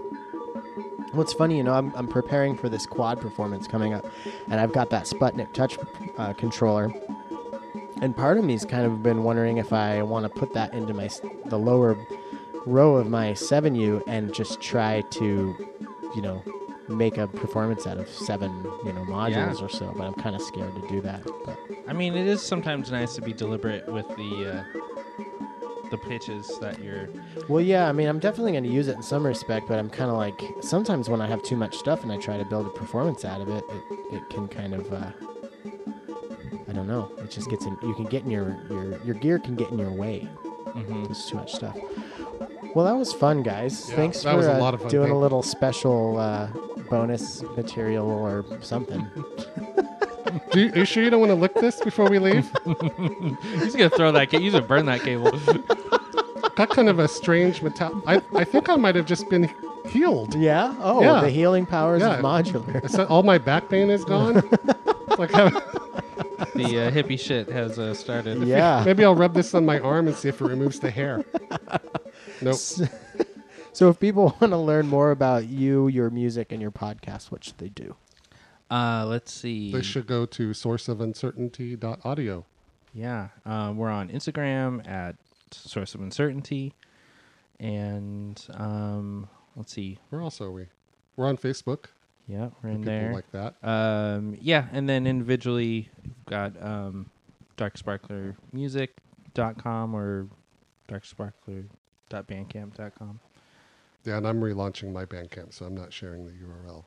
What's 1.13 1.33
funny, 1.33 1.57
you 1.59 1.63
know, 1.63 1.75
I'm, 1.75 1.93
I'm 1.95 2.09
preparing 2.09 2.57
for 2.57 2.69
this 2.69 2.87
quad 2.87 3.21
performance 3.21 3.69
coming 3.69 3.95
up, 3.95 4.05
and 4.51 4.59
I've 4.61 4.73
got 4.73 4.91
that 4.91 5.05
Sputnik 5.05 5.53
Touch 5.53 5.79
uh, 6.19 6.33
controller. 6.33 6.93
And 8.03 8.17
part 8.17 8.37
of 8.37 8.45
me's 8.45 8.65
kind 8.65 8.85
of 8.85 9.01
been 9.03 9.23
wondering 9.23 9.59
if 9.59 9.73
I 9.73 10.03
want 10.03 10.25
to 10.25 10.29
put 10.29 10.53
that 10.55 10.75
into 10.75 10.93
my 10.93 11.09
the 11.47 11.57
lower 11.57 11.97
row 12.67 12.97
of 12.97 13.09
my 13.09 13.31
7U 13.33 14.03
and 14.09 14.35
just 14.35 14.61
try 14.61 15.03
to, 15.13 15.55
you 16.17 16.21
know, 16.23 16.43
make 16.89 17.17
a 17.17 17.29
performance 17.29 17.87
out 17.87 17.97
of 17.99 18.09
seven, 18.09 18.51
you 18.85 18.93
know, 18.93 19.05
modules 19.05 19.31
Yeah. 19.61 19.65
or 19.65 19.69
so. 19.69 19.95
But 19.97 20.05
I'm 20.07 20.15
kind 20.15 20.35
of 20.35 20.43
scared 20.43 20.75
to 20.75 20.89
do 20.89 21.01
that. 21.03 21.23
But 21.47 21.57
I 21.87 21.93
mean, 21.93 22.15
it 22.17 22.27
is 22.27 22.43
sometimes 22.43 22.91
nice 22.91 23.15
to 23.15 23.23
be 23.23 23.33
deliberate 23.33 23.87
with 23.91 24.09
the 24.17 24.65
uh, 24.77 24.81
the 25.95 26.09
pitches 26.09 26.59
that 26.61 26.83
you're. 26.83 27.09
Well, 27.49 27.61
yeah, 27.63 27.89
I 27.89 27.93
mean, 27.93 28.09
I'm 28.09 28.19
definitely 28.19 28.53
going 28.53 28.65
to 28.65 28.71
use 28.71 28.89
it 28.89 28.97
in 28.97 29.03
some 29.03 29.25
respect, 29.27 29.69
but 29.69 29.79
I'm 29.79 29.89
kind 29.91 30.11
of 30.11 30.17
like 30.17 30.41
sometimes 30.61 31.09
when 31.09 31.21
I 31.21 31.27
have 31.27 31.43
too 31.43 31.57
much 31.57 31.77
stuff 31.77 32.03
and 32.03 32.11
I 32.11 32.17
try 32.17 32.37
to 32.37 32.45
build 32.45 32.67
a 32.67 32.71
performance 32.71 33.25
out 33.25 33.41
of 33.41 33.49
it, 33.49 33.63
it, 33.69 34.15
it 34.17 34.31
can 34.31 34.49
kind 34.49 34.75
of, 34.75 34.93
uh, 34.93 35.11
I 36.69 36.73
don't 36.73 36.89
know, 36.89 37.13
it 37.19 37.31
just 37.31 37.49
gets 37.51 37.65
in. 37.67 37.77
You 37.83 37.95
can 37.95 38.07
get 38.07 38.25
in 38.25 38.31
your 38.31 38.57
your 38.69 38.99
your 39.05 39.15
gear 39.15 39.39
can 39.39 39.55
get 39.55 39.71
in 39.71 39.79
your 39.79 39.93
way. 39.93 40.29
Mhm. 40.69 41.05
There's 41.07 41.27
too 41.27 41.37
much 41.37 41.53
stuff. 41.55 41.77
Well, 42.75 42.85
that 42.87 42.97
was 42.97 43.13
fun, 43.13 43.45
guys. 43.45 43.89
Yeah, 43.89 43.97
Thanks 43.97 44.23
that 44.25 44.33
for 44.33 44.37
was 44.39 44.47
a 44.47 44.57
uh, 44.57 44.59
lot 44.59 44.75
of 44.75 44.81
fun. 44.81 44.91
doing 44.91 45.11
a 45.13 45.19
little 45.19 45.43
special 45.45 46.19
uh, 46.19 46.49
bonus 46.91 47.43
material 47.57 48.11
or 48.11 48.45
something. 48.61 49.07
Do 50.51 50.61
you, 50.61 50.73
are 50.73 50.79
you 50.79 50.85
sure 50.85 51.05
you 51.05 51.11
don't 51.11 51.21
want 51.21 51.31
to 51.31 51.37
lick 51.37 51.55
this 51.55 51.81
before 51.81 52.11
we 52.11 52.19
leave? 52.19 52.51
He's 53.63 53.77
gonna 53.77 53.89
throw 53.91 54.11
that. 54.11 54.31
Ca- 54.31 54.41
he's 54.41 54.53
gonna 54.53 54.67
burn 54.67 54.87
that 54.87 55.03
cable. 55.03 55.31
Got 56.57 56.71
kind 56.71 56.89
of 56.89 56.99
a 56.99 57.09
strange 57.09 57.63
metal. 57.63 58.03
I, 58.07 58.23
I 58.35 58.45
think 58.45 58.69
I 58.69 58.77
might 58.77 58.95
have 58.95 59.07
just 59.07 59.29
been 59.29 59.51
healed. 59.89 60.35
yeah. 60.35 60.75
Oh, 60.81 61.03
Yeah. 61.03 61.21
the 61.21 61.31
healing 61.31 61.67
powers 61.67 62.01
Yeah. 62.03 62.15
of 62.17 62.25
modular. 62.25 62.83
It's 62.85 62.95
not- 62.95 63.09
all 63.09 63.23
my 63.23 63.39
back 63.39 63.69
pain 63.69 63.91
is 63.91 64.05
gone. 64.05 64.37
It's 64.39 65.19
like 65.19 65.31
having- 65.33 65.61
the 66.55 66.87
uh, 66.87 66.91
hippie 66.91 67.19
shit 67.19 67.49
has 67.51 67.79
uh, 67.79 67.93
started. 67.95 68.43
yeah. 68.45 68.83
maybe 68.87 69.05
I'll 69.05 69.15
rub 69.15 69.35
this 69.35 69.55
on 69.55 69.65
my 69.67 69.79
arm 69.81 70.07
and 70.07 70.17
see 70.17 70.29
if 70.29 70.41
it 70.41 70.45
removes 70.47 70.81
the 70.81 70.91
hair. 70.91 71.25
Nope. 72.43 72.57
So 73.73 73.89
if 73.89 73.99
people 74.01 74.37
want 74.41 74.53
to 74.53 74.57
learn 74.57 74.87
more 74.89 75.11
about 75.13 75.47
you, 75.47 75.89
your 75.89 76.11
music, 76.11 76.53
and 76.53 76.61
your 76.61 76.71
podcast, 76.73 77.31
what 77.31 77.45
should 77.45 77.59
they 77.59 77.69
do? 77.69 77.97
Uh, 78.71 79.05
let's 79.07 79.33
see. 79.33 79.71
They 79.73 79.83
should 79.83 80.07
go 80.07 80.27
to 80.27 80.51
sourceofuncertainty.audio. 80.51 82.45
Yeah, 82.93 83.29
um, 83.45 83.77
we're 83.77 83.91
on 83.91 84.09
Instagram 84.09 84.87
at 84.89 85.17
Source 85.55 85.95
of 85.95 86.01
Uncertainty, 86.01 86.75
and 87.61 88.45
um, 88.55 89.29
let's 89.57 89.73
see. 89.73 89.99
Where 90.11 90.21
else 90.21 90.41
are 90.41 90.51
we? 90.51 90.67
We're 91.17 91.29
on 91.29 91.37
Facebook. 91.37 91.85
Yeah, 92.27 92.49
we're 92.63 92.71
in 92.71 92.81
there. 92.83 93.13
like 93.13 93.31
that. 93.33 93.55
Um, 93.63 94.37
yeah, 94.41 94.67
and 94.73 94.89
then 94.89 95.07
individually, 95.07 95.91
we've 96.03 96.25
got 96.27 96.61
um, 96.63 97.11
darksparklermusic.com 97.59 99.95
or 99.95 100.27
darksparkler.bandcamp.com. 100.89 103.21
Yeah, 104.05 104.17
and 104.19 104.27
I'm 104.27 104.41
relaunching 104.41 104.93
my 104.93 105.05
Bandcamp, 105.07 105.55
so 105.55 105.65
I'm 105.65 105.77
not 105.77 105.93
sharing 105.93 106.27
the 106.27 106.33
URL. 106.33 106.85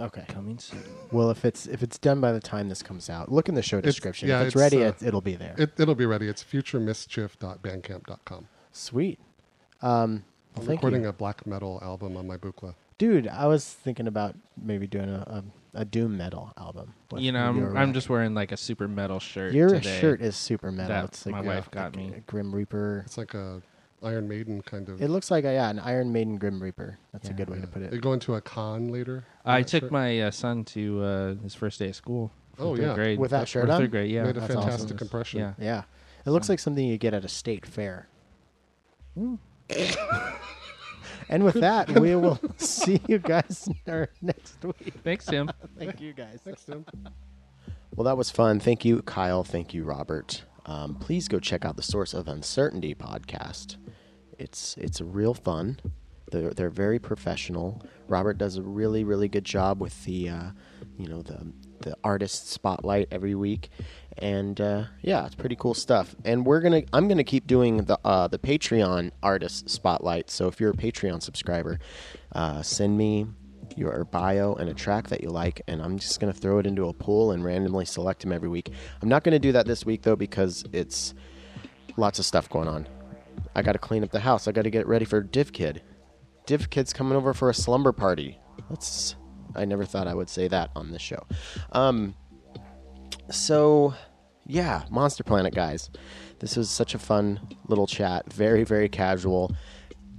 Okay. 0.00 0.24
Coming 0.28 0.58
soon. 0.58 0.82
Well, 1.10 1.30
if 1.30 1.44
it's 1.44 1.66
if 1.66 1.82
it's 1.82 1.98
done 1.98 2.20
by 2.20 2.30
the 2.32 2.40
time 2.40 2.68
this 2.68 2.82
comes 2.82 3.10
out, 3.10 3.32
look 3.32 3.48
in 3.48 3.54
the 3.56 3.62
show 3.62 3.78
It's- 3.78 3.92
description. 3.94 4.28
yeah, 4.28 4.40
if 4.42 4.46
it's, 4.48 4.54
it's, 4.54 4.60
ready, 4.62 4.84
uh, 4.84 4.88
it, 4.90 5.02
it'll 5.02 5.20
be 5.20 5.34
there. 5.34 5.54
It, 5.58 5.72
it'll 5.78 5.94
be 5.96 6.06
ready. 6.06 6.28
It's 6.28 6.44
futuremischief.bandcamp.com. 6.44 8.48
Sweet. 8.72 9.18
Um, 9.80 10.24
well, 10.54 10.62
I'm 10.62 10.66
thank 10.66 10.78
recording 10.80 11.02
you, 11.02 11.08
a 11.08 11.12
black 11.12 11.46
metal 11.46 11.78
album 11.82 12.16
on 12.16 12.26
my 12.26 12.36
Buchla. 12.36 12.74
dude. 12.98 13.28
I 13.28 13.46
was 13.46 13.64
thinking 13.64 14.06
about 14.06 14.34
maybe 14.60 14.86
doing 14.86 15.08
a 15.08 15.44
a, 15.74 15.80
a 15.80 15.84
doom 15.84 16.16
metal 16.16 16.52
album. 16.56 16.94
You 17.16 17.32
know, 17.32 17.48
I'm, 17.48 17.76
I'm 17.76 17.92
just 17.92 18.08
wearing 18.08 18.34
like 18.34 18.52
a 18.52 18.56
super 18.56 18.88
metal 18.88 19.20
shirt. 19.20 19.52
Your 19.52 19.68
today. 19.70 20.00
shirt 20.00 20.20
is 20.20 20.36
super 20.36 20.70
metal. 20.72 20.88
that 20.94 21.04
it's 21.06 21.26
like 21.26 21.34
my 21.34 21.40
a- 21.42 21.46
wife 21.56 21.70
got 21.70 21.96
like 21.96 21.96
me. 21.96 22.12
a 22.16 22.20
Grim 22.20 22.54
Reaper. 22.54 23.02
It's 23.06 23.18
like 23.18 23.34
a 23.34 23.62
Iron 24.02 24.28
Maiden 24.28 24.62
kind 24.62 24.88
of. 24.88 25.02
It 25.02 25.08
looks 25.08 25.30
like 25.30 25.44
a, 25.44 25.52
yeah, 25.52 25.70
an 25.70 25.78
Iron 25.80 26.12
Maiden 26.12 26.36
Grim 26.38 26.62
Reaper. 26.62 26.98
That's 27.12 27.28
a 27.28 27.32
good 27.32 27.50
way 27.50 27.60
to 27.60 27.66
put 27.66 27.82
Are 27.82 27.86
it. 27.86 27.92
you 27.92 28.00
going 28.00 28.20
to 28.20 28.34
a 28.36 28.40
con 28.40 28.88
later? 28.88 29.24
I 29.44 29.62
took 29.62 29.84
shirt? 29.84 29.90
my 29.92 30.20
uh, 30.20 30.30
son 30.30 30.64
to 30.66 31.02
uh, 31.02 31.34
his 31.42 31.54
first 31.54 31.78
day 31.78 31.88
of 31.88 31.96
school. 31.96 32.30
for 32.54 32.62
Oh, 32.62 32.76
third 32.76 32.82
yeah. 32.82 32.94
grade. 32.94 33.18
With 33.18 33.30
that 33.32 33.42
Or 33.42 33.46
shirt 33.46 33.70
on? 33.70 33.80
Third 33.80 33.90
grade, 33.90 34.10
yeah. 34.10 34.22
Made 34.24 34.36
a 34.36 34.40
that's 34.40 34.54
fantastic 34.54 34.84
awesome. 34.96 34.98
impression. 35.06 35.40
Yeah. 35.40 35.52
Yeah, 35.58 35.82
it 36.26 36.30
looks 36.30 36.48
like 36.48 36.58
something 36.60 36.84
you 36.86 36.96
get 36.98 37.12
at 37.14 37.24
a 37.24 37.28
state 37.28 37.66
fair. 37.66 38.08
Hmm. 39.14 39.34
and 41.28 41.44
with 41.44 41.54
that, 41.54 41.90
we 41.98 42.14
will 42.14 42.38
see 42.56 43.00
you 43.08 43.18
guys 43.18 43.68
our 43.86 44.08
next 44.22 44.62
week. 44.64 44.94
Thanks, 45.04 45.26
Tim. 45.26 45.50
Thank 45.78 46.00
you 46.00 46.12
guys. 46.12 46.40
Thanks, 46.44 46.64
Tim. 46.64 46.84
Well, 47.94 48.04
that 48.04 48.16
was 48.16 48.30
fun. 48.30 48.60
Thank 48.60 48.84
you, 48.84 49.02
Kyle. 49.02 49.44
Thank 49.44 49.74
you, 49.74 49.82
Robert. 49.84 50.44
Um, 50.68 50.94
please 50.96 51.28
go 51.28 51.40
check 51.40 51.64
out 51.64 51.76
the 51.76 51.82
Source 51.82 52.12
of 52.12 52.28
Uncertainty 52.28 52.94
podcast. 52.94 53.76
It's 54.38 54.76
it's 54.76 55.00
real 55.00 55.32
fun. 55.32 55.80
They're 56.30 56.52
they're 56.52 56.68
very 56.68 56.98
professional. 56.98 57.82
Robert 58.06 58.36
does 58.36 58.56
a 58.56 58.62
really 58.62 59.02
really 59.02 59.28
good 59.28 59.44
job 59.44 59.80
with 59.80 60.04
the 60.04 60.28
uh, 60.28 60.50
you 60.98 61.08
know 61.08 61.22
the 61.22 61.52
the 61.80 61.96
artist 62.04 62.50
spotlight 62.50 63.08
every 63.10 63.34
week, 63.34 63.70
and 64.18 64.60
uh, 64.60 64.84
yeah, 65.00 65.24
it's 65.24 65.34
pretty 65.34 65.56
cool 65.56 65.72
stuff. 65.72 66.14
And 66.26 66.44
we're 66.44 66.60
gonna 66.60 66.82
I'm 66.92 67.08
gonna 67.08 67.24
keep 67.24 67.46
doing 67.46 67.84
the 67.84 67.98
uh, 68.04 68.28
the 68.28 68.38
Patreon 68.38 69.12
artist 69.22 69.70
spotlight. 69.70 70.30
So 70.30 70.48
if 70.48 70.60
you're 70.60 70.70
a 70.70 70.74
Patreon 70.76 71.22
subscriber, 71.22 71.78
uh, 72.32 72.60
send 72.60 72.98
me 72.98 73.26
your 73.76 74.04
bio 74.04 74.54
and 74.54 74.68
a 74.68 74.74
track 74.74 75.08
that 75.08 75.22
you 75.22 75.30
like, 75.30 75.62
and 75.68 75.82
I'm 75.82 75.98
just 75.98 76.20
going 76.20 76.32
to 76.32 76.38
throw 76.38 76.58
it 76.58 76.66
into 76.66 76.88
a 76.88 76.92
pool 76.92 77.32
and 77.32 77.44
randomly 77.44 77.84
select 77.84 78.22
them 78.22 78.32
every 78.32 78.48
week. 78.48 78.70
I'm 79.02 79.08
not 79.08 79.24
going 79.24 79.32
to 79.32 79.38
do 79.38 79.52
that 79.52 79.66
this 79.66 79.84
week, 79.84 80.02
though, 80.02 80.16
because 80.16 80.64
it's 80.72 81.14
lots 81.96 82.18
of 82.18 82.24
stuff 82.24 82.48
going 82.48 82.68
on. 82.68 82.88
I 83.54 83.62
got 83.62 83.72
to 83.72 83.78
clean 83.78 84.04
up 84.04 84.10
the 84.10 84.20
house. 84.20 84.48
I 84.48 84.52
got 84.52 84.62
to 84.62 84.70
get 84.70 84.86
ready 84.86 85.04
for 85.04 85.22
DivKid. 85.22 85.80
Div 86.46 86.70
Kid's 86.70 86.92
coming 86.92 87.16
over 87.16 87.34
for 87.34 87.50
a 87.50 87.54
slumber 87.54 87.92
party. 87.92 88.38
That's. 88.70 89.16
I 89.54 89.64
never 89.64 89.84
thought 89.84 90.06
I 90.06 90.14
would 90.14 90.28
say 90.28 90.48
that 90.48 90.70
on 90.76 90.90
this 90.90 91.02
show. 91.02 91.26
Um, 91.72 92.14
so, 93.30 93.94
yeah, 94.46 94.84
Monster 94.90 95.24
Planet, 95.24 95.54
guys. 95.54 95.90
This 96.38 96.56
was 96.56 96.70
such 96.70 96.94
a 96.94 96.98
fun 96.98 97.40
little 97.66 97.86
chat. 97.86 98.32
Very, 98.32 98.64
very 98.64 98.88
casual. 98.88 99.54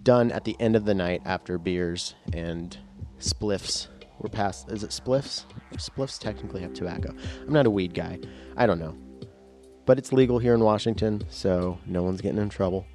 Done 0.03 0.31
at 0.31 0.43
the 0.43 0.55
end 0.59 0.75
of 0.75 0.85
the 0.85 0.93
night 0.93 1.21
after 1.25 1.57
beers 1.57 2.15
and 2.33 2.77
spliffs. 3.19 3.87
We're 4.19 4.29
past. 4.29 4.71
Is 4.71 4.83
it 4.83 4.89
spliffs? 4.89 5.45
Spliffs 5.75 6.19
technically 6.19 6.61
have 6.61 6.73
tobacco. 6.73 7.13
I'm 7.41 7.53
not 7.53 7.65
a 7.65 7.69
weed 7.69 7.93
guy. 7.93 8.19
I 8.57 8.65
don't 8.65 8.79
know. 8.79 8.97
But 9.85 9.97
it's 9.97 10.11
legal 10.11 10.39
here 10.39 10.53
in 10.53 10.59
Washington, 10.59 11.23
so 11.29 11.79
no 11.85 12.03
one's 12.03 12.21
getting 12.21 12.39
in 12.39 12.49
trouble. 12.49 12.85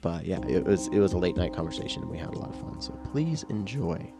But 0.00 0.24
yeah, 0.24 0.38
it 0.46 0.64
was 0.64 0.86
it 0.88 1.00
was 1.00 1.12
a 1.12 1.18
late 1.18 1.36
night 1.36 1.52
conversation 1.52 2.02
and 2.02 2.10
we 2.10 2.18
had 2.18 2.28
a 2.28 2.38
lot 2.38 2.50
of 2.50 2.60
fun. 2.60 2.80
So 2.80 2.92
please 3.12 3.44
enjoy. 3.50 4.12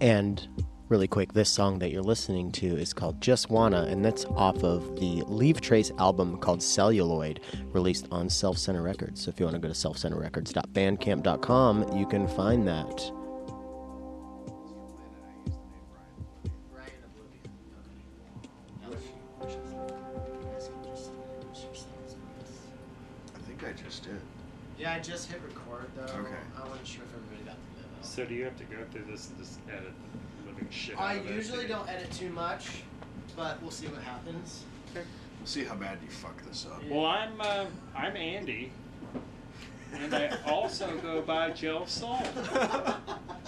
And 0.00 0.46
really 0.88 1.08
quick, 1.08 1.32
this 1.32 1.50
song 1.50 1.78
that 1.78 1.90
you're 1.90 2.02
listening 2.02 2.52
to 2.52 2.66
is 2.66 2.92
called 2.92 3.20
Just 3.20 3.50
Wanna, 3.50 3.84
and 3.84 4.04
that's 4.04 4.24
off 4.26 4.62
of 4.62 5.00
the 5.00 5.22
Leaf 5.26 5.60
Trace 5.60 5.90
album 5.98 6.38
called 6.38 6.62
Celluloid, 6.62 7.40
released 7.72 8.06
on 8.10 8.28
Self 8.28 8.58
Center 8.58 8.82
Records. 8.82 9.22
So 9.22 9.30
if 9.30 9.40
you 9.40 9.46
want 9.46 9.54
to 9.54 9.60
go 9.60 9.68
to 9.68 9.74
selfcenterrecords.bandcamp.com, 9.74 11.96
you 11.96 12.06
can 12.06 12.28
find 12.28 12.68
that. 12.68 13.10
I 24.94 25.00
just 25.00 25.28
hit 25.28 25.40
record 25.42 25.86
though. 25.96 26.02
Okay. 26.02 26.36
I 26.56 26.68
wasn't 26.68 26.86
sure 26.86 27.02
if 27.02 27.12
everybody 27.16 27.44
got 27.44 27.56
the 27.74 27.80
memo. 27.82 28.02
So 28.02 28.24
do 28.24 28.32
you 28.32 28.44
have 28.44 28.56
to 28.58 28.64
go 28.64 28.76
through 28.92 29.10
this 29.10 29.28
and 29.28 29.38
just 29.38 29.58
edit 29.68 29.92
the 30.44 30.52
living 30.52 30.68
shit 30.70 30.96
I 31.00 31.14
out 31.14 31.16
of 31.18 31.30
it? 31.30 31.34
usually 31.34 31.66
don't 31.66 31.88
edit 31.88 32.12
too 32.12 32.30
much, 32.30 32.82
but 33.34 33.60
we'll 33.60 33.72
see 33.72 33.88
what 33.88 34.02
happens. 34.02 34.62
Okay. 34.92 35.04
We'll 35.40 35.46
see 35.48 35.64
how 35.64 35.74
bad 35.74 35.98
you 36.00 36.10
fuck 36.10 36.40
this 36.46 36.66
up. 36.70 36.80
Well, 36.88 37.06
I'm 37.06 37.40
uh, 37.40 37.64
I'm 37.96 38.16
Andy, 38.16 38.70
and 39.94 40.14
I 40.14 40.38
also 40.46 40.96
go 40.98 41.22
by 41.22 41.50
Joe 41.50 41.84
Soul. 41.86 42.20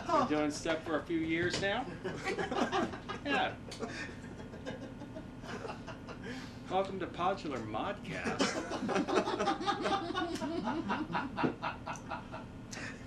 Been 0.09 0.27
doing 0.29 0.51
stuff 0.51 0.83
for 0.85 0.99
a 0.99 1.03
few 1.05 1.18
years 1.18 1.62
now. 1.62 1.87
Yeah. 3.25 3.51
Welcome 6.69 6.99
to 6.99 7.07
Podular 7.07 7.64
Modcast. 7.71 8.57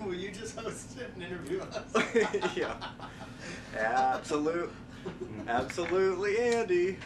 Will 0.00 0.14
you 0.14 0.30
just 0.30 0.58
host 0.58 0.98
it 0.98 1.10
and 1.14 1.22
interview 1.22 1.60
us? 1.60 2.56
yeah. 2.56 2.76
Absolute. 3.76 4.72
Absolutely, 5.46 6.38
Andy. 6.38 6.96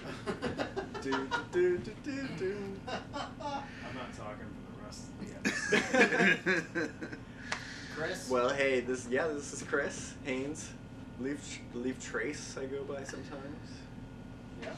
do, 1.03 1.29
do, 1.53 1.79
do, 1.79 1.93
do, 2.05 2.29
do. 2.39 2.57
I'm 2.87 3.95
not 3.97 4.17
talking 4.17 4.47
for 4.55 4.79
the 4.79 4.85
rest 4.85 5.09
of 5.09 5.75
the 5.75 5.83
episode. 5.83 6.91
Chris? 7.97 8.31
well, 8.31 8.51
hey, 8.51 8.79
this 8.81 9.09
yeah, 9.11 9.27
this 9.27 9.53
is 9.53 9.63
Chris 9.65 10.15
Haynes. 10.25 10.71
Leaf 11.21 11.61
Leaf 11.75 12.01
Trace, 12.01 12.57
I 12.57 12.67
go 12.67 12.85
by 12.85 13.03
sometimes. 13.03 13.71
Yeah. 14.63 14.71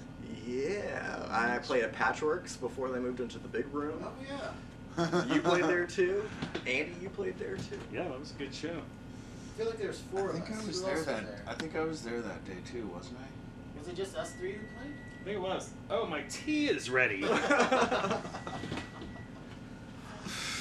releases. 0.45 0.89
Yeah, 0.91 1.27
I 1.31 1.59
played 1.59 1.85
at 1.85 1.93
Patchworks 1.93 2.59
before 2.59 2.91
they 2.91 2.99
moved 2.99 3.21
into 3.21 3.39
the 3.39 3.49
big 3.49 3.67
room. 3.73 4.03
Oh 4.05 4.13
yeah. 4.27 5.35
You 5.35 5.41
played 5.41 5.65
there 5.65 5.87
too. 5.99 6.25
Andy, 6.67 6.95
you 7.03 7.09
played 7.11 7.39
there 7.39 7.57
too. 7.57 7.79
Yeah, 7.93 8.05
that 8.05 8.19
was 8.21 8.31
a 8.33 8.35
good 8.35 8.55
show. 8.55 8.77
I 8.77 9.59
feel 9.59 9.67
like 9.67 9.79
there's 9.79 10.01
four 10.13 10.31
I 10.31 10.33
think 10.35 10.49
of 10.51 10.57
us. 10.57 10.63
I 10.63 10.67
was 10.67 10.81
Who 10.81 10.87
there 10.87 10.97
else 10.97 11.05
that. 11.07 11.27
There? 11.27 11.43
I 11.47 11.55
think 11.55 11.77
I 11.77 11.81
was 11.85 12.03
there 12.03 12.21
that 12.21 12.45
day 12.45 12.57
too, 12.71 12.87
wasn't 12.95 13.19
I? 13.19 13.79
was 13.79 13.89
it 13.89 13.97
just 13.97 14.17
us 14.17 14.33
three 14.33 14.53
who 14.53 14.59
played? 14.79 14.95
I 15.21 15.25
think 15.25 15.37
it 15.37 15.41
was. 15.41 15.71
Oh, 15.91 16.07
my 16.07 16.23
tea 16.29 16.69
is 16.69 16.89
ready. 16.91 17.25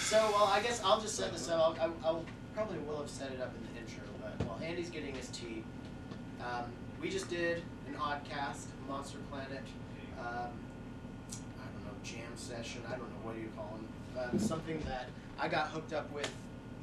So, 0.04 0.18
well, 0.32 0.46
I 0.46 0.62
guess 0.62 0.80
I'll 0.84 1.02
just 1.02 1.16
set 1.16 1.32
this 1.32 1.50
up. 1.50 1.76
I'll, 1.82 1.90
I, 2.06 2.08
I'll 2.08 2.26
probably 2.54 2.78
will 2.80 3.00
have 3.00 3.10
set 3.10 3.32
it 3.32 3.42
up 3.42 3.52
in 3.56 3.62
the 3.74 3.80
intro, 3.80 4.04
but 4.22 4.46
while 4.46 4.60
Andy's 4.64 4.90
getting 4.90 5.16
his 5.16 5.28
tea, 5.30 5.64
um, 6.42 6.66
we 7.02 7.10
just 7.10 7.30
did 7.30 7.64
an 7.88 7.96
oddcast, 7.96 8.68
Monster 8.88 9.18
Planet, 9.32 9.64
um, 10.20 10.52
I 11.58 11.66
don't 11.74 11.84
know, 11.86 11.96
jam 12.04 12.32
session. 12.36 12.82
I 12.88 12.92
don't 12.92 13.10
know 13.10 13.22
what 13.24 13.36
do 13.36 13.42
you 13.42 13.50
call 13.56 13.70
them. 13.78 13.88
Uh, 14.14 14.38
something 14.38 14.80
that 14.86 15.10
I 15.40 15.48
got 15.48 15.68
hooked 15.70 15.94
up 15.94 16.12
with 16.12 16.30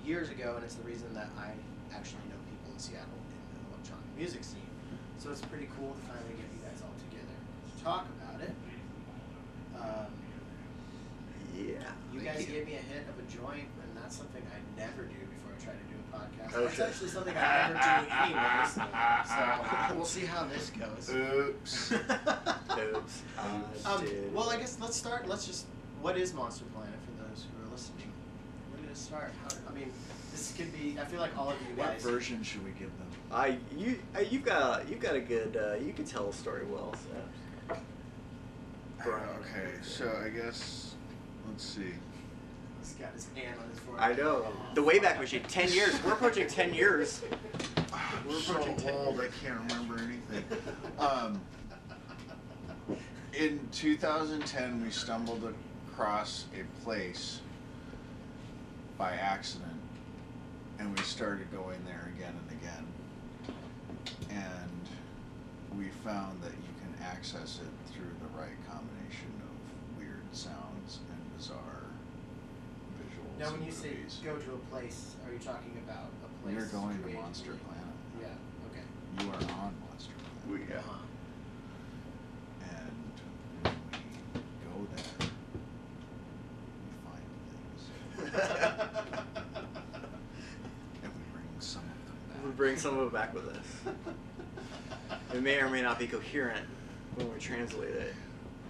years 0.04 0.30
ago, 0.30 0.54
and 0.56 0.64
it's 0.64 0.74
the 0.74 0.82
reason 0.82 1.12
that 1.14 1.28
I 1.38 1.52
actually 1.94 2.26
know 2.28 2.38
people 2.50 2.72
in 2.74 2.78
Seattle 2.78 3.06
in 3.30 3.38
the 3.54 3.62
electronic 3.70 4.10
music 4.18 4.42
scene. 4.44 4.66
So 5.18 5.30
it's 5.30 5.42
pretty 5.42 5.68
cool 5.78 5.94
to 5.94 6.02
finally 6.10 6.34
get 6.34 6.48
you 6.50 6.60
guys 6.66 6.82
all 6.82 6.96
together 7.06 7.36
to 7.36 7.84
talk 7.84 8.06
about 8.18 8.40
it. 8.42 8.54
Um, 9.78 10.10
Yeah. 11.54 11.92
you 12.12 12.20
guys 12.20 12.40
you. 12.48 12.52
gave 12.54 12.66
me 12.66 12.74
a 12.74 12.82
hit 12.82 13.04
of 13.08 13.16
a 13.20 13.26
joint, 13.30 13.68
and 13.84 13.90
that's 13.96 14.16
something 14.16 14.42
I 14.50 14.58
never 14.80 15.04
do 15.04 15.16
podcast. 16.12 16.52
Oh, 16.56 16.62
that's 16.62 16.74
shit. 16.74 16.86
actually 16.86 17.08
something 17.08 17.34
I 17.36 17.68
never 17.68 17.74
do 17.74 18.34
anyways. 18.34 18.78
So 19.30 19.94
we'll 19.96 20.04
see 20.04 20.24
how 20.26 20.44
this 20.44 20.70
goes. 20.70 21.10
Oops. 21.14 21.92
Oops. 21.92 23.22
I 23.38 23.50
Um, 23.84 24.04
well, 24.34 24.50
I 24.50 24.56
guess 24.56 24.78
let's 24.80 24.96
start. 24.96 25.28
Let's 25.28 25.46
just. 25.46 25.66
What 26.00 26.16
is 26.16 26.32
Monster 26.32 26.64
Planet 26.74 26.94
for 27.04 27.22
those 27.22 27.44
who 27.44 27.66
are 27.66 27.70
listening? 27.70 28.10
Where 28.70 28.80
did 28.80 28.90
it 28.90 28.96
start? 28.96 29.32
How, 29.42 29.48
I 29.70 29.74
mean, 29.74 29.92
this 30.32 30.54
could 30.56 30.72
be. 30.72 30.96
I 31.00 31.04
feel 31.04 31.20
like 31.20 31.36
all 31.38 31.50
of 31.50 31.56
you 31.68 31.76
What 31.76 31.88
guys. 31.88 32.02
version 32.02 32.42
should 32.42 32.64
we 32.64 32.70
give 32.72 32.88
them? 32.98 33.06
I 33.30 33.58
you 33.76 33.98
uh, 34.16 34.20
you've 34.20 34.44
got 34.44 34.88
you've 34.88 35.00
got 35.00 35.14
a 35.14 35.20
good 35.20 35.56
uh, 35.56 35.74
you 35.84 35.92
can 35.92 36.04
tell 36.04 36.28
a 36.28 36.32
story 36.32 36.64
well. 36.64 36.94
So. 37.68 37.76
Brian. 39.04 39.28
Okay, 39.40 39.70
so 39.82 40.10
I 40.24 40.28
guess 40.30 40.94
let's 41.48 41.64
see. 41.64 41.92
He's 42.90 42.98
got 42.98 43.12
his 43.12 43.28
hand 43.36 43.56
on 43.62 43.70
his 43.70 43.78
forehead. 43.80 44.12
I 44.12 44.20
know 44.20 44.46
the 44.74 44.82
Wayback 44.82 45.20
Machine. 45.20 45.42
Ten 45.44 45.70
years. 45.72 46.02
We're 46.02 46.12
approaching 46.12 46.48
ten 46.48 46.74
years. 46.74 47.22
We're 48.26 48.40
so 48.40 48.52
approaching 48.52 48.76
10 48.76 48.94
old, 48.94 49.20
I 49.20 49.28
can't 49.42 49.60
remember 49.68 49.98
anything. 49.98 50.44
Um, 50.98 51.40
in 53.32 53.60
2010, 53.72 54.82
we 54.82 54.90
stumbled 54.90 55.52
across 55.88 56.46
a 56.54 56.84
place 56.84 57.40
by 58.98 59.12
accident, 59.12 59.72
and 60.78 60.96
we 60.96 61.02
started 61.02 61.50
going 61.52 61.78
there 61.86 62.12
again 62.16 62.34
and 62.48 62.60
again. 62.60 63.56
And 64.30 65.78
we 65.78 65.88
found 66.04 66.42
that 66.42 66.52
you 66.52 66.74
can 66.80 67.04
access 67.04 67.60
it 67.62 67.92
through 67.92 68.10
the 68.20 68.38
right 68.38 68.56
combination 68.68 69.32
of 69.42 69.98
weird 69.98 70.22
sounds 70.32 71.00
and 71.10 71.36
bizarre 71.36 71.89
visuals. 73.10 73.38
Now, 73.38 73.46
when 73.46 73.54
and 73.56 73.66
you 73.66 73.72
say 73.72 73.88
movies. 73.90 74.20
go 74.24 74.36
to 74.36 74.52
a 74.54 74.58
place, 74.70 75.16
are 75.26 75.32
you 75.32 75.38
talking 75.38 75.76
about 75.86 76.08
a 76.24 76.28
place? 76.44 76.56
We're 76.56 76.66
going 76.80 76.96
to 76.96 77.02
created- 77.02 77.22
Monster 77.22 77.52
Planet. 77.64 77.94
Yeah. 78.20 78.26
Okay. 78.70 78.84
You 79.24 79.30
are 79.30 79.34
on 79.60 79.74
Monster 79.88 80.12
Planet. 80.46 80.68
We 80.68 80.74
Uh-huh. 80.74 80.94
And 82.70 82.92
when 83.62 83.74
we 83.92 83.98
go 84.64 84.72
there, 84.94 85.28
we 86.86 86.92
find 87.04 87.26
things. 87.50 87.82
And 91.02 91.10
we 91.12 91.22
bring 91.32 91.60
some 91.60 91.82
of 91.82 91.88
them 91.88 92.16
back. 92.28 92.44
We 92.44 92.50
bring 92.52 92.76
some 92.76 92.98
of 92.98 93.06
it 93.08 93.12
back 93.12 93.34
with 93.34 93.48
us. 93.48 93.66
It 95.32 95.42
may 95.44 95.60
or 95.60 95.68
may 95.70 95.80
not 95.80 95.98
be 96.00 96.08
coherent 96.08 96.66
when 97.14 97.32
we 97.32 97.38
translate 97.38 97.90
it. 97.94 98.14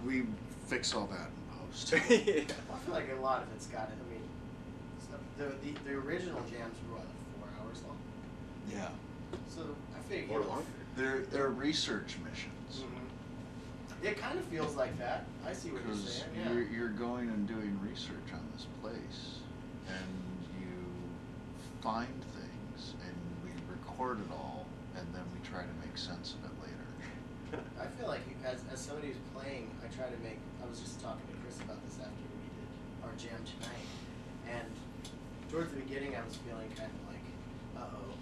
We 0.05 0.25
fix 0.67 0.93
all 0.93 1.07
that 1.07 1.29
in 1.31 1.57
post. 1.67 1.91
yeah. 2.09 2.43
I 2.71 2.77
feel 2.85 2.93
like 2.93 3.09
a 3.17 3.19
lot 3.19 3.41
of 3.41 3.47
it's 3.55 3.65
got 3.65 3.89
it. 3.89 3.93
I 3.97 4.11
mean, 4.13 4.21
it's 4.99 5.09
not- 5.09 5.19
the, 5.41 5.71
the 5.73 5.79
the 5.89 5.91
original 5.95 6.39
jams 6.41 6.75
were 6.89 6.97
what, 6.97 7.07
four 7.39 7.49
hours 7.61 7.81
long. 7.87 7.97
yeah. 8.71 8.89
So 9.47 9.61
I 9.95 9.99
figure. 10.09 10.37
Or 10.37 10.41
longer. 10.43 10.65
They're, 10.95 11.19
they're 11.31 11.49
research 11.49 12.17
missions. 12.23 12.83
Mhm. 12.83 14.05
It 14.05 14.17
kind 14.17 14.37
of 14.37 14.45
feels 14.45 14.75
like 14.75 14.97
that. 14.99 15.25
I 15.47 15.53
see 15.53 15.69
what 15.69 15.85
you're 15.85 15.95
saying. 15.95 16.29
Yeah. 16.35 16.51
you're, 16.53 16.63
you're 16.67 16.89
going 16.89 17.29
and 17.29 17.47
doing 17.47 17.79
research 17.85 18.33
on 18.33 18.41
this 18.53 18.65
place, 18.81 19.39
and 19.87 20.17
you 20.59 20.73
find 21.81 22.09
things, 22.33 22.95
and 23.05 23.15
we 23.45 23.51
record 23.69 24.19
it 24.19 24.31
all, 24.33 24.65
and 24.97 25.05
then 25.13 25.21
we 25.33 25.39
try 25.47 25.61
to 25.61 25.75
make 25.85 25.97
sense 25.97 26.33
of 26.33 26.49
it 26.49 26.55
later. 26.65 27.63
I 27.79 27.85
feel 27.99 28.07
like 28.07 28.25
as, 28.43 28.63
as 28.73 28.81
somebody 28.81 29.09
who's 29.09 29.21
playing, 29.37 29.69
I 29.85 29.87
try 29.95 30.07
to 30.09 30.17
make. 30.23 30.39
I 30.65 30.67
was 30.69 30.79
just 30.81 30.99
talking 30.99 31.23
to 31.29 31.35
Chris 31.45 31.61
about 31.61 31.77
this 31.87 31.99
after 32.01 32.25
we 32.41 32.49
did 32.57 32.69
our 33.05 33.13
jam 33.21 33.39
tonight, 33.45 33.87
and 34.49 34.67
towards 35.51 35.75
the 35.75 35.83
beginning, 35.83 36.15
I 36.15 36.23
was 36.23 36.39
feeling 36.47 36.71
kind 36.79 36.87
of 36.87 37.03
like, 37.11 37.27
uh 37.75 37.83
oh, 37.83 38.15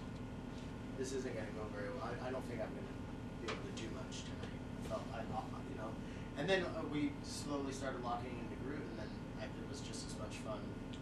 this 0.97 1.13
isn't 1.13 1.29
going 1.29 1.45
to 1.45 1.53
go 1.53 1.61
very 1.69 1.93
well. 1.93 2.09
I, 2.09 2.17
I 2.25 2.33
don't 2.33 2.41
think 2.49 2.57
I'm 2.57 2.73
going 2.73 2.89
to 2.89 2.97
be 3.45 3.53
able 3.53 3.61
to 3.69 3.75
do 3.77 3.85
much 3.93 4.25
tonight. 4.25 4.57
I 4.89 5.21
felt, 5.29 5.45
you 5.69 5.77
know, 5.77 5.93
and 6.41 6.49
then 6.49 6.65
uh, 6.65 6.81
we 6.89 7.13
slowly 7.21 7.69
started 7.69 8.01
locking 8.01 8.33
into 8.33 8.57
groove, 8.65 8.81
and 8.81 9.05
then 9.05 9.11
I, 9.37 9.45
it 9.45 9.65
was 9.69 9.85
just 9.85 10.09
as 10.09 10.17
much 10.17 10.41
fun, 10.41 10.57
if 10.57 10.97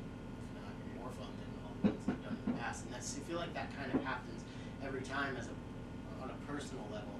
not 0.59 0.75
more 0.99 1.11
fun 1.15 1.31
than 1.39 1.47
all 1.63 1.71
the 1.79 1.95
ones 1.95 2.03
I've 2.11 2.19
done 2.19 2.35
in 2.35 2.45
the 2.51 2.59
past. 2.59 2.83
And 2.83 2.91
that's 2.91 3.15
I 3.15 3.23
feel 3.23 3.39
like 3.39 3.55
that 3.55 3.71
kind 3.79 3.87
of 3.95 4.03
happens 4.03 4.43
every 4.83 5.07
time 5.07 5.39
as 5.39 5.47
a 5.47 5.55
on 6.19 6.35
a 6.35 6.37
personal 6.43 6.83
level. 6.91 7.15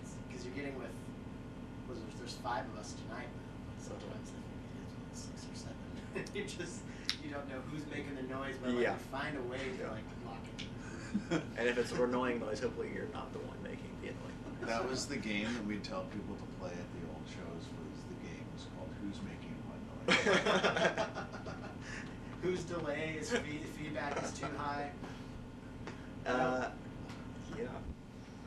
It's 0.00 0.16
because 0.24 0.48
you're 0.48 0.56
getting 0.56 0.80
with 0.80 0.88
was 1.84 2.00
there's 2.16 2.40
five 2.40 2.64
of 2.72 2.80
us 2.80 2.96
tonight. 3.04 3.28
Sometimes 3.76 4.32
I 4.32 4.40
think 4.40 4.64
it 4.64 4.80
is 4.88 4.92
like 4.96 5.12
six 5.12 5.36
or 5.44 5.56
seven. 5.68 5.76
you 6.32 6.48
just 6.48 6.80
you 7.28 7.34
don't 7.34 7.48
know 7.48 7.60
who's 7.70 7.82
making 7.90 8.14
the 8.16 8.22
noise, 8.34 8.54
but 8.62 8.72
like 8.72 8.82
Yeah. 8.82 8.94
find 9.12 9.36
a 9.36 9.42
way 9.42 9.58
to 9.78 9.84
like 9.90 10.04
lock 10.24 10.38
it. 10.58 11.42
And 11.58 11.68
if 11.68 11.76
it's 11.78 11.92
an 11.92 12.02
annoying 12.02 12.40
noise, 12.40 12.60
hopefully 12.60 12.90
you're 12.94 13.08
not 13.12 13.32
the 13.32 13.38
one 13.40 13.56
making 13.62 13.90
the 14.00 14.08
annoying 14.08 14.60
noise. 14.60 14.68
That 14.68 14.88
was 14.88 15.06
the 15.06 15.16
game 15.16 15.52
that 15.54 15.66
we'd 15.66 15.84
tell 15.84 16.04
people 16.04 16.36
to 16.36 16.42
play 16.58 16.70
at 16.70 16.76
the 16.76 17.02
old 17.12 17.24
shows. 17.28 17.64
Was 17.68 18.00
the 18.08 18.26
game 18.26 18.44
was 18.54 18.66
called 18.76 18.90
Who's 19.02 19.20
Making 19.22 19.56
What 19.68 21.06
Noise? 21.06 21.06
Whose 22.42 22.62
delay 22.64 23.16
is 23.20 23.30
feed, 23.30 23.62
feedback 23.76 24.22
is 24.22 24.30
too 24.32 24.46
high. 24.56 24.90
Uh, 26.26 26.68
yeah, 27.58 27.64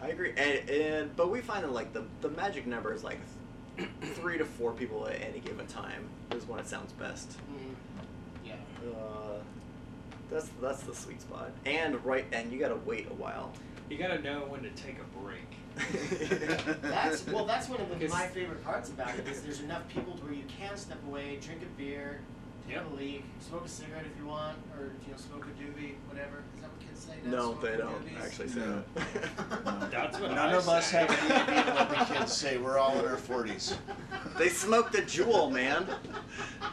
I 0.01 0.07
agree. 0.09 0.33
And, 0.37 0.69
and 0.69 1.15
but 1.15 1.29
we 1.29 1.41
find 1.41 1.63
that 1.63 1.73
like 1.73 1.93
the 1.93 2.05
the 2.21 2.29
magic 2.29 2.65
number 2.67 2.93
is 2.93 3.03
like 3.03 3.19
three 4.15 4.37
to 4.37 4.45
four 4.45 4.71
people 4.71 5.07
at 5.07 5.19
any 5.21 5.39
given 5.39 5.65
time 5.67 6.07
is 6.31 6.47
when 6.47 6.59
it 6.59 6.67
sounds 6.67 6.93
best. 6.93 7.31
Mm, 7.31 7.35
yeah. 7.59 7.70
Uh, 8.81 9.39
that's 10.29 10.49
that's 10.61 10.83
the 10.83 10.95
sweet 10.95 11.21
spot. 11.21 11.51
And 11.65 12.03
right, 12.05 12.25
and 12.31 12.51
you 12.51 12.59
gotta 12.59 12.79
wait 12.85 13.07
a 13.09 13.13
while. 13.13 13.51
You 13.89 13.97
gotta 13.97 14.21
know 14.21 14.45
when 14.47 14.63
to 14.63 14.69
take 14.69 14.95
a 14.99 15.19
break. 15.19 15.41
That's 16.81 17.25
well. 17.27 17.45
That's 17.45 17.69
one 17.69 17.79
of 17.79 17.89
the, 17.89 18.07
my 18.09 18.27
favorite 18.27 18.63
parts 18.63 18.89
about 18.89 19.17
it 19.17 19.27
is 19.27 19.41
there's 19.41 19.61
enough 19.61 19.87
people 19.89 20.13
to 20.13 20.23
where 20.23 20.33
you 20.33 20.43
can 20.57 20.75
step 20.77 20.97
away, 21.07 21.39
drink 21.41 21.61
a 21.61 21.77
beer, 21.77 22.19
take 22.67 22.75
Yep. 22.75 22.85
a 22.91 22.95
leak, 22.95 23.23
smoke 23.39 23.65
a 23.65 23.69
cigarette 23.69 24.05
if 24.05 24.17
you 24.19 24.25
want, 24.27 24.57
or 24.77 24.85
you 25.05 25.11
know 25.11 25.17
smoke 25.17 25.45
a 25.45 25.49
doobie, 25.61 25.93
whatever. 26.07 26.43
Is 26.55 26.61
that 26.61 26.69
what 26.71 26.79
kids 26.79 27.03
say? 27.05 27.13
now? 27.25 27.31
no, 27.31 27.41
Smoke 27.51 27.61
they 27.61 27.77
don't 27.77 28.05
doobies? 28.07 28.25
actually 28.25 28.47
say 28.49 28.59
No. 28.59 28.83
that. 28.95 29.91
That's 29.91 30.19
what 30.19 30.31
None 30.31 30.37
I 30.49 30.53
of 30.55 30.69
us 30.69 30.91
have 30.91 31.09
any 31.09 31.33
idea 31.33 31.73
what 31.73 31.89
the 31.89 32.13
kids 32.15 32.33
say. 32.33 32.57
We're 32.57 32.77
all 32.77 32.97
in 32.99 33.05
our 33.05 33.17
forties. 33.17 33.75
they 34.37 34.49
smoke 34.49 34.91
the 34.91 35.01
Juul, 35.01 35.51
man. 35.51 35.85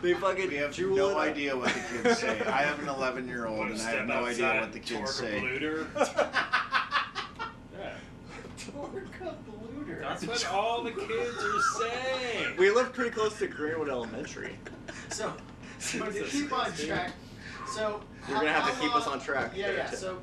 They 0.03 0.15
fucking 0.15 0.49
We 0.49 0.57
have 0.57 0.71
Juul 0.73 0.97
no 0.97 1.09
it 1.11 1.13
up. 1.15 1.19
idea 1.19 1.57
what 1.57 1.73
the 1.75 1.81
kids 2.03 2.19
say. 2.21 2.41
I 2.47 2.63
have 2.63 2.79
an 2.81 2.89
11 2.89 3.27
year 3.27 3.47
old 3.47 3.69
and 3.71 3.81
I 3.81 3.91
have 3.91 4.07
no 4.07 4.25
idea 4.27 4.61
what 4.61 4.73
the 4.73 4.81
kids 4.81 5.15
say. 5.15 5.41
yeah. 7.77 7.95
Torque 8.59 9.23
up. 9.27 9.39
That's 10.01 10.27
what 10.27 10.47
all 10.53 10.83
the 10.85 10.93
kids 10.93 11.37
are 11.43 11.61
saying. 11.81 12.57
We 12.57 12.71
live 12.71 12.93
pretty 12.93 13.11
close 13.11 13.39
to 13.39 13.47
Greenwood 13.49 13.89
Elementary. 13.89 14.57
So, 15.11 15.33
so 15.83 16.05
to 16.11 16.23
keep 16.25 16.53
on 16.53 16.73
track, 16.73 17.13
so 17.73 18.01
You're 18.29 18.37
how- 18.37 18.43
gonna 18.43 18.53
have 18.53 18.75
to 18.75 18.81
keep 18.81 18.95
us 18.95 19.07
on 19.07 19.21
track 19.21 19.53
Yeah, 19.55 19.69
there, 19.69 19.77
yeah. 19.79 19.87
too. 19.91 19.97
So, 19.97 20.19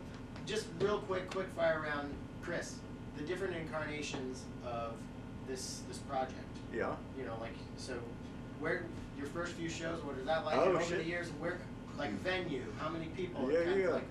just 0.46 0.68
real 0.80 1.00
quick, 1.00 1.30
quick 1.32 1.48
fire 1.56 1.82
round, 1.86 2.14
Chris. 2.42 2.76
the 3.18 3.24
different 3.24 3.56
incarnations 3.56 4.44
of 4.66 4.94
this 5.48 5.82
this 5.88 5.98
project. 6.00 6.34
Yeah. 6.74 6.96
You 7.18 7.26
know, 7.26 7.38
like 7.40 7.54
so, 7.78 7.94
where 8.60 8.84
your 9.18 9.28
first 9.28 9.54
few 9.54 9.70
shows? 9.70 10.04
What 10.04 10.18
is 10.18 10.26
that 10.26 10.46
like? 10.46 10.58
Oh, 10.58 10.74
over 10.74 10.84
shit. 10.84 10.98
the 11.00 11.06
years, 11.06 11.30
where 11.40 11.58
like 11.98 12.12
venue? 12.22 12.64
How 12.80 12.90
many 12.90 13.06
people? 13.08 13.50
Yeah, 13.52 13.74
yeah. 13.74 13.90
Like, 13.90 14.04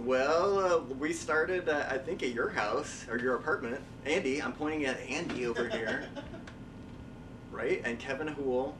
Well, 0.00 0.58
uh, 0.58 0.78
we 0.94 1.12
started, 1.12 1.68
uh, 1.68 1.86
I 1.90 1.98
think, 1.98 2.22
at 2.22 2.32
your 2.32 2.48
house 2.50 3.06
or 3.10 3.18
your 3.18 3.36
apartment. 3.36 3.80
Andy, 4.04 4.42
I'm 4.42 4.52
pointing 4.52 4.84
at 4.86 4.98
Andy 5.08 5.46
over 5.46 5.68
here, 5.68 6.08
right? 7.52 7.80
And 7.84 7.98
Kevin 7.98 8.28
Hool. 8.28 8.76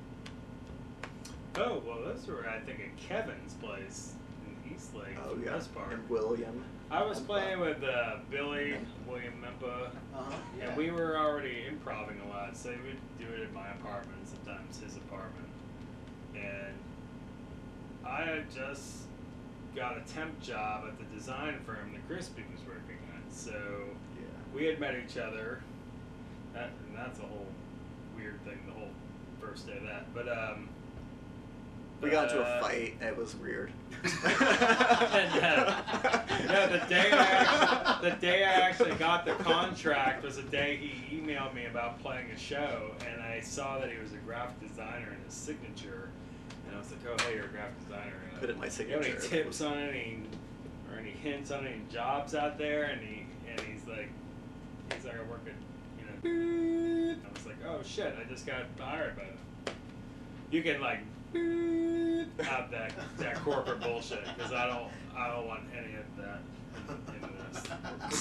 Oh 1.59 1.83
well, 1.87 1.99
those 2.05 2.27
were 2.27 2.49
I 2.49 2.61
think 2.61 2.81
at 2.81 2.97
Kevin's 2.97 3.55
place 3.55 4.13
in 4.47 4.75
Eastlake 4.75 5.17
Oh 5.25 5.31
for 5.31 5.37
the 5.37 5.45
yeah. 5.47 5.53
most 5.53 5.75
part. 5.75 5.93
And 5.93 6.09
William. 6.09 6.65
I 6.91 7.03
was 7.03 7.21
playing 7.21 7.61
with 7.61 7.83
uh, 7.83 8.17
Billy, 8.31 8.75
William 9.07 9.35
Memba, 9.45 9.89
uh-huh, 10.15 10.35
yeah. 10.59 10.69
and 10.69 10.77
we 10.77 10.91
were 10.91 11.19
already 11.19 11.65
improvising 11.69 12.19
a 12.25 12.29
lot, 12.29 12.57
so 12.57 12.71
we 12.71 12.77
would 12.91 13.19
do 13.19 13.27
it 13.35 13.47
in 13.47 13.53
my 13.53 13.69
apartment, 13.73 14.27
sometimes 14.27 14.81
his 14.81 14.97
apartment. 14.97 15.49
And 16.35 16.75
I 18.07 18.23
had 18.23 18.51
just 18.51 19.03
got 19.77 19.99
a 19.99 20.01
temp 20.13 20.41
job 20.41 20.85
at 20.89 20.99
the 20.99 21.05
design 21.15 21.61
firm 21.67 21.93
that 21.93 22.07
Crispy 22.09 22.43
was 22.51 22.65
working 22.67 22.97
at, 23.15 23.35
so 23.35 23.53
Yeah. 24.19 24.25
we 24.55 24.65
had 24.65 24.81
met 24.81 24.95
each 24.97 25.19
other. 25.19 25.61
That, 26.55 26.71
and 26.87 26.97
that's 26.97 27.19
a 27.19 27.23
whole 27.23 27.49
weird 28.17 28.43
thing, 28.47 28.59
the 28.67 28.73
whole 28.73 28.89
first 29.43 29.67
day 29.67 29.77
of 29.77 29.83
that. 29.83 30.15
But 30.15 30.27
um, 30.29 30.71
We 32.01 32.11
got 32.11 32.31
into 32.31 32.41
a 32.41 32.45
uh, 32.45 32.61
fight. 32.61 32.97
It 33.01 33.17
was 33.17 33.35
weird. 33.37 33.73
and, 34.05 34.15
uh, 34.25 35.83
no, 36.49 36.69
the 36.69 36.85
day 36.89 37.11
I 37.11 37.17
actually, 37.17 38.11
the 38.11 38.17
day 38.17 38.45
I 38.45 38.53
actually 38.53 38.95
got 38.95 39.25
the 39.25 39.35
contract 39.35 40.23
was 40.23 40.37
the 40.37 40.43
day 40.43 40.77
he 40.77 41.17
emailed 41.17 41.55
me 41.55 41.67
about 41.67 42.01
playing 42.01 42.31
a 42.31 42.39
show, 42.39 42.93
and 43.11 43.21
I 43.21 43.41
saw 43.41 43.79
that 43.81 43.91
he 43.91 43.99
was 43.99 44.13
a 44.13 44.19
graphic 44.19 44.69
designer 44.69 45.09
in 45.19 45.25
his 45.25 45.35
signature, 45.35 46.11
and 46.67 46.77
I 46.77 46.79
was 46.79 46.93
like, 46.93 47.01
"Oh, 47.09 47.25
hey, 47.25 47.35
you're 47.35 47.47
a 47.47 47.49
graphic 47.49 47.83
designer." 47.89 48.15
And 48.31 48.41
Put 48.41 48.51
it 48.51 48.53
in 48.53 48.59
my 48.61 48.67
You 48.67 48.93
have 48.93 49.05
any 49.05 49.29
tips 49.29 49.61
on 49.61 49.77
any 49.79 50.23
or 50.93 51.01
any 51.01 51.11
hints 51.11 51.51
on 51.51 51.67
any 51.67 51.83
jobs 51.91 52.37
out 52.37 52.59
there? 52.59 52.85
And 52.85 53.01
he 53.01 53.27
and 53.51 53.61
he's 53.61 53.87
like, 53.89 54.11
he's 54.95 55.05
like, 55.05 55.15
I 55.19 55.23
work 55.29 55.41
at 55.47 56.23
you 56.23 56.31
know. 56.31 57.17
I 57.27 57.33
was 57.33 57.47
like, 57.47 57.57
oh 57.67 57.81
shit, 57.85 58.15
I 58.19 58.31
just 58.31 58.47
got 58.47 58.67
hired 58.79 59.17
by 59.17 59.25
them. 59.25 59.39
You 60.53 60.63
can 60.63 60.81
like 60.81 61.01
have 62.45 62.71
that 62.71 62.93
that 63.19 63.35
corporate 63.37 63.81
bullshit 63.81 64.25
because 64.37 64.53
I 64.53 64.67
don't 64.67 64.89
I 65.17 65.29
don't 65.29 65.47
want 65.47 65.63
any 65.77 65.95
of 65.95 66.17
that 66.17 66.41
in, 66.89 67.15
in 67.15 67.31
this. 67.53 67.63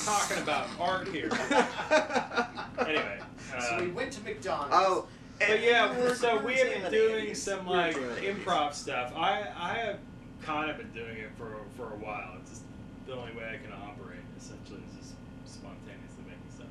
We're 0.07 0.13
talking 0.13 0.43
about 0.43 0.67
art 0.79 1.07
here. 1.09 1.29
Anyway, 2.79 3.19
so 3.59 3.75
uh, 3.75 3.79
we 3.81 3.87
went 3.87 4.11
to 4.13 4.23
McDonald's. 4.23 4.69
Oh, 4.71 5.07
but 5.39 5.49
and 5.49 5.63
yeah, 5.63 6.13
so 6.13 6.37
we 6.37 6.45
we 6.45 6.53
have 6.59 6.83
been 6.83 6.91
doing 6.91 7.33
some 7.33 7.65
like 7.67 7.95
doing 7.95 8.09
the 8.09 8.21
80s. 8.21 8.35
improv 8.35 8.73
stuff. 8.75 9.13
I 9.15 9.47
I 9.57 9.73
have 9.79 9.99
kind 10.43 10.69
of 10.69 10.77
been 10.77 10.91
doing 10.91 11.17
it 11.17 11.31
for 11.37 11.57
for 11.75 11.91
a 11.93 11.97
while. 11.97 12.35
It's 12.39 12.51
just 12.51 12.61
the 13.07 13.13
only 13.13 13.31
way 13.33 13.45
I 13.45 13.57
can 13.65 13.73
operate 13.73 14.19
essentially 14.37 14.79
is 14.91 14.95
just 14.97 15.15
spontaneously 15.45 16.23
making 16.25 16.51
stuff. 16.55 16.67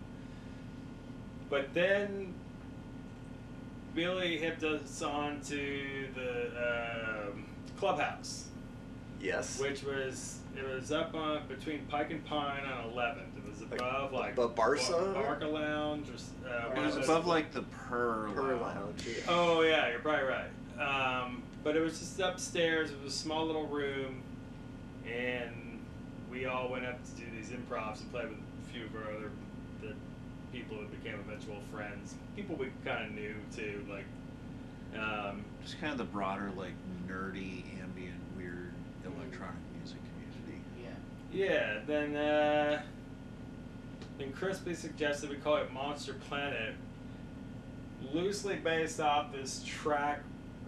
But 1.51 1.75
then 1.75 2.33
Billy 3.97 4.37
hipped 4.37 4.63
us 4.63 5.01
on 5.01 5.41
to 5.41 6.07
the 6.15 7.29
um, 7.33 7.47
clubhouse, 7.79 8.45
Yes. 9.21 9.59
which 9.59 9.83
was 9.83 10.41
it 10.55 10.63
was 10.69 10.93
up 10.93 11.15
on 11.15 11.47
between 11.49 11.81
Pike 11.87 12.11
and 12.11 12.25
Pine 12.27 12.63
on 12.65 12.93
11th. 12.93 13.37
It 13.39 13.49
was 13.51 13.63
Like, 13.63 13.81
above 13.81 14.13
like 14.13 14.33
above 14.35 14.55
Barca? 14.55 15.13
Barca 15.15 15.47
Lounge. 15.47 16.09
Or, 16.11 16.49
uh, 16.51 16.73
It 16.77 16.79
was 16.79 16.89
of 16.89 17.01
those- 17.01 17.09
above 17.09 17.27
like 17.27 17.53
the 17.53 17.63
Purr, 17.63 18.29
Per 18.35 18.43
Lounge. 18.57 18.61
lounge. 18.77 19.07
Yeah. 19.07 19.23
Oh 19.29 19.63
yeah, 19.63 19.89
you're 19.91 20.01
probably 20.01 20.25
right. 20.27 20.51
Um, 20.79 21.43
but 21.65 21.75
it 21.75 21.81
was 21.81 21.99
just 21.99 22.21
upstairs. 22.21 22.91
It 22.91 23.03
was 23.03 23.15
a 23.15 23.17
small 23.17 23.47
little 23.47 23.67
room, 23.67 24.21
and 25.07 25.81
we 26.31 26.45
all 26.45 26.69
went 26.69 26.85
up 26.85 26.99
to 27.03 27.11
do 27.13 27.25
these 27.35 27.49
improvs 27.49 28.01
and 28.03 28.11
play 28.13 28.27
with 28.27 28.37
a 28.37 28.73
few 28.73 28.85
of 28.85 28.95
our 28.95 29.11
other 29.17 29.31
the 29.31 29.46
people 30.57 30.79
that 30.79 31.03
became 31.03 31.19
eventual 31.21 31.61
friends. 31.73 32.15
People 32.35 32.57
we 32.57 32.69
kind 32.85 33.07
of 33.07 33.13
knew 33.13 33.35
too, 33.55 33.85
like. 33.89 34.05
Um, 34.99 35.45
Just 35.63 35.81
kind 35.81 35.93
of 35.93 35.99
the 35.99 36.05
broader, 36.05 36.51
like 36.57 36.73
nerdy, 37.07 37.65
ambient, 37.83 38.19
weird 38.37 38.73
electronic 39.05 39.57
music 39.79 39.99
community. 40.13 40.63
Yeah. 41.33 41.45
yeah. 41.45 41.81
Then 41.87 42.17
uh, 42.17 42.83
then 44.19 44.33
Crispy 44.33 44.75
suggested 44.75 45.29
we 45.29 45.37
call 45.37 45.57
it 45.57 45.73
Monster 45.73 46.15
Planet, 46.15 46.75
loosely 48.13 48.57
based 48.57 49.01
off 49.01 49.33
this 49.33 49.63
track 49.67 50.21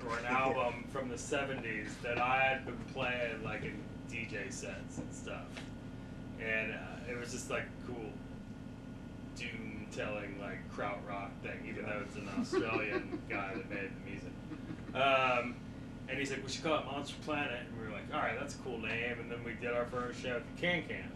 or 0.07 0.19
an 0.19 0.27
album 0.27 0.85
from 0.93 1.09
the 1.09 1.17
70s 1.17 1.89
that 2.03 2.19
I 2.19 2.41
had 2.43 2.67
been 2.67 2.79
playing 2.93 3.43
like 3.43 3.63
in 3.65 3.79
DJ 4.11 4.53
sets 4.53 4.99
and 4.99 5.13
stuff. 5.13 5.47
And 6.41 6.73
uh, 6.73 7.11
it 7.11 7.19
was 7.19 7.33
just 7.33 7.51
like 7.51 7.65
cool 7.87 7.97
doom 7.97 8.13
telling 9.99 10.39
like 10.41 10.59
krautrock 10.75 11.31
thing, 11.43 11.59
even 11.69 11.85
though 11.85 12.03
it's 12.07 12.17
an 12.17 12.29
Australian 12.39 13.19
guy 13.29 13.53
that 13.55 13.69
made 13.69 13.91
the 13.91 14.11
music. 14.11 14.31
Um, 14.95 15.57
and 16.09 16.19
he's 16.19 16.31
like, 16.31 16.43
we 16.45 16.51
should 16.51 16.63
call 16.65 16.79
it 16.79 16.87
Monster 16.87 17.17
Planet. 17.25 17.59
And 17.69 17.79
we 17.81 17.87
were 17.87 17.93
like, 17.93 18.05
all 18.15 18.21
right, 18.21 18.39
that's 18.39 18.55
a 18.55 18.59
cool 18.59 18.79
name. 18.79 19.19
And 19.21 19.31
then 19.31 19.43
we 19.45 19.53
did 19.55 19.73
our 19.73 19.85
first 19.87 20.23
show 20.23 20.37
at 20.37 20.43
the 20.57 20.61
Can 20.61 20.85
Can. 20.89 21.11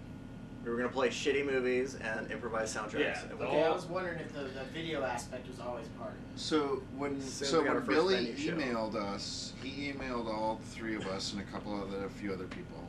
We 0.65 0.71
were 0.71 0.77
gonna 0.77 0.91
play 0.91 1.09
shitty 1.09 1.45
movies 1.45 1.97
and 1.97 2.31
improvise 2.31 2.75
soundtracks. 2.75 2.99
Yeah, 3.01 3.21
And 3.23 3.31
the 3.31 3.37
we- 3.37 3.45
Okay, 3.47 3.65
I 3.65 3.71
was 3.71 3.87
wondering 3.87 4.19
if 4.21 4.33
the, 4.33 4.43
the 4.43 4.65
video 4.73 5.03
aspect 5.03 5.49
was 5.49 5.59
always 5.61 5.87
part 5.99 6.11
of 6.11 6.17
it. 6.17 6.39
So 6.41 6.83
when 6.97 7.21
So 7.21 7.45
so 7.45 7.59
we 7.61 7.65
got 7.67 7.75
our 7.77 7.81
when 7.81 7.87
Billy 7.89 8.15
venue 8.33 8.37
show. 8.37 8.53
emailed 8.53 8.95
us, 8.95 9.53
he 9.63 9.93
emailed 9.93 10.27
all 10.27 10.61
three 10.71 10.95
of 10.95 11.07
us 11.07 11.33
and 11.33 11.41
a 11.41 11.45
couple 11.45 11.75
other 11.81 12.05
a 12.05 12.11
few 12.11 12.33
other 12.33 12.47
people, 12.47 12.85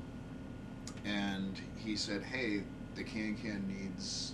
and 1.05 1.59
he 1.77 1.95
said, 1.95 2.21
"Hey, 2.21 2.61
the 2.95 3.03
Can 3.03 3.35
Can 3.35 3.67
needs." 3.67 4.33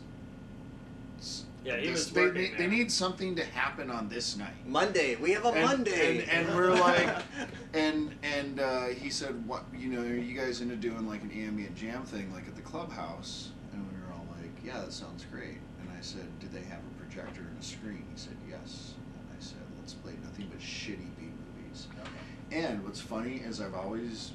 S- 1.62 1.66
Yeah, 1.66 1.78
he 1.78 1.88
this- 1.88 1.91
was 2.05 2.12
they, 2.12 2.22
working 2.26 2.41
need, 2.41 2.57
they 2.57 2.68
need 2.68 2.91
something 2.91 3.36
to 3.36 3.43
happen 3.45 3.89
on 3.91 4.10
this 4.10 4.38
night. 4.38 4.53
Monday. 4.66 5.16
We 5.16 5.32
have 5.32 5.45
a 5.45 5.49
And- 5.49 5.66
Monday. 5.66 6.24
and, 6.28 6.47
and 6.47 6.55
we're 6.55 6.74
like, 6.76 7.10
and 7.74 8.14
and 8.24 8.60
uh, 8.60 8.88
he 8.88 9.10
said, 9.10 9.45
"What 9.47 9.64
you 9.78 9.89
know? 9.89 10.01
Are 10.01 10.14
you 10.16 10.38
guys 10.38 10.62
into 10.62 10.76
doing 10.76 11.07
like 11.07 11.22
an 11.24 11.32
ambient 11.32 11.76
jam 11.76 12.03
thing, 12.03 12.32
like 12.34 12.47
at 12.47 12.55
the 12.55 12.62
clubhouse?" 12.62 13.49
And 13.74 13.86
we 13.91 13.97
were 13.99 14.14
all 14.14 14.26
like, 14.38 14.51
"Yeah, 14.64 14.80
that 14.82 14.93
sounds 14.93 15.26
great." 15.32 15.60
And 15.82 15.89
I 15.97 16.01
said, 16.01 16.28
"Did 16.39 16.51
they 16.51 16.62
have 16.64 16.80
a 16.80 17.03
projector 17.03 17.41
and 17.41 17.57
a 17.60 17.64
screen?" 17.64 18.05
He 18.14 18.18
said, 18.20 18.36
"Yes." 18.49 18.93
And 19.18 19.38
I 19.38 19.41
said, 19.43 19.60
"Let's 19.80 19.93
play 19.93 20.14
nothing 20.24 20.47
but 20.49 20.60
shitty 20.60 21.10
B 21.18 21.24
movies." 21.57 21.88
Okay. 21.99 22.60
And 22.66 22.84
what's 22.84 22.99
funny 23.01 23.36
is 23.45 23.62
I've 23.62 23.76
always, 23.76 24.32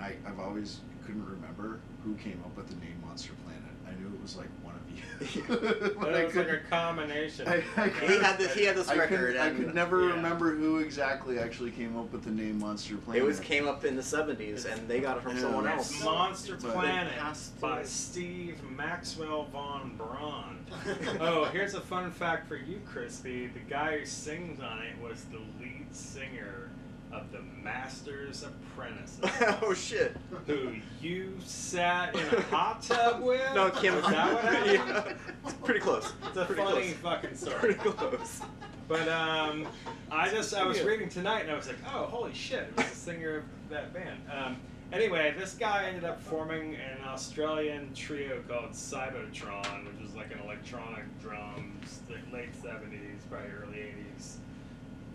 I, 0.00 0.14
I've 0.26 0.40
always 0.40 0.80
couldn't 1.06 1.24
remember 1.24 1.78
who 2.04 2.14
came 2.14 2.40
up 2.44 2.56
with 2.56 2.68
the 2.68 2.74
name 2.76 2.96
Monster 3.06 3.32
Planet. 3.44 3.59
I 3.90 4.00
knew 4.00 4.06
it 4.14 4.22
was 4.22 4.36
like 4.36 4.48
one 4.62 4.74
of 4.74 4.90
you, 4.90 5.42
But 5.48 5.98
but 6.00 6.08
it 6.14 6.16
I 6.20 6.24
was 6.24 6.34
like 6.34 6.46
a 6.46 6.50
couldn't. 6.50 6.70
combination. 6.70 7.48
I, 7.48 7.62
I 7.76 7.84
he 7.88 7.90
couldn't- 7.90 8.22
had 8.24 8.38
this. 8.38 8.54
He 8.54 8.64
had 8.64 8.76
this 8.76 8.88
I 8.88 8.94
record, 8.94 9.32
could, 9.32 9.36
I 9.40 9.46
and 9.48 9.56
could 9.66 9.74
never 9.74 10.06
Yeah. 10.08 10.14
remember 10.14 10.54
who 10.54 10.78
exactly 10.78 11.38
actually 11.38 11.70
came 11.72 11.96
up 11.98 12.12
with 12.12 12.24
the 12.24 12.30
name 12.30 12.58
Monster 12.60 12.96
Planet. 12.96 13.22
it 13.22 13.26
was 13.26 13.40
came 13.40 13.66
up 13.68 13.84
in 13.84 13.96
the 13.96 14.02
'70s, 14.02 14.64
and 14.64 14.86
they 14.88 15.00
got 15.00 15.16
it 15.18 15.22
from 15.22 15.34
Yeah. 15.36 15.42
someone 15.42 15.66
It's 15.66 15.92
else. 15.92 16.04
Monster 16.04 16.56
But- 16.60 16.72
Planet 16.72 17.12
by 17.60 17.82
Steve 17.84 18.56
Maxwell 18.76 19.44
von 19.52 19.96
Braun. 19.96 20.58
oh, 21.20 21.46
here's 21.52 21.74
a 21.74 21.80
fun 21.80 22.10
fact 22.10 22.46
for 22.48 22.56
you, 22.56 22.80
Crispy. 22.86 23.48
The 23.48 23.60
guy 23.68 23.98
who 23.98 24.06
sings 24.06 24.60
on 24.60 24.78
it 24.82 24.96
was 25.02 25.24
the 25.24 25.38
lead 25.60 25.86
singer 25.92 26.70
of 27.12 27.32
the 27.32 27.40
Master's 27.62 28.44
Apprentices. 28.44 29.20
oh 29.62 29.74
shit! 29.74 30.16
who 30.46 30.74
you 31.00 31.34
sat 31.44 32.14
in 32.14 32.20
a 32.20 32.40
hot 32.42 32.82
tub 32.82 33.20
with? 33.22 33.42
No, 33.54 33.70
Kim. 33.70 33.94
Is 33.94 34.06
that 34.06 34.32
what 34.32 34.44
happened? 34.44 34.82
yeah, 34.88 35.12
it's 35.44 35.54
pretty 35.54 35.80
close. 35.80 36.12
It's 36.26 36.36
a 36.36 36.44
pretty 36.44 36.62
funny 36.62 36.92
close. 36.92 36.94
fucking 36.96 37.36
story. 37.36 37.74
Pretty 37.74 37.74
close. 37.74 38.40
But 38.88 39.08
um, 39.08 39.66
I 40.10 40.28
just 40.30 40.54
I 40.54 40.64
was 40.64 40.80
reading 40.82 41.08
tonight 41.08 41.42
and 41.42 41.50
I 41.50 41.54
was 41.54 41.68
like, 41.68 41.76
oh 41.94 42.06
holy 42.06 42.34
shit, 42.34 42.60
it 42.60 42.76
was 42.76 42.86
the 42.86 42.96
singer 42.96 43.36
of 43.38 43.44
that 43.70 43.92
band. 43.94 44.20
Um, 44.32 44.56
anyway, 44.92 45.34
this 45.38 45.54
guy 45.54 45.84
ended 45.86 46.04
up 46.04 46.20
forming 46.20 46.74
an 46.74 47.04
Australian 47.06 47.94
trio 47.94 48.42
called 48.48 48.72
Cybotron, 48.72 49.86
which 49.86 50.02
was 50.02 50.14
like 50.16 50.32
an 50.32 50.40
electronic 50.44 51.04
drums, 51.20 52.00
the 52.08 52.14
late 52.36 52.54
seventies, 52.60 53.20
probably 53.30 53.50
early 53.62 53.78
eighties. 53.80 54.38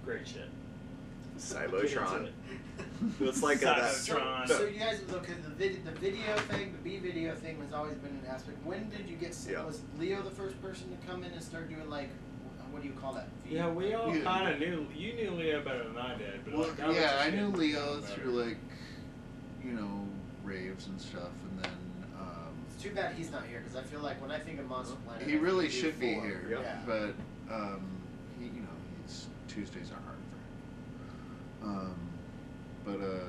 Great 0.06 0.28
shit. 0.28 0.50
Get 1.54 1.70
Cybotron. 1.72 2.30
It's 3.20 3.44
like 3.44 3.62
a, 3.62 3.66
that, 3.66 3.92
So, 3.94 4.20
so 4.48 4.66
you 4.66 4.80
guys 4.80 5.02
look 5.12 5.30
at 5.30 5.44
the 5.44 5.50
vid- 5.50 5.86
the 5.86 5.92
video 5.92 6.36
thing, 6.50 6.72
the 6.72 6.90
B 6.90 6.98
video 6.98 7.36
thing 7.36 7.60
has 7.62 7.74
always 7.74 7.96
been 7.98 8.12
an 8.12 8.26
aspect. 8.30 8.58
When 8.66 8.90
did 8.90 9.08
you 9.10 9.16
get? 9.18 9.38
Yeah. 9.50 9.64
Was 9.66 9.82
Leo 10.00 10.22
the 10.22 10.32
first 10.32 10.62
person 10.62 10.96
to 10.98 11.08
come 11.08 11.24
in 11.24 11.32
and 11.32 11.44
start 11.44 11.70
doing 11.70 11.90
like, 11.90 12.10
what 12.72 12.82
do 12.82 12.88
you 12.88 12.94
call 12.96 13.14
that? 13.14 13.28
V- 13.46 13.56
Yeah, 13.56 13.70
we 13.70 13.94
all 13.94 14.16
Yeah. 14.16 14.24
kind 14.24 14.54
of 14.54 14.60
knew. 14.60 14.88
You 14.96 15.14
knew 15.14 15.32
Leo 15.32 15.62
better 15.64 15.84
than 15.84 15.98
I 15.98 16.16
did, 16.18 16.44
but 16.46 16.54
Well, 16.58 16.68
like, 16.70 16.80
I 16.82 16.92
yeah, 16.94 17.22
I 17.22 17.30
knew 17.30 17.48
Leo 17.50 18.00
through 18.02 18.32
like, 18.44 18.58
you 19.64 19.72
know, 19.72 20.08
raves 20.44 20.88
and 20.88 21.00
stuff, 21.00 21.30
and 21.50 21.64
then 21.64 21.72
Um, 22.20 22.54
It's 22.74 22.82
too 22.82 22.92
bad 22.92 23.14
he's 23.16 23.30
not 23.32 23.46
here 23.46 23.60
because 23.60 23.76
I 23.76 23.84
feel 23.84 24.00
like 24.00 24.22
when 24.22 24.32
I 24.32 24.40
think 24.40 24.60
of 24.60 24.68
Monster 24.70 24.96
Planet, 25.06 25.28
he 25.28 25.36
really 25.38 25.70
should 25.70 26.00
be 26.00 26.14
four. 26.16 26.24
here, 26.26 26.48
Yeah. 26.50 26.80
but 26.86 27.14
um, 27.54 27.82
he, 28.40 28.46
you 28.46 28.62
know, 28.62 28.68
he's 29.04 29.28
Tuesdays 29.50 29.92
are 29.92 29.96
hard 29.96 30.04
for 30.04 30.05
him. 30.05 30.05
Um, 31.66 31.96
but 32.86 33.02
uh, 33.02 33.20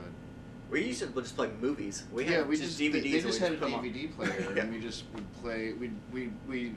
We 0.70 0.84
used 0.84 1.00
to 1.00 1.06
just 1.08 1.36
play 1.36 1.50
movies. 1.60 2.04
We 2.12 2.24
yeah, 2.24 2.30
had 2.38 2.48
we 2.48 2.56
just 2.56 2.78
just 2.78 2.80
DVDs. 2.80 2.92
they, 2.92 3.00
they 3.12 3.20
just 3.20 3.40
we 3.40 3.46
had 3.46 3.54
a 3.54 3.56
put 3.56 3.68
'em 3.68 3.74
on. 3.74 3.84
DVD 3.84 4.14
player, 4.16 4.52
Yeah. 4.54 4.62
and 4.62 4.72
we 4.72 4.80
just 4.80 5.04
would 5.14 5.32
play. 5.42 5.72
We 5.72 5.90
we 6.12 6.30
we 6.48 6.72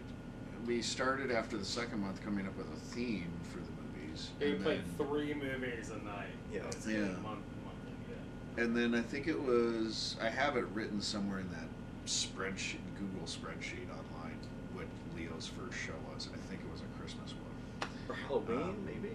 we 0.65 0.81
started 0.81 1.31
after 1.31 1.57
the 1.57 1.65
second 1.65 1.99
month 2.01 2.23
coming 2.23 2.45
up 2.47 2.55
with 2.57 2.67
a 2.71 2.79
theme 2.95 3.31
for 3.51 3.57
the 3.59 3.71
movies. 3.81 4.29
We 4.39 4.51
and 4.53 4.63
played 4.63 4.81
then- 4.97 5.07
three 5.07 5.33
movies 5.33 5.89
a 5.89 5.97
night. 6.05 6.27
Yeah. 6.53 6.61
It's 6.67 6.87
Yeah. 6.87 6.99
Month, 7.01 7.43
monthly, 7.65 7.93
yeah. 8.09 8.63
And 8.63 8.75
then 8.75 8.95
I 8.95 9.01
think 9.01 9.27
it 9.27 9.39
was 9.41 10.15
I 10.21 10.29
have 10.29 10.55
it 10.55 10.65
written 10.73 11.01
somewhere 11.01 11.39
in 11.39 11.49
that 11.51 11.67
spreadsheet, 12.05 12.79
Google 12.97 13.27
spreadsheet 13.27 13.89
online, 13.89 14.37
what 14.73 14.85
Leo's 15.15 15.47
first 15.57 15.77
show 15.77 15.93
was. 16.13 16.29
I 16.33 16.37
think 16.49 16.61
it 16.61 16.71
was 16.71 16.81
a 16.81 16.99
Christmas 16.99 17.33
one, 17.33 17.89
Or 18.07 18.15
Halloween, 18.15 18.61
Um, 18.69 18.75
maybe. 18.85 19.13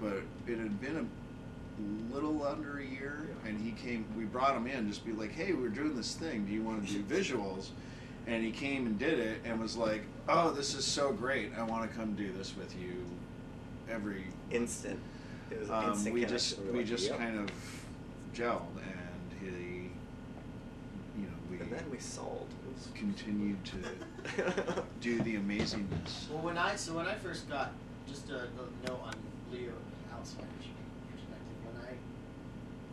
but 0.00 0.22
it 0.50 0.58
had 0.58 0.80
been 0.80 0.96
a 0.96 1.06
little 2.12 2.44
under 2.44 2.78
a 2.78 2.84
year, 2.84 3.26
and 3.46 3.58
he 3.58 3.72
came. 3.72 4.04
We 4.16 4.24
brought 4.24 4.56
him 4.56 4.66
in 4.66 4.88
just 4.88 5.04
be 5.04 5.12
like, 5.12 5.32
"Hey, 5.32 5.52
we're 5.52 5.68
doing 5.68 5.96
this 5.96 6.14
thing. 6.14 6.44
Do 6.44 6.52
you 6.52 6.62
want 6.62 6.86
to 6.86 6.92
do 6.92 7.02
visuals?" 7.02 7.68
And 8.26 8.44
he 8.44 8.52
came 8.52 8.86
and 8.86 8.98
did 8.98 9.18
it, 9.18 9.40
and 9.44 9.60
was 9.60 9.76
like, 9.76 10.02
"Oh, 10.28 10.50
this 10.50 10.74
is 10.74 10.84
so 10.84 11.12
great! 11.12 11.52
I 11.56 11.62
want 11.62 11.90
to 11.90 11.96
come 11.96 12.14
do 12.14 12.30
this 12.32 12.56
with 12.56 12.74
you 12.76 13.04
every 13.90 14.24
Instant. 14.50 14.98
It 15.50 15.60
was 15.60 15.68
an 15.68 15.74
um, 15.74 15.92
instant 15.92 16.14
we 16.14 16.24
just 16.24 16.58
we 16.60 16.78
like, 16.78 16.86
just 16.86 17.08
yep. 17.08 17.18
kind 17.18 17.38
of 17.38 17.50
gelled, 18.34 18.76
and 18.76 19.40
he, 19.40 19.90
you 21.18 21.26
know, 21.26 21.34
we 21.50 21.58
And 21.58 21.70
then 21.70 21.84
we 21.90 21.98
sold 21.98 22.48
continued 23.02 23.58
to 23.64 23.76
do 25.00 25.20
the 25.22 25.36
amazingness. 25.36 26.30
Well, 26.30 26.42
when 26.42 26.58
I 26.58 26.76
so 26.76 26.94
when 26.94 27.06
I 27.06 27.14
first 27.14 27.48
got 27.48 27.72
just 28.08 28.30
a, 28.30 28.42
a 28.44 28.88
note 28.88 29.00
on 29.04 29.14
Leo 29.50 29.72
outside 30.14 30.46
perspective, 30.56 30.72
when 30.76 30.78
I 30.78 30.81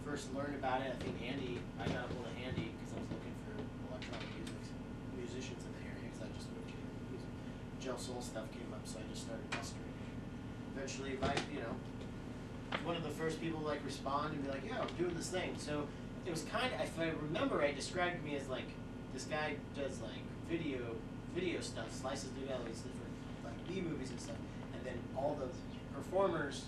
first 0.10 0.34
learned 0.34 0.57
about 0.57 0.82
it, 0.82 0.89
I 0.89 0.97
think 0.97 1.22
Andy, 1.22 1.62
I 1.78 1.86
got 1.86 2.10
a 2.10 2.14
hold 2.18 2.26
of 2.26 2.34
Andy 2.41 2.74
because 2.74 2.97
I 2.97 3.05
was 3.05 3.10
looking 3.14 3.36
for 3.45 3.62
electronic 3.93 4.26
music 4.34 4.57
musicians 5.14 5.62
in 5.62 5.72
the 5.78 5.86
area 5.86 6.10
because 6.10 6.26
I 6.26 6.30
just 6.34 6.49
moved 6.49 6.74
here. 6.74 6.82
Joe 7.78 7.93
Soul 7.93 8.18
stuff 8.18 8.49
came 8.49 8.74
up, 8.74 8.82
so 8.89 8.97
I 8.97 9.05
just 9.05 9.30
started 9.30 9.45
mustering. 9.53 9.93
Eventually, 10.74 11.14
if 11.14 11.22
I, 11.22 11.38
you 11.53 11.62
know, 11.62 11.78
one 12.82 12.97
of 12.97 13.05
the 13.05 13.14
first 13.14 13.38
people 13.38 13.62
like 13.62 13.86
respond 13.86 14.34
and 14.34 14.41
be 14.41 14.49
like, 14.49 14.66
"Yeah, 14.66 14.82
I'm 14.82 14.89
doing 14.97 15.14
this 15.14 15.30
thing." 15.30 15.53
So 15.62 15.86
it 16.26 16.34
was 16.34 16.41
kind 16.49 16.74
of, 16.74 16.82
if 16.82 16.97
I 16.97 17.14
remember 17.30 17.62
right, 17.62 17.78
described 17.78 18.26
me 18.26 18.34
as 18.34 18.49
like 18.49 18.70
this 19.14 19.30
guy 19.30 19.62
does 19.78 20.01
like 20.01 20.26
video 20.49 20.97
video 21.38 21.62
stuff, 21.62 21.93
slices 21.93 22.34
together 22.34 22.66
these 22.66 22.82
different 22.82 23.14
like 23.45 23.62
B 23.70 23.86
movies 23.86 24.10
and 24.10 24.18
stuff, 24.20 24.41
and 24.74 24.82
then 24.82 24.97
all 25.14 25.38
the 25.38 25.53
performers 25.93 26.66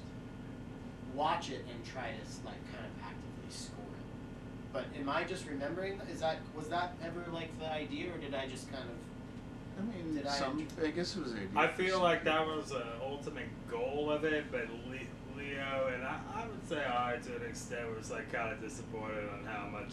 watch 1.15 1.49
it 1.49 1.65
and 1.69 1.77
try 1.85 2.13
to 2.13 2.23
like 2.45 2.61
kind 2.71 2.85
of 2.85 2.93
actively 3.01 3.20
score 3.52 3.86
it. 3.86 4.74
But 4.74 4.86
am 4.99 5.10
I 5.10 5.24
just 5.24 5.45
remembering? 5.47 5.99
Is 6.12 6.20
that 6.22 6.38
was 6.56 6.68
that 6.70 6.95
ever 7.04 7.24
like 7.34 7.58
the 7.60 7.72
idea, 7.72 8.14
or 8.14 8.18
did 8.18 8.34
I 8.34 8.47
just 8.47 8.72
kind 8.72 8.84
of? 8.84 8.95
I 9.80 9.84
mean, 9.84 10.16
Did 10.16 10.28
I- 10.28 10.32
some. 10.32 10.68
I 10.84 10.88
guess 10.88 11.16
it 11.16 11.24
was. 11.24 11.34
a- 11.34 11.60
I 11.60 11.68
feel 11.68 11.99
like 12.02 12.24
that 12.26 12.45
was 12.45 12.70
the 12.70 12.86
ultimate 13.02 13.47
goal 13.70 14.12
of 14.12 14.24
it, 14.26 14.45
but 14.52 14.66
Leo 14.89 15.91
and 15.93 16.04
I, 16.04 16.20
I 16.36 16.45
would 16.45 16.68
say 16.68 16.84
I, 16.86 17.18
to 17.24 17.36
an 17.38 17.49
extent, 17.49 17.95
was 17.97 18.12
like 18.12 18.32
kind 18.32 18.52
of 18.54 18.62
disappointed 18.62 19.28
on 19.30 19.45
how 19.45 19.68
much 19.68 19.91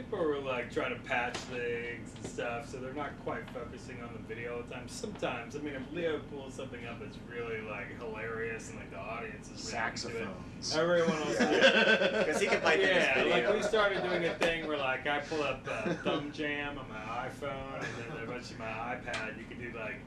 people 0.00 0.18
were 0.18 0.38
like 0.38 0.72
trying 0.72 0.94
to 0.94 1.00
patch 1.02 1.36
things 1.36 2.12
and 2.16 2.24
stuff, 2.24 2.68
so 2.70 2.78
they're 2.78 2.94
not 2.94 3.10
quite 3.24 3.48
focusing 3.50 3.96
on 4.02 4.10
the 4.14 4.20
video 4.34 4.56
all 4.56 4.62
the 4.62 4.74
time. 4.74 4.88
Sometimes, 4.88 5.56
I 5.56 5.60
mean, 5.60 5.74
if 5.74 5.92
Leo 5.92 6.18
pulls 6.30 6.54
something 6.54 6.84
up 6.86 7.00
that's 7.00 7.16
really 7.28 7.60
like 7.68 7.98
hilarious 7.98 8.70
and 8.70 8.78
like 8.78 8.90
the 8.90 8.98
audience 8.98 9.50
is 9.50 9.70
reacting 9.72 10.10
to 10.10 10.16
it, 10.16 10.28
Saxophones. 10.62 10.76
everyone 10.76 11.16
else. 11.22 11.36
Yeah. 11.40 12.24
'Cause 12.30 12.40
he 12.40 12.46
can 12.46 12.60
fight 12.60 12.80
that 12.80 12.94
Yeah, 12.94 13.14
video. 13.24 13.30
like 13.50 13.56
we 13.56 13.62
started 13.62 14.02
doing 14.02 14.24
a 14.24 14.34
thing 14.34 14.66
where 14.66 14.78
like 14.78 15.06
I 15.06 15.20
pull 15.20 15.42
up 15.42 15.66
uh, 15.68 15.88
ThumbJam 16.04 16.78
on 16.78 16.88
my 16.88 17.28
iPhone 17.28 17.76
and 17.76 17.84
then 17.98 18.22
eventually 18.22 18.58
my 18.58 18.66
iPad. 18.96 19.38
You 19.38 19.44
can 19.44 19.58
do 19.58 19.78
like 19.78 20.00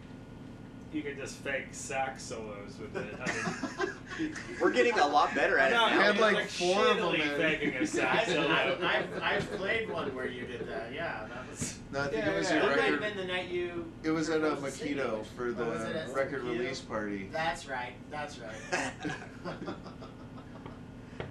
you 0.93 1.01
can 1.01 1.17
just 1.17 1.35
fake 1.37 1.67
sax 1.71 2.23
solos 2.23 2.77
with 2.79 2.95
it. 2.95 3.15
I 3.19 4.21
mean, 4.21 4.35
We're 4.61 4.71
getting 4.71 4.97
a 4.99 5.07
lot 5.07 5.33
better 5.33 5.57
at 5.57 5.71
it 5.71 5.75
no, 5.75 5.87
now. 5.87 5.97
We 5.97 6.03
had, 6.03 6.11
it's 6.11 6.21
like, 6.21 6.47
four 6.47 6.87
of 6.87 6.97
them 6.97 7.13
shittily 7.13 7.33
in. 7.33 7.37
faking 7.37 7.75
a 7.75 7.87
sax 7.87 8.27
I've, 8.29 8.33
solo. 8.33 8.49
I've, 8.49 8.83
I've, 8.83 9.23
I've 9.23 9.51
played 9.53 9.89
one 9.89 10.13
where 10.15 10.27
you 10.27 10.45
did 10.45 10.67
that. 10.67 10.93
Yeah, 10.93 11.27
that 11.29 11.49
was. 11.49 11.79
No, 11.91 12.01
I 12.01 12.07
think 12.07 12.25
Yeah, 12.25 12.31
it 12.31 12.37
was 12.37 12.49
yeah, 12.49 12.57
a 12.57 12.59
That 12.61 12.65
might 12.67 12.79
have 12.79 12.93
record. 12.93 13.15
been 13.15 13.27
the 13.27 13.33
night 13.33 13.49
you. 13.49 13.91
It 14.03 14.11
was 14.11 14.29
at 14.29 14.41
a 14.43 14.51
proposed 14.51 14.81
Makito 14.81 15.25
for 15.35 15.47
oh, 15.47 15.51
the 15.53 15.65
was 15.65 15.81
it 15.81 15.95
at 15.95 16.13
record 16.13 16.43
Makito? 16.43 16.59
release 16.59 16.79
party. 16.81 17.29
That's 17.31 17.67
right. 17.67 17.93
That's 18.11 18.39
right. 18.39 18.91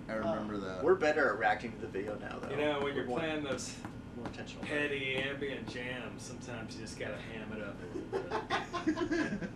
I 0.08 0.12
remember 0.14 0.58
that. 0.58 0.82
We're 0.82 0.94
better 0.94 1.30
at 1.32 1.38
reacting 1.38 1.72
to 1.72 1.78
the 1.78 1.86
video 1.86 2.18
now, 2.20 2.38
though. 2.42 2.50
You 2.50 2.56
know, 2.56 2.80
when 2.80 2.94
you're 2.94 3.04
playing 3.06 3.44
those 3.44 3.74
more 4.22 4.30
intentional. 4.30 4.64
heady 4.64 5.16
ambient 5.16 5.68
jams, 5.68 6.22
sometimes 6.22 6.74
you 6.74 6.82
just 6.82 6.98
gotta 6.98 7.16
ham 7.32 7.52
it 7.56 7.62
up 7.62 7.76
a 7.82 8.86
little 8.86 9.38
bit. 9.38 9.48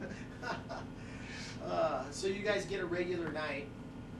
uh, 1.67 2.03
so 2.11 2.27
you 2.27 2.43
guys 2.43 2.65
get 2.65 2.81
a 2.81 2.87
regular 2.87 3.31
night 3.33 3.69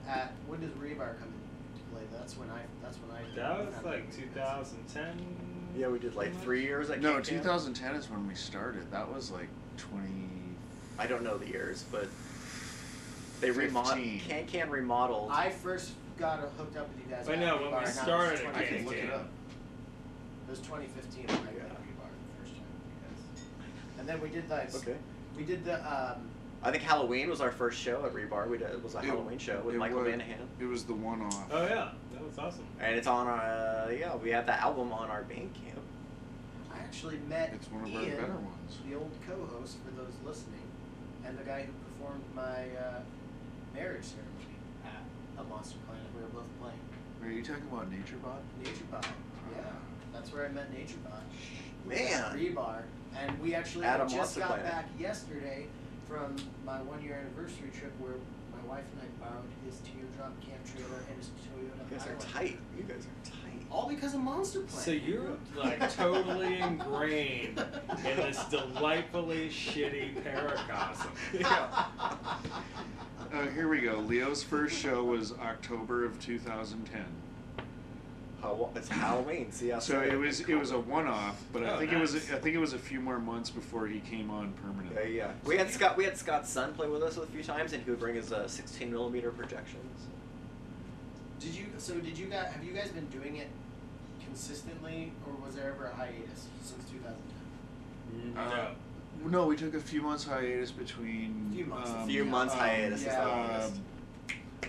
at 0.07 0.33
when 0.47 0.61
does 0.61 0.71
Rebar 0.71 1.17
come 1.19 1.29
into 1.29 1.83
play? 1.93 2.03
That's 2.11 2.37
when 2.37 2.49
I. 2.49 2.61
That's 2.81 2.97
when 2.97 3.11
I. 3.17 3.35
That 3.35 3.65
was 3.65 3.83
like 3.83 4.15
2010. 4.15 5.25
Yeah, 5.77 5.87
we 5.89 5.99
did 5.99 6.15
like 6.15 6.35
three 6.41 6.63
years 6.63 6.89
at 6.89 7.01
no, 7.01 7.15
Can 7.15 7.23
Can. 7.23 7.37
2010 7.37 7.95
is 7.95 8.09
when 8.09 8.27
we 8.27 8.35
started. 8.35 8.89
That 8.91 9.11
was 9.13 9.31
like 9.31 9.49
20. 9.77 10.07
I 10.97 11.05
don't 11.05 11.23
know 11.23 11.37
the 11.37 11.47
years, 11.47 11.85
but 11.91 12.07
they 13.41 13.51
remodeled. 13.51 13.97
15. 13.97 14.19
Can 14.21 14.47
Can 14.47 14.69
remodeled. 14.69 15.29
I 15.31 15.49
first 15.49 15.91
got 16.17 16.39
hooked 16.39 16.77
up 16.77 16.87
with 16.89 17.05
you 17.05 17.15
guys. 17.15 17.29
I 17.29 17.35
know, 17.35 17.57
Rebar, 17.57 17.61
when 17.61 17.71
we 17.71 17.75
and 17.75 17.75
that 17.75 17.81
was 17.85 17.93
started 17.95 18.47
I 18.55 18.63
can 18.63 18.85
look 18.85 18.95
it 18.95 19.11
up. 19.11 19.29
It 20.47 20.49
was 20.49 20.59
2015 20.59 21.27
when 21.27 21.35
I 21.35 21.39
played 21.41 21.55
Yeah. 21.57 21.63
Rebar 21.63 22.07
the 22.07 22.39
first 22.39 22.55
time 22.55 22.63
with. 23.03 23.99
And 23.99 24.07
then 24.09 24.21
we 24.21 24.29
did 24.29 24.49
like 24.49 24.73
okay. 24.75 24.95
we 25.35 25.43
did 25.43 25.65
the 25.65 25.75
um, 25.85 26.29
I 26.63 26.71
think 26.71 26.83
Halloween 26.83 27.29
was 27.29 27.39
our 27.41 27.51
first 27.51 27.79
show 27.79 28.03
at 28.05 28.13
Rebar. 28.13 28.47
We 28.49 28.57
did, 28.57 28.69
it 28.71 28.81
was 28.83 28.95
a 28.95 28.99
It- 28.99 29.05
Halloween 29.05 29.37
show 29.37 29.59
with 29.61 29.75
it 29.75 29.77
Michael 29.77 30.01
was- 30.01 30.13
Manahan, 30.13 30.47
It 30.59 30.65
was 30.65 30.85
the 30.85 30.93
one 30.93 31.21
off. 31.21 31.47
Oh 31.51 31.63
yeah, 31.67 31.89
that 32.13 32.23
was 32.25 32.37
awesome. 32.39 32.65
and 32.79 32.95
it's 32.95 33.07
on 33.07 33.27
our 33.27 33.39
uh, 33.41 33.89
yeah. 33.91 34.15
We 34.15 34.29
have 34.31 34.45
that 34.47 34.61
album 34.61 34.91
on 34.93 35.09
our 35.09 35.23
Bandcamp. 35.23 35.83
I 36.73 36.79
actually 36.79 37.17
met 37.27 37.51
It's 37.53 37.69
one 37.71 37.83
of 37.83 37.93
our 37.95 38.01
Ian, 38.01 38.15
better 38.17 38.33
ones. 38.33 38.77
the 38.87 38.95
old 38.95 39.11
co-host 39.27 39.77
for 39.83 39.91
those 39.99 40.13
listening, 40.25 40.63
and 41.25 41.37
the 41.37 41.43
guy 41.43 41.63
who 41.67 41.73
performed 41.91 42.23
my 42.33 42.69
uh, 42.79 42.99
marriage 43.75 44.05
ceremony 44.05 44.55
at 44.85 45.41
a 45.41 45.43
Monster 45.49 45.77
Planet. 45.87 46.05
We 46.15 46.21
were 46.21 46.29
both 46.29 46.49
playing 46.61 46.79
Are 47.21 47.29
you 47.35 47.43
talking 47.43 47.67
about 47.71 47.91
NatureBot? 47.91 48.41
NatureBot. 48.63 49.05
Yeah, 49.55 49.61
that's 50.17 50.33
where 50.33 50.45
I 50.45 50.49
met 50.49 50.71
NatureBot. 50.73 51.21
was 51.85 51.97
Man. 51.97 52.23
Rebar, 52.37 52.81
and 53.15 53.39
we 53.39 53.53
actually 53.53 53.85
At 53.85 54.01
a 54.01 54.07
just 54.07 54.37
got 54.37 54.47
Planet. 54.47 54.65
back 54.65 54.89
yesterday 54.99 55.67
from 56.07 56.35
my 56.65 56.81
one-year 56.81 57.15
anniversary 57.21 57.69
trip 57.77 57.93
where 57.99 58.13
my 58.51 58.67
wife 58.67 58.83
and 58.93 59.01
I 59.03 59.23
borrowed 59.23 59.43
his 59.65 59.77
teardrop 59.79 60.33
camp 60.41 60.65
trailer 60.65 61.03
and 61.07 61.17
his 61.17 61.27
Toyota. 61.27 61.91
You 61.91 61.97
guys 61.97 62.07
are 62.07 62.15
tight. 62.33 62.59
You 62.75 62.83
guys 62.83 63.05
are 63.05 63.29
tight. 63.29 63.61
All 63.69 63.87
because 63.87 64.13
of 64.15 64.21
Monster 64.21 64.61
Planet. 64.61 64.85
So 64.85 64.91
you're 64.91 65.37
like 65.55 65.93
totally 65.93 66.57
ingrained 66.59 67.59
in 67.59 68.17
this 68.17 68.43
delightfully 68.49 69.49
shitty 69.49 70.15
paracosm. 70.23 71.11
Uh, 73.33 73.45
here 73.47 73.67
we 73.67 73.81
go. 73.81 73.97
Leo's 73.97 74.41
first 74.41 74.73
show 74.73 75.03
was 75.03 75.33
October 75.33 76.05
of 76.05 76.17
2010. 76.21 77.03
How, 78.41 78.69
it's 78.75 78.87
Halloween. 78.87 79.51
See 79.51 79.69
how 79.69 79.79
So 79.79 79.99
it 80.01 80.15
was 80.15 80.41
it 80.41 80.55
was 80.55 80.71
a 80.71 80.79
one 80.79 81.07
off, 81.07 81.41
but 81.51 81.63
I 81.63 81.71
Oh, 81.71 81.79
think 81.79 81.91
it 81.91 81.99
was 81.99 82.13
nice. 82.13 82.31
I 82.31 82.37
think 82.37 82.55
it 82.55 82.59
was 82.59 82.73
a 82.73 82.77
few 82.79 82.99
more 82.99 83.17
months 83.19 83.49
before 83.49 83.87
he 83.87 83.99
came 84.01 84.29
on 84.29 84.53
Yeah, 84.55 84.61
permanently. 84.61 85.17
yeah. 85.17 85.31
We 85.43 85.57
had 85.57 85.71
Scott. 85.71 85.97
We 85.97 86.03
had 86.03 86.15
Scott's 86.17 86.49
son 86.49 86.73
play 86.73 86.87
with 86.87 87.01
us 87.01 87.17
a 87.17 87.25
few 87.25 87.41
times, 87.43 87.73
and 87.73 87.83
he 87.83 87.89
would 87.89 87.99
bring 87.99 88.15
his 88.15 88.31
uh, 88.31 88.47
16 88.47 88.91
millimeter 88.91 89.31
projections. 89.31 90.01
Did 91.39 91.55
you? 91.55 91.65
So 91.79 91.95
did 91.95 92.17
you 92.17 92.27
guys? 92.27 92.51
Have 92.51 92.63
you 92.63 92.73
guys 92.73 92.89
been 92.89 93.07
doing 93.07 93.37
it 93.37 93.47
consistently, 94.23 95.11
or 95.25 95.33
was 95.45 95.55
there 95.55 95.69
ever 95.73 95.85
a 95.85 95.95
hiatus 95.95 96.47
since 96.61 96.83
2010? 96.91 98.33
no. 98.35 98.39
Uh, 98.41 98.67
No, 99.29 99.47
we 99.47 99.55
took 99.55 99.73
a 99.73 99.79
few 99.79 100.03
months 100.03 100.25
hiatus 100.25 100.69
between. 100.71 101.51
Few 101.55 101.65
months. 101.65 101.89
um, 101.89 102.07
Few 102.07 102.23
months 102.23 102.53
um, 102.53 102.59
hiatus 102.59 102.99
is 103.01 103.15
the 103.15 103.25
longest. 103.25 103.73
um, 103.73 103.81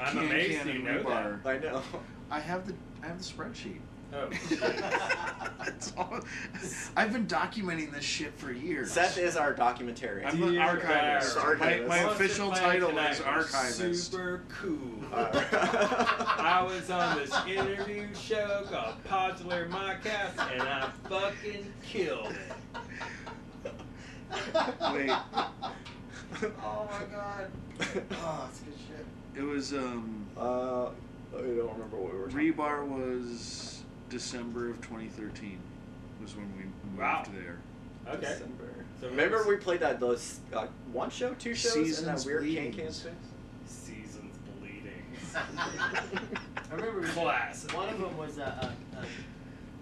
I'm 0.00 0.14
Can 0.14 0.24
amazed 0.26 0.58
Can 0.60 0.68
you 0.68 0.74
and 0.74 0.84
know 0.84 1.04
Rebar. 1.04 1.42
that. 1.42 1.48
I 1.50 1.58
know. 1.58 1.82
I 2.30 2.40
have 2.40 2.66
the 2.66 2.74
I 3.02 3.06
have 3.06 3.18
the 3.18 3.24
spreadsheet. 3.24 3.78
Oh, 4.10 4.30
That's 5.64 5.92
all. 5.98 6.20
I've 6.96 7.12
been 7.12 7.26
documenting 7.26 7.92
this 7.92 8.04
shit 8.04 8.32
for 8.38 8.50
years. 8.50 8.90
Seth 8.90 9.18
is 9.18 9.36
our 9.36 9.52
documentarian. 9.52 10.24
I'm 10.26 10.40
the 10.40 10.52
Dear 10.52 10.62
archivist. 10.62 11.36
Bear. 11.36 11.56
My, 11.58 11.80
my 11.80 12.04
Archivist. 12.04 12.14
official 12.14 12.46
Monster 12.46 12.64
Planet 12.64 12.80
title 12.80 12.88
tonight 12.88 13.10
is 13.12 13.18
was 13.18 13.26
archivist. 13.54 14.10
Super 14.10 14.42
cool. 14.48 14.78
Uh, 15.12 15.30
I 16.38 16.62
was 16.62 16.90
on 16.90 17.18
this 17.18 17.32
interview 17.46 18.06
show 18.14 18.64
called 18.70 18.94
Popular 19.04 19.66
Modcast, 19.68 20.52
and 20.52 20.62
I 20.62 20.90
fucking 21.08 21.72
killed 21.82 22.34
it. 23.64 23.72
Wait, 24.92 25.10
oh 26.62 26.88
my 26.90 27.04
god. 27.10 27.50
Oh, 28.12 28.44
that's 28.44 28.60
good 28.60 28.74
shit. 28.86 29.06
it 29.36 29.42
was 29.42 29.72
um. 29.72 30.26
uh, 30.38 30.88
I 31.36 31.40
don't 31.40 31.72
remember 31.72 31.96
what 31.96 32.12
we 32.12 32.18
were. 32.18 32.28
talking 32.28 32.52
Rebar 32.52 32.86
was 32.86 33.82
December 34.10 34.70
of 34.70 34.80
2013. 34.80 35.58
Was 36.20 36.34
when 36.36 36.46
we 36.56 36.64
moved 36.64 36.98
Wow. 36.98 37.24
there. 37.34 37.58
Okay. 38.08 38.20
December. 38.20 38.64
So 39.00 39.08
Remember 39.08 39.44
we 39.46 39.56
played 39.56 39.80
that 39.80 40.00
those 40.00 40.40
uh, 40.52 40.66
one 40.92 41.10
show, 41.10 41.34
two 41.34 41.54
shows 41.54 42.00
in 42.00 42.06
that 42.06 42.24
weird 42.24 42.42
Bleeding. 42.42 42.72
can 42.72 42.84
can 42.84 42.92
space. 42.92 43.12
Seasons 43.66 44.36
Bleeding. 44.58 45.02
I 45.36 46.74
remember 46.74 47.00
we 47.00 47.06
Classic. 47.08 47.72
One 47.76 47.88
of 47.90 48.00
them 48.00 48.16
was 48.16 48.38
uh, 48.38 48.42
uh, 48.62 48.98
uh, 48.98 49.04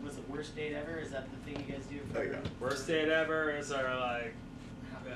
was 0.05 0.19
it 0.19 0.29
worst 0.29 0.55
date 0.55 0.75
ever? 0.75 0.99
Is 0.99 1.13
that 1.13 1.27
the 1.31 1.37
thing 1.51 1.65
you 1.67 1.73
guys 1.75 1.87
do 1.87 1.99
for? 2.13 2.19
Oh, 2.19 2.23
yeah. 2.23 2.37
Worst 2.61 2.87
date 2.87 3.09
ever 3.09 3.51
is 3.57 3.73
our 3.73 3.99
like 3.99 4.35
uh, 5.07 5.11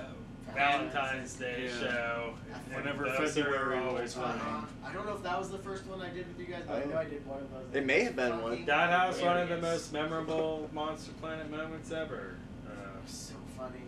Valentine's 0.54 1.34
Day 1.34 1.64
Yeah. 1.64 1.80
show. 1.80 2.34
Whenever 2.74 3.04
Those 3.04 3.34
February 3.34 3.78
are 3.78 3.82
always 3.82 4.16
rolls 4.16 4.28
Uh, 4.28 4.62
I 4.84 4.92
don't 4.92 5.06
know 5.06 5.14
if 5.14 5.22
that 5.22 5.38
was 5.38 5.50
the 5.50 5.58
first 5.58 5.86
one 5.86 6.00
I 6.02 6.08
did 6.10 6.26
with 6.28 6.38
you 6.38 6.46
guys, 6.52 6.62
but 6.66 6.82
I 6.82 6.84
know 6.84 6.98
I 6.98 7.04
did 7.04 7.26
one 7.26 7.38
of 7.40 7.50
those. 7.50 7.74
It 7.74 7.84
may 7.86 8.02
have 8.04 8.16
been 8.16 8.40
one. 8.42 8.64
That 8.64 8.90
house, 8.90 9.20
one 9.20 9.36
of 9.38 9.48
the 9.48 9.58
most 9.58 9.92
memorable 9.92 10.68
Monster 10.72 11.12
Planet 11.20 11.50
moments 11.50 11.90
ever. 11.92 12.36
Uh, 12.66 12.70
So 13.06 13.34
funny. 13.56 13.80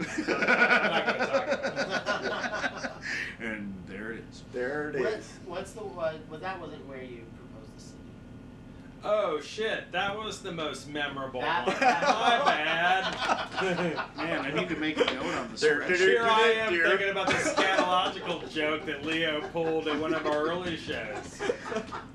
I'm 0.00 0.06
not 0.26 1.06
gonna 1.06 1.26
talk 1.26 2.24
about 2.24 2.84
it. 2.84 2.90
and 3.40 3.74
there 3.86 4.12
it 4.12 4.24
is. 4.30 4.42
There 4.52 4.90
it 4.90 4.96
is. 4.96 5.02
What, 5.02 5.12
is. 5.12 5.28
what's 5.46 5.72
the 5.72 5.80
one? 5.84 6.20
Well, 6.28 6.40
that 6.40 6.60
wasn't 6.60 6.86
where 6.88 7.02
you 7.02 7.18
proposed 7.18 7.22
the 7.22 7.38
city. 7.38 7.43
Oh 9.04 9.40
shit, 9.40 9.90
that 9.92 10.16
was 10.16 10.40
the 10.40 10.52
most 10.52 10.88
memorable 10.88 11.40
That- 11.40 11.66
one. 11.66 11.76
that- 11.80 12.02
My 12.02 12.44
bad. 12.44 14.06
Man, 14.16 14.40
I 14.40 14.50
need 14.52 14.68
to 14.68 14.76
make 14.76 14.96
a 14.96 15.04
note 15.04 15.24
on 15.34 15.52
the 15.52 15.58
There- 15.58 15.80
spreadsheet. 15.82 15.96
Here 15.96 16.22
I 16.22 16.40
am 16.58 16.72
Dear. 16.72 16.88
thinking 16.88 17.08
about 17.10 17.26
the 17.28 17.34
scatological 17.34 18.50
joke 18.52 18.84
that 18.86 19.04
Leo 19.04 19.40
pulled 19.52 19.88
in 19.88 20.00
one 20.00 20.14
of 20.14 20.26
our 20.26 20.42
early 20.48 20.76
shows. 20.76 21.40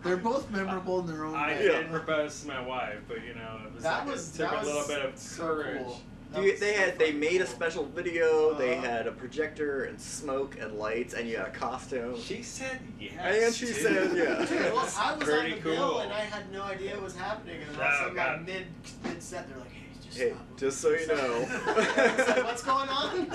They're 0.03 0.17
both 0.17 0.49
memorable 0.51 0.99
in 1.01 1.07
their 1.07 1.25
own 1.25 1.35
I 1.35 1.53
way. 1.53 1.61
did 1.61 1.89
propose 1.89 2.41
to 2.41 2.47
my 2.47 2.61
wife, 2.61 2.99
but 3.07 3.23
you 3.23 3.35
know, 3.35 3.59
it 3.65 3.73
was 3.73 3.83
That 3.83 4.05
like 4.05 4.15
was 4.15 4.33
it 4.35 4.37
took 4.37 4.51
that 4.51 4.63
a 4.63 4.65
little 4.65 4.79
was 4.81 4.87
bit 4.87 5.05
of 5.05 5.17
so 5.17 5.43
courage. 5.43 5.77
cool. 5.83 6.01
That 6.31 6.43
You, 6.43 6.57
they 6.57 6.73
so 6.73 6.79
had 6.79 6.99
they 6.99 7.05
fucking 7.07 7.19
made 7.19 7.41
a 7.41 7.45
special 7.47 7.85
video. 7.85 8.53
They 8.53 8.75
Uh-huh. 8.77 8.87
had 8.87 9.07
a 9.07 9.11
projector 9.11 9.85
and 9.85 9.99
smoke 9.99 10.57
and 10.59 10.73
lights, 10.77 11.13
and 11.15 11.27
you 11.27 11.37
had 11.37 11.47
a 11.47 11.51
costume. 11.51 12.19
She 12.21 12.43
said 12.43 12.79
yes. 12.99 13.45
And 13.45 13.55
she 13.55 13.65
too. 13.67 13.73
said 13.73 14.15
yeah. 14.15 14.45
Dude, 14.45 14.71
well, 14.73 14.89
I 14.97 15.15
was 15.15 15.23
Pretty 15.27 15.53
on 15.53 15.57
the 15.57 15.63
cool. 15.63 15.71
bill 15.73 15.99
and 15.99 16.13
I 16.13 16.19
had 16.21 16.51
no 16.51 16.61
idea 16.63 16.93
what 16.95 17.03
was 17.05 17.15
happening, 17.15 17.61
and 17.61 17.75
all 17.75 17.81
of 17.81 17.87
a 17.87 17.91
Oh, 17.93 17.97
sudden, 17.99 18.15
God. 18.15 18.37
like, 18.37 18.45
mid 18.45 18.65
mid 19.03 19.23
set, 19.23 19.47
they're 19.49 19.57
like, 19.57 19.71
"Hey, 19.71 19.85
just 20.05 20.17
Hey, 20.19 20.29
stop." 20.29 20.57
just 20.57 20.81
so 20.81 20.89
you 20.91 21.07
know. 21.07 21.47
Like, 21.65 22.43
What's 22.43 22.63
going 22.63 22.89
on? 22.89 23.27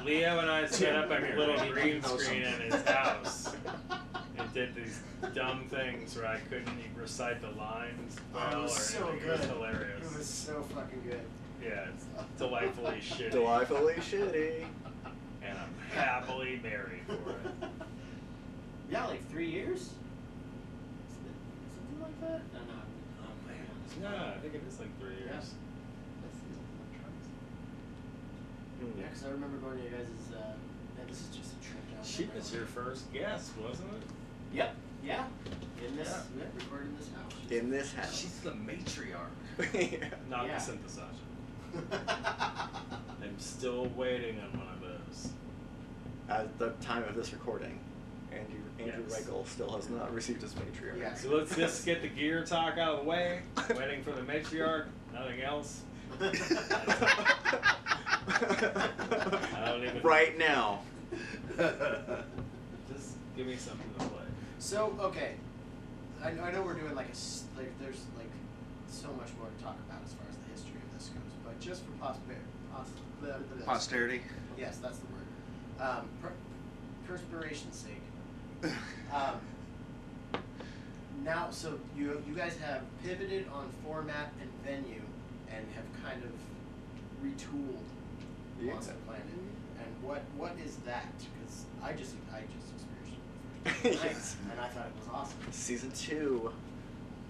Leo 0.04 0.38
and 0.38 0.50
I 0.50 0.66
set 0.66 0.94
up 0.94 1.10
a 1.10 1.36
little 1.36 1.56
green 1.72 2.02
screen 2.02 2.42
in 2.42 2.70
his 2.72 2.82
house 2.84 3.52
and 4.38 4.52
did 4.54 4.74
these 4.76 5.00
dumb 5.34 5.66
things 5.68 6.16
where 6.16 6.26
I 6.26 6.38
couldn't 6.38 6.68
even 6.78 6.92
recite 7.02 7.40
the 7.40 7.50
lines 7.50 8.16
Oh, 8.34 8.38
well 8.38 8.48
it 8.52 8.54
or 8.54 8.62
was 8.62 8.76
so 8.76 9.08
anything. 9.08 9.28
It 9.28 9.32
was 9.38 9.46
hilarious. 9.46 10.12
It 10.12 10.18
was 10.18 10.26
so 10.28 10.62
fucking 10.74 11.02
good. 11.04 11.20
Yeah, 11.62 11.86
it's 11.94 12.04
delightfully 12.38 12.98
shitty. 13.00 13.30
Delightfully 13.32 13.94
shitty. 13.94 14.64
And 15.42 15.58
I'm 15.58 15.74
happily 15.96 16.60
married 16.62 17.02
for 17.06 17.30
it. 17.32 17.70
Yeah, 18.90 19.04
like 19.06 19.28
three 19.28 19.50
years. 19.50 19.90
Something 21.12 22.00
like 22.00 22.18
that. 22.22 22.40
No, 22.54 22.60
no. 22.60 22.80
Oh 23.20 23.46
man. 23.46 23.66
No, 24.00 24.32
I 24.34 24.38
think 24.40 24.54
it 24.54 24.62
is 24.66 24.78
like 24.80 24.88
three 24.98 25.12
Yeah. 25.26 25.32
years. 25.34 25.50
Yeah, 28.98 29.04
because 29.08 29.24
I 29.26 29.30
remember 29.30 29.58
going 29.58 29.76
to 29.78 29.84
you 29.84 29.90
guys' 29.90 30.06
uh, 30.32 30.38
man, 30.96 31.06
this 31.08 31.20
is 31.20 31.26
just 31.36 31.52
a 31.52 31.60
trip 31.62 31.82
down. 31.92 32.02
She 32.04 32.22
memory 32.22 32.38
was 32.38 32.50
lane. 32.50 32.58
your 32.60 32.66
first 32.68 33.12
guest, 33.12 33.50
wasn't 33.60 33.88
it? 33.92 34.02
Yep. 34.56 34.74
Yeah. 35.04 35.24
In 35.86 35.96
this, 35.96 36.08
Yeah. 36.08 36.22
yeah, 36.38 36.44
recorded 36.64 36.88
in 36.88 36.96
this 36.96 37.10
house. 37.12 37.50
In 37.50 37.70
this 37.70 37.92
house. 37.92 38.16
She's 38.18 38.40
the 38.40 38.52
matriarch, 38.52 39.36
Yeah. 39.74 40.08
not 40.30 40.46
Yeah. 40.46 40.58
the 40.58 40.72
synthesizer. 40.72 41.26
I'm 41.92 43.38
still 43.38 43.86
waiting 43.96 44.40
on 44.40 44.58
one 44.58 44.68
of 44.68 44.80
those. 44.80 45.30
At 46.28 46.58
the 46.58 46.70
time 46.84 47.04
of 47.04 47.14
this 47.14 47.32
recording, 47.32 47.78
Andrew 48.32 48.58
Andrew 48.78 49.04
Yes. 49.08 49.20
Reichel 49.26 49.46
still 49.46 49.74
has 49.76 49.88
not 49.88 50.12
received 50.14 50.42
his 50.42 50.54
matriarch. 50.54 50.98
Yeah. 51.00 51.14
So 51.14 51.30
let's 51.30 51.54
just 51.56 51.84
get 51.84 52.02
the 52.02 52.08
gear 52.08 52.44
talk 52.44 52.78
out 52.78 52.94
of 52.98 53.04
the 53.04 53.10
way. 53.10 53.42
Waiting 53.76 54.02
for 54.02 54.12
the 54.12 54.22
matriarch, 54.22 54.86
nothing 55.12 55.40
else. 55.42 55.82
I 56.20 56.32
don't 59.66 59.82
even. 59.84 60.02
Right 60.02 60.36
now. 60.38 60.80
Just 61.56 63.14
give 63.36 63.46
me 63.46 63.56
something 63.56 63.88
to 63.98 64.04
play. 64.06 64.24
So 64.58 64.96
okay, 65.00 65.34
I 66.24 66.32
know, 66.32 66.42
I 66.42 66.52
know 66.52 66.62
we're 66.62 66.74
doing 66.74 66.94
like 66.94 67.06
a 67.08 67.16
like 67.58 67.78
there's 67.80 68.02
like 68.16 68.30
so 68.88 69.08
much 69.08 69.28
more 69.38 69.48
to 69.48 69.62
talk 69.62 69.76
about 69.88 70.00
as 70.04 70.12
far 70.14 70.26
as 70.28 70.36
the 70.36 70.50
history 70.52 70.80
of 70.80 70.98
this 70.98 71.08
goes, 71.08 71.32
but 71.44 71.47
just 71.60 71.82
for 71.84 71.90
posterity, 71.92 72.42
pos- 72.72 73.64
Posterity. 73.64 74.22
Yes, 74.58 74.78
that's 74.78 74.98
the 74.98 75.06
word. 75.06 75.24
Um, 75.80 76.08
per- 76.22 76.32
perspiration's 77.06 77.76
sake. 77.76 78.72
Um, 79.12 79.40
now, 81.24 81.48
so 81.50 81.78
you 81.96 82.22
you 82.28 82.34
guys 82.34 82.56
have 82.58 82.82
pivoted 83.02 83.46
on 83.52 83.70
format 83.84 84.32
and 84.40 84.50
venue, 84.64 85.02
and 85.50 85.66
have 85.74 85.84
kind 86.04 86.22
of 86.24 86.30
retooled 87.24 87.78
Yeah. 88.60 88.72
Monster 88.74 88.94
Planet. 89.06 89.24
And 89.78 90.02
what 90.02 90.22
what 90.36 90.56
is 90.64 90.76
that? 90.86 91.06
Because 91.18 91.64
I 91.82 91.92
just 91.92 92.14
I 92.32 92.40
just 92.54 92.72
experienced 92.74 93.18
it 93.64 93.80
for 93.82 93.88
the 93.88 93.90
first 93.90 94.02
time 94.02 94.10
Yes. 94.12 94.36
and 94.50 94.60
I 94.60 94.68
thought 94.68 94.86
it 94.86 94.92
was 94.98 95.08
awesome. 95.12 95.38
Season 95.52 95.90
two. 95.92 96.52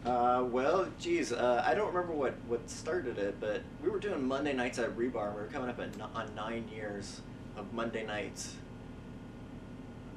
Uh, 0.08 0.42
well, 0.44 0.88
geez, 0.98 1.32
uh, 1.32 1.62
I 1.66 1.74
don't 1.74 1.88
remember 1.92 2.14
what, 2.14 2.32
what 2.46 2.68
started 2.70 3.18
it, 3.18 3.38
but 3.40 3.60
we 3.82 3.90
were 3.90 3.98
doing 3.98 4.26
Monday 4.26 4.54
nights 4.54 4.78
at 4.78 4.96
Rebar. 4.96 5.34
We 5.34 5.42
were 5.42 5.48
coming 5.52 5.68
up 5.68 5.78
at, 5.78 5.88
n- 6.00 6.06
on 6.14 6.34
nine 6.34 6.66
years 6.74 7.20
of 7.58 7.70
Monday 7.74 8.06
nights. 8.06 8.54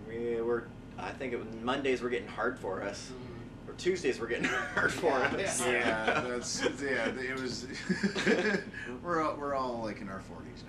We 0.07 0.39
were, 0.39 0.67
I 0.97 1.11
think 1.11 1.33
it 1.33 1.37
was, 1.39 1.47
Mondays 1.61 2.01
were 2.01 2.09
getting 2.09 2.29
hard 2.29 2.57
for 2.57 2.81
us, 2.83 3.11
or 3.67 3.73
Tuesdays 3.73 4.17
were 4.17 4.27
getting 4.27 4.45
hard 4.75 4.93
for 4.93 5.09
Yeah, 5.09 5.25
us. 5.45 5.59
yeah. 5.59 5.73
Yeah, 5.73 6.21
that's 6.21 6.63
yeah. 6.81 7.07
It 7.09 7.37
was. 7.41 7.67
we're 9.03 9.21
all, 9.21 9.35
we're 9.35 9.55
all 9.55 9.81
like 9.83 9.99
in 9.99 10.07
our 10.07 10.21
forties 10.21 10.63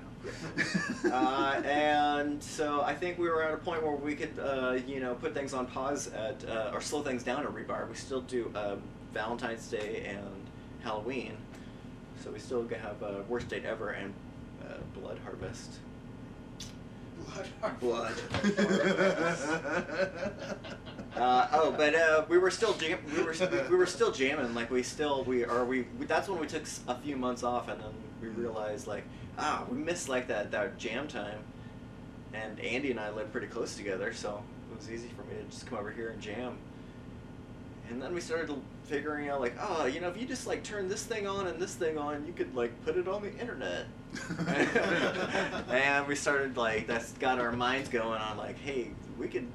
now. 1.04 1.14
uh, 1.16 1.62
and 1.64 2.42
so 2.42 2.82
I 2.82 2.94
think 2.94 3.18
we 3.18 3.28
were 3.28 3.44
at 3.44 3.54
a 3.54 3.58
point 3.58 3.84
where 3.84 3.94
we 3.94 4.16
could, 4.16 4.36
uh, 4.40 4.78
you 4.84 4.98
know, 4.98 5.14
put 5.14 5.32
things 5.32 5.54
on 5.54 5.66
pause 5.66 6.08
at, 6.08 6.44
uh, 6.48 6.70
or 6.72 6.80
slow 6.80 7.02
things 7.02 7.22
down 7.22 7.44
at 7.44 7.52
Rebar. 7.54 7.88
We 7.88 7.94
still 7.94 8.22
do 8.22 8.50
um, 8.56 8.82
Valentine's 9.12 9.68
Day 9.68 10.04
and 10.06 10.20
Halloween, 10.82 11.36
so 12.22 12.30
we 12.30 12.38
still 12.38 12.66
have 12.68 13.02
uh, 13.02 13.22
Worst 13.28 13.48
Date 13.48 13.64
Ever 13.64 13.90
and 13.90 14.12
uh, 14.64 14.74
Blood 14.98 15.18
Harvest. 15.24 15.74
Blood. 17.80 17.80
Blood. 17.80 18.14
Uh, 21.16 21.48
oh, 21.52 21.74
but 21.76 21.94
uh, 21.94 22.24
we 22.28 22.38
were 22.38 22.50
still 22.50 22.72
jam- 22.74 22.98
we 23.14 23.22
were 23.22 23.34
we 23.70 23.76
were 23.76 23.86
still 23.86 24.10
jamming. 24.10 24.54
Like 24.54 24.70
we 24.70 24.82
still 24.82 25.24
we 25.24 25.44
are 25.44 25.64
we. 25.64 25.86
That's 26.00 26.28
when 26.28 26.40
we 26.40 26.46
took 26.46 26.64
a 26.88 26.94
few 26.96 27.16
months 27.16 27.42
off, 27.42 27.68
and 27.68 27.80
then 27.80 27.92
we 28.20 28.28
realized 28.28 28.86
like 28.86 29.04
ah 29.38 29.64
we 29.70 29.76
missed 29.78 30.08
like 30.08 30.26
that 30.28 30.50
that 30.50 30.78
jam 30.78 31.06
time. 31.06 31.38
And 32.32 32.58
Andy 32.60 32.90
and 32.90 32.98
I 32.98 33.10
lived 33.10 33.30
pretty 33.30 33.46
close 33.46 33.76
together, 33.76 34.12
so 34.14 34.42
it 34.72 34.76
was 34.76 34.90
easy 34.90 35.08
for 35.08 35.22
me 35.24 35.36
to 35.36 35.44
just 35.50 35.66
come 35.66 35.78
over 35.78 35.90
here 35.90 36.10
and 36.10 36.20
jam. 36.20 36.56
And 37.90 38.00
then 38.00 38.14
we 38.14 38.20
started 38.20 38.54
figuring 38.84 39.28
out 39.28 39.40
like 39.40 39.54
oh 39.60 39.86
you 39.86 40.00
know 40.00 40.08
if 40.08 40.16
you 40.20 40.26
just 40.26 40.46
like 40.46 40.62
turn 40.62 40.88
this 40.88 41.04
thing 41.04 41.26
on 41.26 41.46
and 41.46 41.60
this 41.60 41.74
thing 41.74 41.98
on, 41.98 42.26
you 42.26 42.32
could 42.32 42.54
like 42.54 42.72
put 42.84 42.96
it 42.96 43.06
on 43.08 43.22
the 43.22 43.32
internet. 43.38 43.86
and 45.70 46.06
we 46.06 46.14
started 46.14 46.56
like 46.56 46.86
that's 46.86 47.12
got 47.12 47.38
our 47.38 47.52
minds 47.52 47.88
going 47.88 48.20
on 48.20 48.36
like 48.36 48.58
hey 48.58 48.90
we 49.18 49.26
could 49.28 49.46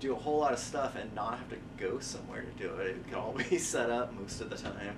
do 0.00 0.12
a 0.12 0.16
whole 0.16 0.38
lot 0.38 0.52
of 0.52 0.58
stuff 0.58 0.94
and 0.96 1.12
not 1.14 1.38
have 1.38 1.48
to 1.48 1.56
go 1.78 1.98
somewhere 1.98 2.42
to 2.42 2.62
do 2.62 2.74
it 2.76 2.88
it 2.88 3.06
can 3.06 3.16
all 3.16 3.32
be 3.32 3.58
set 3.72 3.90
up 3.90 4.12
most 4.20 4.40
of 4.40 4.50
the 4.50 4.56
time 4.56 4.96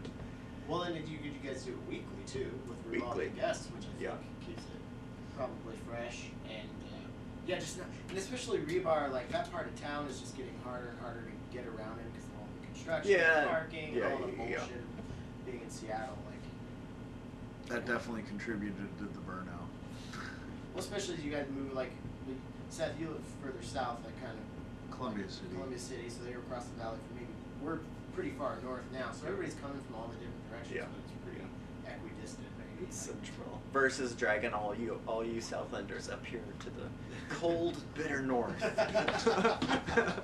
Well, 0.68 0.82
and 0.82 0.94
did 0.94 1.08
you, 1.08 1.16
did 1.18 1.32
you 1.32 1.48
guys 1.48 1.62
do 1.62 1.72
it 1.72 1.78
weekly 1.88 2.22
too, 2.26 2.50
with 2.68 2.76
revolving 2.86 3.26
Weekly. 3.28 3.40
guests, 3.40 3.68
which 3.74 3.84
I 3.84 3.86
think 3.86 4.00
Yeah. 4.02 4.46
keeps 4.46 4.62
it 4.64 4.80
probably 5.36 5.76
fresh 5.88 6.24
and 6.48 6.68
uh, 6.92 7.08
yeah, 7.46 7.58
just 7.58 7.78
not, 7.78 7.86
and 8.08 8.18
especially 8.18 8.58
rebar. 8.58 9.10
Like 9.12 9.30
that 9.30 9.50
part 9.52 9.66
of 9.68 9.80
town 9.80 10.06
is 10.08 10.18
just 10.20 10.36
getting 10.36 10.58
harder 10.64 10.88
and 10.88 10.98
harder 11.00 11.20
to 11.22 11.56
get 11.56 11.66
around 11.66 12.00
in 12.00 12.10
because 12.10 12.24
of 12.25 12.25
all 12.25 12.25
the 12.25 12.25
construction, 12.76 13.12
Yeah. 13.12 13.44
parking, 13.46 13.94
Yeah, 13.94 14.12
all 14.12 14.18
the 14.18 14.26
yeah, 14.32 14.36
bullshit 14.36 14.58
yeah. 14.58 14.64
of 14.64 15.46
being 15.46 15.60
in 15.62 15.70
Seattle. 15.70 16.18
Like, 16.28 17.68
That 17.68 17.86
definitely 17.86 18.22
contributed 18.22 18.76
to 18.98 19.04
the 19.04 19.20
burnout. 19.26 19.66
well, 20.12 20.78
especially 20.84 21.14
as 21.14 21.24
you 21.24 21.32
guys 21.32 21.46
move 21.50 21.72
like 21.72 21.90
Seth, 22.68 22.98
you 23.00 23.08
live 23.08 23.22
further 23.42 23.62
south, 23.62 23.98
like 24.04 24.18
kind 24.20 24.36
of 24.36 24.44
Columbia 24.96 25.24
City. 25.30 25.48
Columbia 25.54 25.78
City, 25.78 26.08
so 26.10 26.28
you're 26.28 26.40
across 26.40 26.66
the 26.66 26.76
valley 26.82 26.98
from 27.08 27.16
me. 27.20 27.26
We're 27.62 27.78
pretty 28.12 28.30
far 28.36 28.56
north 28.62 28.84
now, 28.92 29.12
so 29.12 29.26
everybody's 29.26 29.54
coming 29.60 29.80
from 29.86 29.94
all 29.96 30.08
the 30.08 30.16
different 30.20 30.50
directions, 30.50 30.74
Yeah. 30.76 30.86
but 30.90 30.98
it's 31.04 31.14
pretty 31.24 31.40
equidistant. 31.86 32.46
Maybe. 32.76 32.86
It's 32.88 32.96
central. 32.96 33.60
Versus 33.72 34.14
dragging 34.14 34.52
all 34.52 34.74
you 34.74 35.00
all 35.06 35.24
you 35.24 35.40
Southlanders 35.40 36.10
up 36.10 36.24
here 36.24 36.40
to 36.60 36.70
the 36.70 37.34
cold, 37.34 37.76
bitter 37.94 38.22
north. 38.22 38.62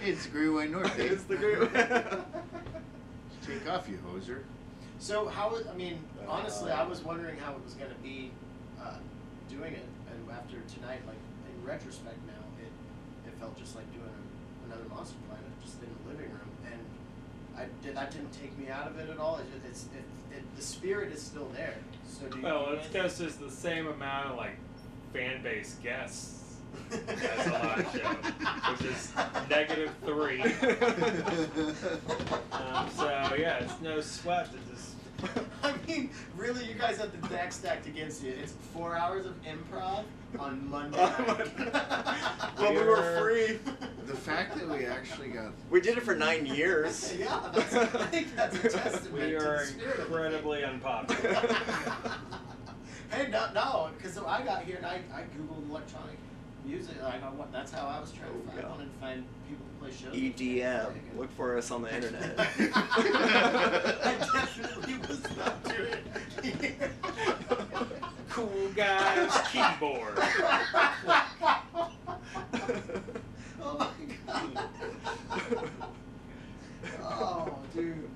It's 0.00 0.26
Great 0.26 0.48
White 0.48 0.70
North, 0.70 0.96
Dave. 0.96 1.12
it's 1.12 1.24
the 1.24 1.36
great. 1.36 1.58
Take 3.46 3.68
off, 3.70 3.88
you 3.88 3.98
hoser. 4.06 4.42
So 4.98 5.28
how? 5.28 5.56
I 5.70 5.74
mean, 5.76 5.98
honestly, 6.28 6.70
I 6.70 6.84
was 6.84 7.02
wondering 7.02 7.38
how 7.38 7.52
it 7.52 7.64
was 7.64 7.74
going 7.74 7.90
to 7.90 7.96
be 8.02 8.30
uh, 8.80 8.96
doing 9.48 9.72
it, 9.74 9.86
and 10.10 10.30
after 10.30 10.56
tonight, 10.74 11.00
like 11.06 11.16
in 11.48 11.66
retrospect 11.66 12.18
now, 12.26 12.44
it 12.60 12.72
it 13.28 13.34
felt 13.38 13.58
just 13.58 13.76
like 13.76 13.90
doing 13.92 14.08
another 14.66 14.84
Monster 14.88 15.16
Planet 15.28 15.44
just 15.62 15.82
in 15.82 15.88
the 15.88 16.12
living 16.12 16.30
room, 16.30 16.50
and 16.72 16.80
I 17.56 17.66
did 17.82 17.96
that 17.96 18.10
didn't 18.10 18.32
take 18.32 18.56
me 18.58 18.68
out 18.68 18.86
of 18.86 18.98
it 18.98 19.08
at 19.08 19.18
all. 19.18 19.38
It 19.38 19.46
just, 19.52 19.64
it's 19.66 19.96
it, 19.96 20.36
it, 20.36 20.56
the 20.56 20.62
spirit 20.62 21.12
is 21.12 21.22
still 21.22 21.48
there. 21.54 21.76
So 22.08 22.26
do 22.26 22.38
you? 22.38 22.44
Well, 22.44 22.70
it's 22.70 22.86
because 22.86 23.18
there's 23.18 23.36
the 23.36 23.50
same 23.50 23.86
amount 23.86 24.30
of 24.30 24.36
like 24.36 24.56
fan 25.12 25.42
base 25.42 25.76
guests 25.82 26.56
as 26.90 27.46
a 27.46 27.50
live 27.50 27.92
show, 27.96 28.72
which 28.72 28.90
is 28.90 29.12
negative 29.48 29.90
three. 30.04 30.42
Um, 32.52 32.88
so 32.96 33.34
yeah, 33.38 33.58
it's 33.58 33.80
no 33.82 34.00
sweat 34.00 34.48
to 34.52 34.58
just. 34.72 34.93
I 35.62 35.74
mean, 35.86 36.10
really, 36.36 36.64
you 36.66 36.74
guys 36.74 36.98
have 36.98 37.10
the 37.20 37.28
deck 37.28 37.52
stacked 37.52 37.86
against 37.86 38.22
you. 38.22 38.32
It's 38.32 38.52
four 38.72 38.96
hours 38.96 39.26
of 39.26 39.34
improv 39.44 40.04
on 40.38 40.68
Monday 40.68 40.98
night. 40.98 41.48
but 42.56 42.70
we 42.70 42.82
were 42.82 43.18
free. 43.20 43.58
The 44.06 44.14
fact 44.16 44.56
that 44.56 44.68
we 44.68 44.84
actually 44.86 45.28
got 45.28 45.52
We 45.70 45.80
did 45.80 45.96
it 45.96 46.02
for 46.02 46.14
nine 46.14 46.44
years. 46.46 47.14
yeah, 47.18 47.40
that's, 47.54 47.74
I 47.74 47.86
think 48.06 48.34
that's 48.36 48.56
a 48.64 48.68
testament 48.68 49.12
We 49.12 49.30
to 49.30 49.36
are 49.36 49.58
the 49.60 49.66
spirit 49.66 49.90
of 49.90 49.96
the 49.98 50.04
thing. 50.04 50.06
incredibly 50.12 50.64
unpopular. 50.64 51.56
hey, 53.10 53.28
no, 53.30 53.46
no, 53.54 53.90
because 53.96 54.18
I 54.18 54.42
got 54.42 54.64
here 54.64 54.76
and 54.76 54.86
I, 54.86 55.00
I 55.14 55.22
googled 55.36 55.68
electronic 55.70 56.16
music. 56.66 56.96
Like, 57.02 57.22
I, 57.22 57.30
wa- 57.30 57.46
that's 57.52 57.72
how 57.72 57.86
I 57.86 58.00
was 58.00 58.12
trying 58.12 58.30
to 58.32 58.36
Oh, 58.38 58.46
find. 58.50 58.58
yeah. 58.58 58.66
I 58.66 58.70
wanted 58.70 58.92
to 58.92 58.98
find 59.00 59.24
people 59.48 59.64
to 59.66 59.72
play 59.72 59.73
shows. 59.73 59.73
EDM. 60.12 60.92
Look 61.16 61.30
for 61.36 61.56
us 61.58 61.70
on 61.70 61.82
the 61.82 61.94
internet. 61.94 62.34
I 62.38 64.16
definitely 64.32 64.96
was 65.08 65.36
not 65.36 65.64
doing 65.64 65.94
it. 66.42 66.90
cool 68.30 68.68
guys 68.74 69.32
keyboard. 69.52 70.18
oh 73.60 73.78
my 73.78 73.88
god. 74.26 74.68
oh, 77.02 77.58
dude. 77.74 78.08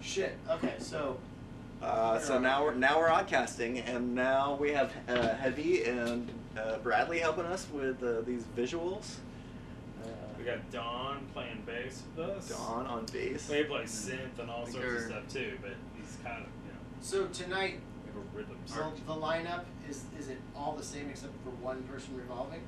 Shit. 0.00 0.36
Okay, 0.50 0.74
so 0.78 1.18
Uh, 1.82 2.18
so 2.18 2.38
now 2.38 2.62
we're 2.62 2.74
now 2.74 2.98
we're 2.98 3.08
oddcasting, 3.08 3.82
and 3.88 4.14
now 4.14 4.54
we 4.60 4.70
have 4.70 4.92
uh, 5.08 5.34
Heavy 5.36 5.84
and 5.84 6.28
uh, 6.58 6.76
Bradley 6.78 7.18
helping 7.20 7.46
us 7.46 7.66
with 7.72 8.02
uh, 8.02 8.20
these 8.22 8.44
visuals. 8.56 9.14
We 10.40 10.46
got 10.46 10.70
Don 10.70 11.26
playing 11.34 11.62
bass 11.66 12.02
with 12.16 12.26
us. 12.30 12.48
Dawn 12.48 12.86
on 12.86 13.04
bass. 13.12 13.50
He 13.50 13.62
plays 13.64 13.90
synth 13.90 14.38
and 14.40 14.50
all 14.50 14.62
Like 14.64 14.72
sorts 14.72 15.02
of 15.02 15.10
stuff 15.10 15.28
too, 15.28 15.58
but 15.60 15.72
he's 15.94 16.16
kind 16.24 16.38
of 16.42 16.48
you 16.64 16.72
know 16.72 16.78
so 17.02 17.26
tonight 17.26 17.78
we 18.02 18.08
have 18.08 18.16
a 18.16 18.36
rhythm 18.36 18.56
the, 18.66 18.72
section. 18.72 19.06
the 19.06 19.12
lineup 19.14 19.64
is 19.88 20.04
is 20.18 20.28
it 20.30 20.38
all 20.56 20.74
the 20.76 20.82
same 20.82 21.10
except 21.10 21.34
for 21.44 21.50
one 21.62 21.82
person 21.82 22.16
revolving? 22.16 22.60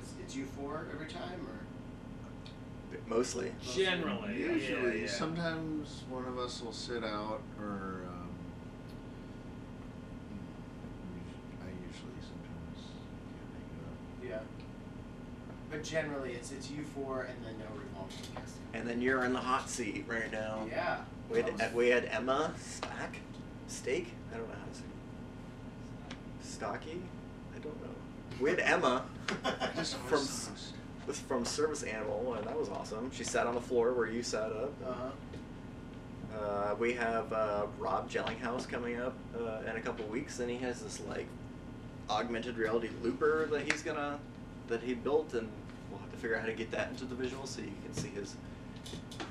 It's, 0.00 0.12
it's 0.20 0.34
you 0.34 0.44
four 0.44 0.86
every 0.92 1.06
time, 1.06 1.46
or 1.46 1.60
Mostly. 3.06 3.52
Generally, 3.62 4.36
Usually, 4.36 4.96
yeah, 4.98 5.04
yeah. 5.04 5.08
sometimes 5.08 6.02
one 6.08 6.24
of 6.24 6.36
us 6.38 6.60
will 6.60 6.72
sit 6.72 7.04
out, 7.04 7.40
or 7.60 8.02
um, 8.08 8.28
I 11.62 11.68
usually 11.86 12.18
sometimes 12.20 12.90
can't 13.30 13.52
make 13.54 14.32
it 14.34 14.34
up. 14.34 14.42
yeah. 15.69 15.69
But 15.80 15.88
generally, 15.88 16.32
it's 16.32 16.52
it's 16.52 16.70
you 16.70 16.84
four 16.84 17.22
and 17.22 17.42
then 17.42 17.54
no 17.58 17.64
revolving 17.74 18.18
cast. 18.34 18.56
And 18.74 18.86
then 18.86 19.00
you're 19.00 19.24
in 19.24 19.32
the 19.32 19.40
hot 19.40 19.70
seat 19.70 20.04
right 20.06 20.30
now. 20.30 20.66
Yeah. 20.68 20.98
We 21.30 21.38
had, 21.40 21.52
was- 21.58 21.72
we 21.72 21.88
had 21.88 22.04
Emma 22.04 22.52
Stack, 22.58 23.16
Steak. 23.66 24.12
I 24.30 24.36
don't 24.36 24.46
know 24.46 24.56
how 24.56 24.66
to 24.70 24.74
say. 24.76 24.84
It. 26.10 26.46
Stocky. 26.46 27.00
I 27.56 27.58
don't 27.60 27.80
know. 27.80 27.88
We 28.38 28.50
had 28.50 28.60
Emma 28.60 29.06
Just 29.74 29.96
from 29.96 30.18
always 30.18 30.50
was 31.06 31.18
from 31.18 31.46
Service 31.46 31.82
Animal, 31.82 32.34
and 32.34 32.46
that 32.46 32.58
was 32.58 32.68
awesome. 32.68 33.10
She 33.10 33.24
sat 33.24 33.46
on 33.46 33.54
the 33.54 33.60
floor 33.62 33.94
where 33.94 34.06
you 34.06 34.22
sat 34.22 34.52
up. 34.52 34.74
Uh-huh. 34.86 36.38
Uh, 36.38 36.74
we 36.78 36.92
have 36.92 37.32
uh, 37.32 37.64
Rob 37.78 38.10
Jellinghaus 38.10 38.68
coming 38.68 39.00
up 39.00 39.14
uh, 39.34 39.60
in 39.66 39.76
a 39.76 39.80
couple 39.80 40.04
weeks, 40.08 40.40
and 40.40 40.50
he 40.50 40.58
has 40.58 40.82
this 40.82 41.00
like 41.08 41.26
augmented 42.10 42.58
reality 42.58 42.90
looper 43.02 43.46
that 43.46 43.62
he's 43.62 43.82
gonna 43.82 44.18
that 44.68 44.82
he 44.82 44.94
built, 44.94 45.34
and 45.34 45.46
we'll 45.46 45.50
have 45.50 45.50
to 45.50 45.69
figure 46.20 46.36
out 46.36 46.42
how 46.42 46.48
to 46.48 46.54
get 46.54 46.70
that 46.70 46.90
into 46.90 47.04
the 47.04 47.14
visual 47.14 47.46
so 47.46 47.62
you 47.62 47.72
can 47.82 47.94
see 47.94 48.08
his 48.08 48.36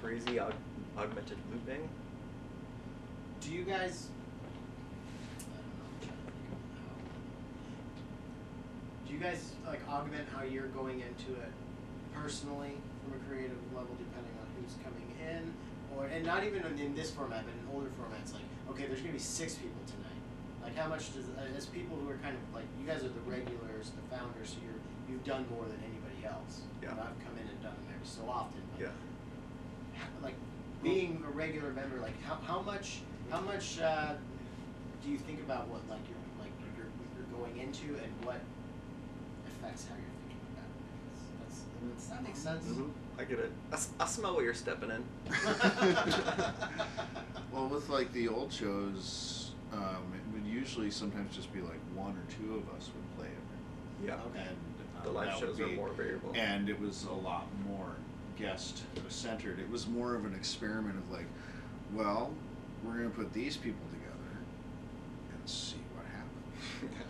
crazy 0.02 0.38
aug- 0.38 0.54
augmented 0.98 1.38
looping. 1.52 1.88
Do 3.42 3.54
you 3.54 3.64
guys? 3.64 4.08
Do 9.08 9.14
you 9.14 9.20
guys 9.20 9.54
like 9.68 9.82
augment 9.88 10.28
how 10.36 10.44
you're 10.44 10.68
going 10.68 11.02
into 11.02 11.40
it 11.40 11.52
personally 12.14 12.74
from 13.04 13.20
a 13.20 13.24
creative 13.30 13.58
level, 13.74 13.94
depending 13.98 14.34
on 14.42 14.48
who's 14.58 14.74
coming 14.84 15.10
in, 15.22 15.54
or 15.96 16.06
and 16.06 16.26
not 16.26 16.44
even 16.44 16.66
in, 16.80 16.96
this 16.96 17.12
format, 17.12 17.46
but 17.46 17.54
in 17.54 17.76
older 17.76 17.90
formats, 18.02 18.34
like 18.34 18.46
okay, 18.72 18.88
there's 18.88 19.02
gonna 19.02 19.14
be 19.14 19.20
six 19.20 19.56
people 19.56 19.82
tonight. 19.86 20.22
Like 20.64 20.76
how 20.76 20.90
much 20.90 21.14
does 21.14 21.26
uh, 21.38 21.58
as 21.58 21.68
people 21.68 21.98
who 21.98 22.10
are 22.10 22.18
kind 22.18 22.36
of 22.36 22.42
like 22.54 22.66
you 22.82 22.86
guys 22.86 23.04
are 23.04 23.14
the 23.14 23.26
regulars, 23.26 23.92
the 23.94 24.16
founders, 24.16 24.50
so 24.50 24.58
you're 24.66 24.82
you've 25.10 25.24
done 25.24 25.46
more 25.54 25.66
than 25.66 25.78
anybody 25.82 25.99
else. 26.30 26.62
Yeah. 26.82 26.94
You 26.94 27.02
I've 27.02 27.20
come 27.26 27.36
in 27.42 27.48
and 27.48 27.62
done 27.62 27.74
them 27.74 27.94
every 27.94 28.08
so 28.08 28.30
often. 28.30 28.62
But 28.74 28.82
Yeah. 28.82 28.92
how- 29.98 30.08
like 30.24 30.36
being 30.84 31.24
a 31.28 31.32
regular 31.32 31.72
member, 31.72 32.00
like 32.00 32.22
how, 32.24 32.36
how 32.46 32.62
much 32.62 33.02
how 33.30 33.42
much 33.42 33.80
uh, 33.80 34.14
do 35.04 35.10
you 35.12 35.18
think 35.18 35.40
about 35.42 35.68
what 35.68 35.82
like 35.90 36.00
you're 36.10 36.18
like 36.40 36.52
you're, 36.78 36.88
you're 37.16 37.28
going 37.40 37.58
into 37.60 37.96
and 38.02 38.12
what 38.26 38.40
affects 39.48 39.86
how 39.88 39.96
you're 39.96 40.16
thinking 40.28 40.48
about 40.56 40.70
it? 40.70 40.82
That's, 41.44 41.60
that's, 41.60 42.00
does 42.00 42.10
that 42.10 42.24
make 42.24 42.36
sense? 42.36 42.66
Mhm. 42.66 42.92
I 43.20 43.24
get 43.26 43.40
it. 43.40 43.52
I 44.00 44.06
smell 44.06 44.34
what 44.36 44.46
you're 44.46 44.54
stepping 44.54 44.90
in. 44.92 45.04
well, 47.52 47.68
with 47.68 47.90
like 47.90 48.12
the 48.14 48.30
old 48.30 48.52
shows, 48.54 49.52
um, 49.74 50.14
it 50.16 50.34
would 50.34 50.46
usually 50.46 50.90
sometimes 50.90 51.36
just 51.36 51.52
be 51.54 51.60
like 51.62 51.80
one 51.94 52.12
or 52.14 52.24
two 52.34 52.56
of 52.56 52.70
us 52.76 52.90
would 52.96 53.18
play 53.18 53.28
it. 53.28 54.08
Yeah. 54.08 54.14
Okay. 54.32 54.48
And, 54.48 54.58
The 55.04 55.10
live 55.12 55.28
that 55.28 55.48
would 55.48 55.58
shows 55.58 55.60
are 55.60 55.68
more 55.68 55.90
variable. 55.90 56.32
And 56.36 56.70
it 56.70 56.80
was 56.80 57.06
a 57.06 57.14
lot 57.14 57.48
more 57.68 57.96
guest 58.38 58.84
centered. 59.10 59.60
It 59.60 59.70
was 59.70 59.88
more 59.88 60.16
of 60.16 60.26
an 60.26 60.34
experiment 60.34 60.98
of 60.98 61.12
like, 61.12 61.26
well, 61.94 62.32
we're 62.84 62.94
going 62.94 63.10
to 63.10 63.16
put 63.16 63.34
these 63.34 63.58
people 63.58 63.86
together 63.92 64.40
and 65.34 65.50
see 65.50 65.78
what 65.96 66.06
happens. 66.06 66.96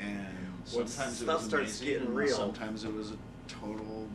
And 0.00 0.28
Once 0.72 0.92
sometimes 0.92 1.22
it 1.22 1.26
was 1.26 1.44
starts 1.44 1.80
amazing, 1.80 1.88
getting 1.88 2.14
real. 2.14 2.36
Sometimes 2.36 2.84
it 2.84 2.94
was 2.94 3.10
a 3.10 3.16
total 3.48 4.06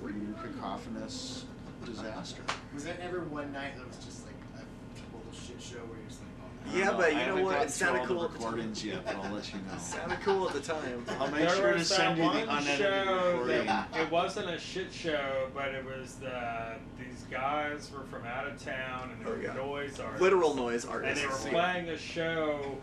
fucking 0.00 0.34
cacophonous 0.42 1.44
disaster. 1.84 2.40
Was 2.72 2.84
there 2.84 2.96
ever 3.02 3.20
one 3.20 3.52
night 3.52 3.76
that 3.76 3.86
was 3.86 3.98
just 3.98 4.24
like 4.24 4.34
a 4.56 4.64
total 4.96 5.30
shit 5.32 5.60
show 5.60 5.76
where 5.84 5.98
you're 5.98 6.08
just 6.08 6.20
like, 6.22 6.35
Yeah, 6.74 6.92
but 6.92 7.12
you 7.12 7.26
know 7.26 7.42
what? 7.42 7.62
It 7.62 7.70
sounded 7.70 8.04
cool 8.06 8.24
at 8.24 8.32
the 8.32 8.38
the 8.38 8.44
time. 8.44 8.72
yet, 8.82 9.04
but 9.04 9.16
I'll 9.16 9.32
let 9.34 9.52
you 9.52 9.58
know. 9.60 9.74
It 9.74 9.80
sounded 9.80 10.20
cool 10.20 10.48
at 10.48 10.54
the 10.54 10.60
time. 10.60 11.04
I'll 11.20 11.30
make 11.30 11.40
there 11.40 11.50
sure 11.56 11.72
to 11.74 11.84
send 11.84 12.18
you 12.18 12.24
the 12.24 12.42
unedited 12.56 13.06
recording. 13.08 13.68
it 13.94 14.10
wasn't 14.10 14.50
a 14.50 14.58
shit 14.58 14.92
show, 14.92 15.48
but 15.54 15.68
it 15.74 15.84
was 15.84 16.14
the 16.16 16.74
these 16.98 17.24
guys 17.30 17.90
were 17.92 18.04
from 18.04 18.24
out 18.26 18.46
of 18.46 18.62
town 18.62 19.10
and 19.12 19.24
they 19.24 19.30
Oh, 19.30 19.34
were 19.34 19.42
yeah. 19.42 19.52
noise 19.54 20.00
artists. 20.00 20.20
Literal 20.22 20.54
noise 20.54 20.84
artists, 20.84 21.22
and 21.22 21.30
they 21.30 21.34
were 21.34 21.50
playing 21.50 21.88
a 21.88 21.96
show 21.98 22.76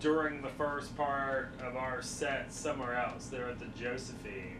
during 0.00 0.42
the 0.42 0.48
first 0.50 0.96
part 0.96 1.50
of 1.62 1.76
our 1.76 2.02
set 2.02 2.52
somewhere 2.52 2.94
else. 2.94 3.26
They're 3.26 3.48
at 3.50 3.58
the 3.58 3.66
Josephine, 3.78 4.58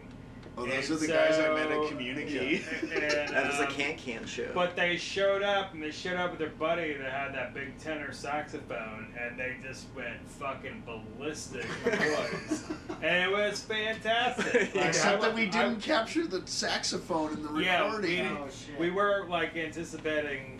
Oh, 0.59 0.65
those 0.65 0.89
And 0.89 0.97
are 0.97 0.99
the 0.99 1.07
guys 1.07 1.37
I 1.39 1.53
met 1.53 1.67
so- 1.69 1.83
at 1.83 1.89
Communicate. 1.89 2.63
and, 2.81 2.91
That 2.91 3.53
is 3.53 3.59
a 3.59 3.67
um, 3.67 3.73
can 3.73 3.95
can 3.97 4.25
show. 4.25 4.49
But 4.55 4.75
they 4.75 4.97
showed 4.97 5.43
up 5.43 5.73
and 5.73 5.83
they 5.83 5.91
showed 5.91 6.17
up 6.17 6.31
with 6.31 6.39
their 6.39 6.49
buddy 6.49 6.93
that 6.93 7.11
had 7.11 7.35
that 7.35 7.53
big 7.53 7.77
tenor 7.77 8.11
saxophone 8.11 9.13
and 9.19 9.39
they 9.39 9.57
just 9.61 9.85
went 9.95 10.17
fucking 10.39 10.81
ballistic 10.85 11.65
with 11.85 11.99
boys. 11.99 12.63
and 13.03 13.23
it 13.23 13.31
was 13.31 13.61
fantastic. 13.61 14.73
Like, 14.75 14.85
Except 14.87 15.19
I- 15.23 15.27
that 15.27 15.35
we 15.35 15.43
I- 15.43 15.45
didn't 15.45 15.81
capture 15.81 16.25
the 16.25 16.41
saxophone 16.45 17.33
in 17.33 17.43
the 17.43 17.53
Yeah, 17.59 17.85
recording. 17.85 18.23
we, 18.23 18.37
Oh, 18.37 18.47
shit. 18.49 18.79
we 18.79 18.89
were 18.91 19.25
like 19.29 19.55
anticipating 19.55 20.59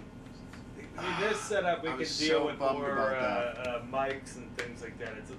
in 0.98 1.20
this 1.30 1.40
setup 1.42 1.82
we 1.84 1.90
I 1.90 1.92
could 1.92 2.00
was 2.00 2.18
deal 2.20 2.40
so 2.40 2.46
with 2.48 2.60
more 2.60 3.16
uh, 3.16 3.20
uh, 3.20 3.82
mics 3.92 4.36
and 4.38 4.56
things 4.58 4.82
like 4.82 4.98
that. 5.00 5.14
It's 5.20 5.32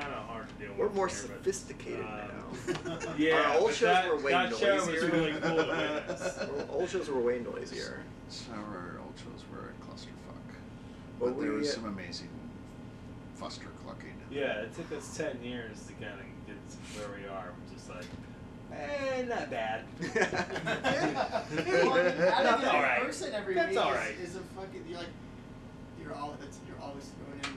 kind 0.00 0.12
of 0.12 0.24
hard 0.26 0.46
to 0.48 0.54
deal 0.54 0.74
We're 0.76 0.90
more 0.90 1.08
here, 1.08 1.16
but, 1.28 1.36
sophisticated 1.38 2.00
um, 2.00 2.96
now. 2.96 2.98
Yeah, 3.18 3.36
Our 3.36 3.58
old 3.58 3.70
shows 3.72 3.80
that, 3.80 4.08
were 4.08 4.16
way 4.20 4.32
that 4.32 4.56
show 4.56 4.74
was 4.74 4.86
noisier. 4.86 5.10
really 5.10 5.32
cool 5.32 5.56
to 5.56 5.92
witness. 6.06 6.38
Old 6.70 6.88
shows 6.90 7.08
were 7.08 7.20
way 7.20 7.40
noisier. 7.40 8.02
So 8.28 8.52
our 8.52 9.00
old 9.02 9.14
shows 9.16 9.44
were 9.50 9.70
a 9.70 9.84
clusterfuck. 9.84 10.56
Well, 11.18 11.30
But 11.32 11.40
there 11.40 11.52
we, 11.52 11.58
was 11.58 11.70
uh, 11.70 11.74
some 11.74 11.84
amazing 11.86 12.28
fuster 13.40 13.68
clucking. 13.82 14.12
Yeah, 14.30 14.60
it 14.62 14.74
took 14.74 14.92
us 14.92 15.16
ten 15.16 15.42
years 15.42 15.84
to 15.86 15.92
kind 15.94 16.20
of 16.20 16.26
get 16.46 16.56
to 16.70 16.76
where 16.98 17.18
we 17.18 17.26
are. 17.28 17.52
We're 17.52 17.74
just 17.74 17.88
like, 17.88 18.04
eh, 18.72 19.22
not 19.22 19.50
bad. 19.50 19.84
yeah. 20.14 21.44
Well, 21.84 21.92
I 21.92 22.02
mean, 22.02 22.18
That's 22.18 22.64
all 22.66 22.82
right. 22.82 23.02
person 23.02 23.32
every 23.34 23.54
That's 23.54 23.70
week 23.70 23.78
all 23.84 23.92
is, 23.94 24.30
is 24.30 24.36
a 24.36 24.40
fucking. 24.40 24.84
You're 24.88 24.98
like, 24.98 25.06
you're 26.02 26.14
all. 26.14 26.36
It's, 26.42 26.58
you're 26.66 26.80
always 26.82 27.08
throwing 27.24 27.40
in. 27.54 27.55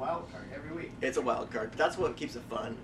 It's 0.00 0.08
a 0.08 0.12
wild 0.12 0.30
card 0.32 0.44
every 0.54 0.76
week. 0.76 0.92
It's 1.02 1.16
a 1.18 1.20
wild 1.20 1.50
card. 1.50 1.70
But 1.70 1.78
that's 1.78 1.98
what 1.98 2.16
keeps 2.16 2.34
it 2.36 2.42
fun. 2.48 2.76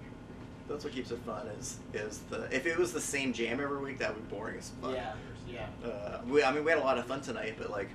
That's 0.68 0.84
what 0.84 0.92
keeps 0.92 1.10
it 1.10 1.18
fun. 1.24 1.46
Is 1.58 1.78
is 1.94 2.18
the 2.30 2.42
if 2.54 2.66
it 2.66 2.76
was 2.76 2.92
the 2.92 3.00
same 3.00 3.32
jam 3.32 3.60
every 3.60 3.78
week, 3.78 3.98
that 3.98 4.14
would 4.14 4.28
be 4.28 4.34
boring 4.34 4.58
as 4.58 4.70
fuck. 4.82 4.92
Yeah, 4.92 5.14
yeah. 5.48 5.66
Uh, 5.88 6.20
we, 6.28 6.42
I 6.42 6.52
mean, 6.52 6.64
we 6.64 6.70
had 6.70 6.78
a 6.78 6.84
lot 6.84 6.98
of 6.98 7.06
fun 7.06 7.20
tonight, 7.20 7.54
but 7.56 7.70
like, 7.70 7.88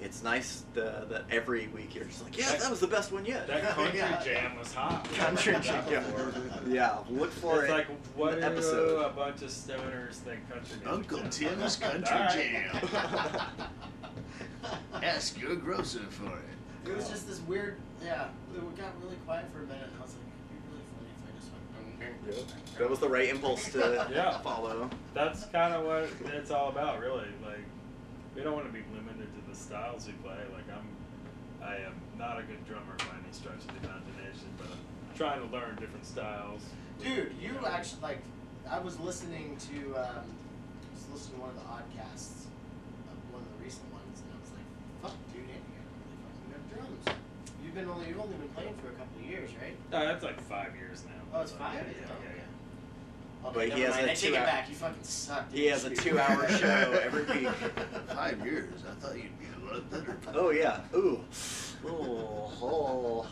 it's 0.00 0.22
nice 0.22 0.62
the, 0.74 1.04
that 1.10 1.24
every 1.30 1.66
week 1.68 1.94
you're 1.94 2.04
just 2.04 2.22
like, 2.22 2.38
yeah, 2.38 2.50
That- 2.52 2.60
that 2.60 2.70
was 2.70 2.80
the 2.80 2.86
best 2.86 3.10
one 3.12 3.24
yet. 3.26 3.46
That 3.48 3.62
country 3.74 3.98
Yeah. 3.98 4.22
jam 4.22 4.56
was 4.58 4.72
hot. 4.72 5.04
Country 5.14 5.54
I've 5.56 5.66
heard 5.66 5.84
that 5.84 5.90
jam. 5.90 6.04
before. 6.04 6.72
Yeah, 6.72 6.98
look 7.10 7.32
for 7.32 7.62
it's 7.64 7.70
it. 7.70 7.72
like 7.74 7.86
what 8.16 8.34
in 8.34 8.40
the 8.40 8.46
episode. 8.46 9.00
a 9.04 9.10
bunch 9.10 9.42
of 9.42 9.48
stoners 9.50 10.14
think 10.14 10.40
country 10.48 10.78
Uncle? 10.86 11.20
Tim's 11.30 11.76
Country 11.76 12.04
Jam. 12.32 12.80
Ask 15.02 15.40
your 15.40 15.56
grocer 15.56 16.00
for 16.10 16.28
it. 16.38 16.44
It 16.86 16.94
was 16.96 17.08
just 17.08 17.26
this 17.26 17.40
weird. 17.40 17.76
Yeah, 18.04 18.28
it 18.54 18.76
got 18.76 18.92
really 19.02 19.16
quiet 19.24 19.46
for 19.52 19.60
a 19.60 19.66
minute. 19.66 19.88
and 19.88 19.92
I 19.98 20.02
was 20.02 20.14
like, 20.14 20.28
it'd 20.28 20.52
be 20.52 20.58
really 20.68 20.84
funny 20.92 21.10
if 21.16 21.24
I 21.24 21.30
just 21.38 21.48
went. 22.28 22.78
That 22.78 22.90
was 22.90 22.98
the 22.98 23.08
right 23.08 23.28
impulse 23.28 23.70
to 23.72 24.06
Yeah. 24.12 24.38
follow. 24.38 24.90
That's 25.14 25.44
kind 25.46 25.72
of 25.74 25.84
what 25.86 26.08
it's 26.34 26.50
all 26.50 26.68
about, 26.68 27.00
really. 27.00 27.28
Like, 27.44 27.64
we 28.36 28.42
don't 28.42 28.52
want 28.54 28.66
to 28.66 28.72
be 28.72 28.84
limited 28.94 29.28
to 29.34 29.50
the 29.50 29.56
styles 29.56 30.06
we 30.06 30.12
play. 30.14 30.36
Like, 30.52 30.64
I'm, 30.76 30.86
I 31.66 31.76
am 31.86 31.94
not 32.18 32.38
a 32.38 32.42
good 32.42 32.64
drummer 32.66 32.94
by 32.98 33.16
any 33.24 33.32
stretch 33.32 33.60
of 33.64 33.68
the 33.80 33.88
imagination, 33.88 34.48
but 34.58 34.66
I'm 34.68 35.16
trying 35.16 35.40
to 35.40 35.52
learn 35.54 35.76
different 35.76 36.04
styles. 36.04 36.60
Dude, 37.02 37.32
you 37.40 37.56
actually 37.66 38.02
like. 38.02 38.18
I 38.68 38.78
was 38.78 38.98
listening 39.00 39.56
to. 39.72 39.76
Um, 39.96 40.24
I 40.28 40.92
was 40.92 41.04
listening 41.12 41.36
to 41.36 41.40
one 41.40 41.50
of 41.50 41.56
the 41.56 41.68
oddcasts, 41.68 42.48
uh, 42.48 43.12
one 43.32 43.42
of 43.42 43.48
the 43.58 43.64
recent 43.64 43.84
ones, 43.92 44.20
and 44.24 44.28
I 44.32 44.38
was 44.40 44.50
like, 44.56 44.68
"Fuck, 45.02 45.16
dude, 45.34 45.42
Andy, 45.48 45.68
you 45.74 45.82
really 45.84 46.16
fucking 46.24 46.48
good 46.48 46.64
drums." 46.72 47.04
You've 47.74 47.86
been 47.86 47.92
only 47.92 48.06
you've 48.08 48.20
only 48.20 48.36
been 48.36 48.48
playing 48.50 48.74
for 48.74 48.86
a 48.88 48.92
couple 48.92 49.18
of 49.18 49.24
years, 49.28 49.50
right? 49.60 49.74
No, 49.90 50.06
that's 50.06 50.22
like 50.22 50.40
five 50.42 50.76
years 50.76 51.02
now. 51.06 51.38
Oh, 51.38 51.42
it's 51.42 51.50
five. 51.52 51.74
Yeah, 51.74 51.80
Yeah, 51.82 52.06
yeah, 52.06 53.48
okay. 53.48 53.52
But 53.52 53.64
he 53.64 53.68
never 53.70 53.82
has 53.82 53.94
mind. 53.96 54.06
a 54.06 54.10
I 54.10 54.14
take 54.14 54.30
it 54.30 54.34
back. 54.34 54.68
You 54.68 54.74
fucking 54.76 55.02
suck. 55.02 55.52
He 55.52 55.66
has 55.66 55.84
a 55.84 55.90
two-hour 55.90 56.48
show 56.50 57.00
every 57.04 57.24
week. 57.40 57.48
Five 58.14 58.46
years. 58.46 58.80
I 58.88 58.94
thought 59.00 59.16
you'd 59.16 59.38
be 59.40 59.46
a 59.60 59.72
lot 59.74 59.90
better. 59.90 60.16
Oh 60.34 60.50
yeah. 60.50 60.82
Ooh. 60.94 61.18
Ooh. 61.84 61.90
Oh. 62.62 63.26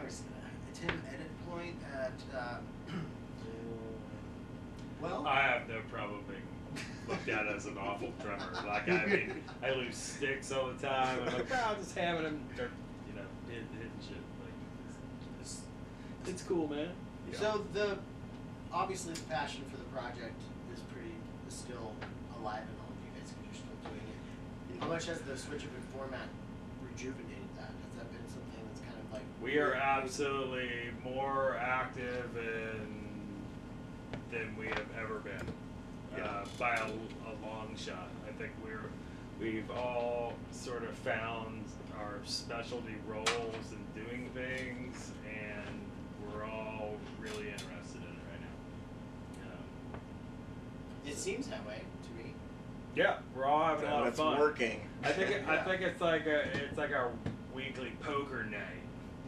I 0.00 0.04
was 0.04 0.22
uh, 0.22 0.46
Tim 0.72 1.02
edit 1.12 1.50
point 1.50 1.74
at. 1.92 2.12
Uh, 2.38 2.58
well, 5.02 5.26
I 5.26 5.42
have 5.42 5.68
no 5.68 5.80
problem 5.90 6.20
being 6.28 6.42
looked 7.08 7.28
at 7.28 7.48
as 7.48 7.66
an 7.66 7.78
awful 7.78 8.12
drummer. 8.22 8.48
Like, 8.64 8.88
I 8.88 9.06
mean, 9.06 9.42
I 9.62 9.72
lose 9.72 9.96
sticks 9.96 10.52
all 10.52 10.68
the 10.68 10.86
time. 10.86 11.18
I'm 11.26 11.34
like, 11.34 11.46
oh, 11.52 11.66
I'm 11.70 11.76
just 11.82 11.96
having 11.96 12.22
them, 12.24 12.40
they're, 12.56 12.70
you 13.08 13.14
know, 13.14 13.26
hitting, 13.48 13.68
hitting 13.76 13.90
shit. 14.00 14.16
Like, 14.16 14.52
it's, 15.40 15.60
it's, 16.26 16.40
it's 16.40 16.48
cool, 16.48 16.68
man. 16.68 16.88
So 17.32 17.64
the 17.72 17.98
obviously 18.72 19.14
the 19.14 19.20
passion 19.22 19.62
for 19.70 19.76
the 19.76 19.84
project 19.84 20.40
is 20.72 20.80
pretty 20.92 21.14
is 21.48 21.54
still 21.54 21.92
alive 22.40 22.62
in 22.62 22.74
all 22.80 22.90
of 22.90 22.98
you 23.04 23.10
guys 23.18 23.30
because 23.32 23.44
you're 23.46 23.62
still 23.62 23.90
doing 23.90 24.06
it. 24.06 24.80
How 24.80 24.88
much 24.88 25.06
has 25.06 25.20
the 25.20 25.36
switch 25.36 25.62
up 25.62 25.70
in 25.76 25.98
format 25.98 26.28
rejuvenated 26.82 27.50
that? 27.56 27.70
Has 27.70 27.92
that 27.98 28.10
been 28.12 28.26
something 28.28 28.60
that's 28.68 28.80
kind 28.80 28.98
of 29.04 29.12
like 29.12 29.22
We 29.42 29.58
are 29.58 29.74
absolutely 29.74 30.70
more 31.04 31.56
active 31.56 32.30
in, 32.36 32.96
than 34.30 34.56
we 34.58 34.66
have 34.66 34.86
ever 35.00 35.18
been, 35.20 35.46
uh, 36.14 36.18
Yeah. 36.18 36.44
by 36.58 36.74
a, 36.74 36.86
a 36.86 37.34
long 37.44 37.74
shot. 37.76 38.08
I 38.28 38.32
think 38.38 38.52
we're 38.64 38.90
we've 39.40 39.70
all 39.70 40.32
sort 40.52 40.82
of 40.84 40.90
found 40.98 41.64
our 41.98 42.18
specialty 42.24 42.94
roles 43.06 43.72
in 43.72 44.02
doing 44.04 44.30
things, 44.34 45.10
and 45.10 45.15
we're 45.15 45.15
all 46.50 46.96
really 47.20 47.48
interested 47.50 47.96
in 48.02 48.08
it 48.08 48.24
right 48.30 48.40
now. 48.40 49.48
Um, 49.52 50.00
It 51.06 51.16
seems 51.16 51.46
that 51.48 51.66
way 51.66 51.80
to 52.04 52.24
me. 52.24 52.32
yeah, 52.94 53.18
we're 53.34 53.44
all 53.46 53.64
having 53.64 53.88
a 53.88 53.92
lot 53.92 54.02
of 54.02 54.08
It's 54.08 54.18
fun. 54.18 54.38
working. 54.38 54.80
I 55.04 55.12
think 55.12 55.30
it, 55.30 55.44
I 55.48 55.56
think 55.64 55.82
it's 55.82 56.00
like 56.00 56.26
a 56.26 56.42
it's 56.64 56.78
like 56.78 56.92
our 56.92 57.10
weekly 57.54 57.92
poker 58.00 58.44
night. 58.44 58.60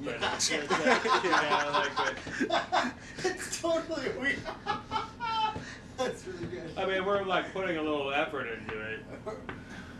But 0.04 0.20
Yeah. 0.20 0.34
it's, 0.34 0.50
it's 0.52 0.70
like, 0.70 1.04
you 1.24 1.30
know, 1.30 1.70
like 1.72 2.48
but, 2.48 2.92
it's 3.24 3.60
totally 3.60 4.10
weird. 4.20 4.38
that's 5.96 6.24
really 6.26 6.46
good. 6.46 6.70
I 6.76 6.86
mean, 6.86 7.04
we're 7.04 7.24
like 7.24 7.52
putting 7.52 7.76
a 7.78 7.82
little 7.82 8.12
effort 8.12 8.46
into 8.46 8.80
it. 8.80 9.00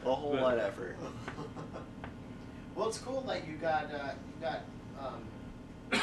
A 0.06 0.14
whole 0.14 0.32
But- 0.32 0.42
lot 0.42 0.54
of 0.54 0.60
effort. 0.60 0.96
well, 2.76 2.88
it's 2.88 2.98
cool 2.98 3.22
that 3.22 3.46
you 3.48 3.54
got 3.56 3.92
uh, 3.92 4.10
you 4.40 4.40
got 4.46 4.60
um, 5.00 6.00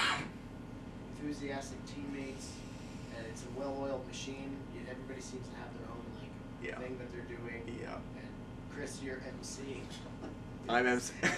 enthusiastic 1.26 1.80
teammates, 1.88 2.52
and 3.18 3.26
it's 3.28 3.44
a 3.44 3.60
well-oiled 3.60 4.06
machine. 4.08 4.56
Everybody 4.90 5.22
seems 5.22 5.48
to 5.48 5.56
have 5.56 5.68
their 5.80 5.88
own 5.90 6.04
like 6.22 6.30
Yeah. 6.70 6.78
thing 6.80 6.98
that 7.00 7.12
they're 7.12 7.38
doing. 7.38 7.64
Yeah. 7.82 7.96
And 7.96 8.28
Chris, 8.74 9.02
you're 9.02 9.18
MC. 9.28 9.82
I'm 10.70 10.86
MC. 10.88 11.14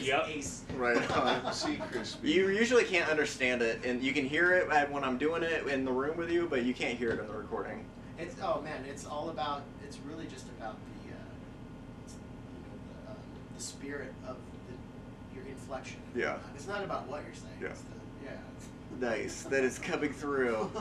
Yep. 0.00 0.28
Ace. 0.28 0.62
Right 0.76 1.10
on. 1.10 1.52
See, 1.52 1.76
crispy. 1.90 2.30
You 2.30 2.48
usually 2.50 2.84
can't 2.84 3.08
understand 3.10 3.60
it, 3.60 3.84
and 3.84 4.02
you 4.02 4.12
can 4.12 4.24
hear 4.24 4.52
it 4.52 4.68
when 4.90 5.02
I'm 5.04 5.18
doing 5.18 5.42
it 5.42 5.66
in 5.66 5.84
the 5.84 5.90
room 5.92 6.16
with 6.16 6.30
you, 6.30 6.46
but 6.48 6.64
you 6.64 6.72
can't 6.74 6.96
hear 6.96 7.10
it 7.10 7.18
in 7.20 7.26
the 7.26 7.32
recording. 7.32 7.84
It's 8.18 8.36
oh 8.42 8.60
man, 8.62 8.84
it's 8.88 9.04
all 9.06 9.30
about. 9.30 9.62
It's 9.84 9.98
really 10.08 10.26
just 10.26 10.46
about 10.58 10.76
the, 11.06 11.12
uh, 11.12 11.18
you 12.06 12.62
know, 12.62 13.04
the, 13.06 13.10
um, 13.12 13.16
the 13.56 13.62
spirit 13.62 14.12
of 14.26 14.36
the, 14.36 14.51
your 15.42 15.52
inflection. 15.52 16.00
Yeah. 16.14 16.38
It's 16.54 16.66
not 16.66 16.84
about 16.84 17.08
what 17.08 17.22
you're 17.24 17.34
saying. 17.34 17.58
Yeah. 17.60 17.68
It's 17.68 17.82
the, 17.82 17.94
yeah. 18.24 19.08
Nice. 19.08 19.42
That 19.44 19.64
is 19.64 19.78
coming 19.78 20.12
through. 20.12 20.70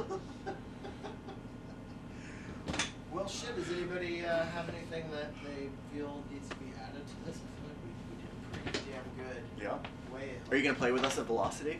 well, 3.11 3.27
shit. 3.27 3.55
Does 3.55 3.71
anybody 3.71 4.25
uh, 4.25 4.45
have 4.45 4.69
anything 4.69 5.09
that 5.11 5.33
they 5.43 5.69
feel 5.93 6.23
needs 6.31 6.49
to 6.49 6.55
be 6.55 6.71
added 6.81 7.05
to 7.07 7.15
this? 7.25 7.37
I 7.37 7.47
feel 7.57 7.69
like 7.69 7.79
we, 7.85 7.91
we 8.09 8.15
did 8.21 8.31
pretty 8.73 8.91
damn 8.91 9.25
good. 9.25 9.43
Yeah. 9.61 9.77
Way. 10.13 10.31
Are 10.49 10.57
you 10.57 10.63
gonna 10.63 10.75
play 10.75 10.91
with 10.91 11.03
us 11.05 11.17
at 11.17 11.25
Velocity? 11.25 11.79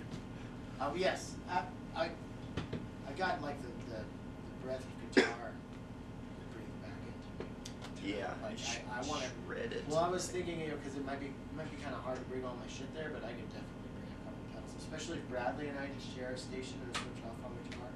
Oh 0.80 0.94
yes, 0.96 1.36
I, 1.50 1.62
I, 1.96 2.10
I 3.08 3.12
got 3.18 3.42
like 3.42 3.62
the, 3.62 3.68
the, 3.92 3.98
the 4.00 4.66
breath 4.66 4.80
of 4.80 5.14
guitar 5.14 5.30
to 5.30 6.46
breathe 6.56 6.82
back 6.82 6.92
into 7.06 7.44
me. 7.44 7.50
Yeah. 8.04 8.34
Like 8.42 8.58
I, 8.58 9.00
I 9.00 9.06
want 9.08 9.22
to. 9.24 9.30
shred 9.46 9.72
it. 9.74 9.84
Well, 9.88 10.00
I 10.00 10.10
was 10.10 10.28
thinking, 10.28 10.60
you 10.60 10.68
know, 10.70 10.78
because 10.82 10.98
it 10.98 11.06
might 11.06 11.20
be 11.20 11.28
it 11.28 11.56
might 11.56 11.70
be 11.70 11.78
kind 11.84 11.94
of 11.96 12.02
hard 12.02 12.18
to 12.18 12.26
bring 12.26 12.44
all 12.46 12.58
my 12.58 12.66
shit 12.72 12.90
there, 12.96 13.10
but 13.14 13.24
I 13.24 13.32
could 13.38 13.46
definitely 13.54 13.92
bring 13.94 14.10
a 14.10 14.18
couple 14.26 14.42
pedals, 14.58 14.74
especially 14.82 15.18
if 15.22 15.26
Bradley 15.30 15.68
and 15.70 15.78
I 15.78 15.86
just 15.94 16.10
share 16.16 16.32
a 16.34 16.38
station 16.38 16.82
and 16.82 16.90
switch 16.98 17.22
off 17.30 17.38
on 17.46 17.54
the 17.54 17.64
guitar. 17.70 17.90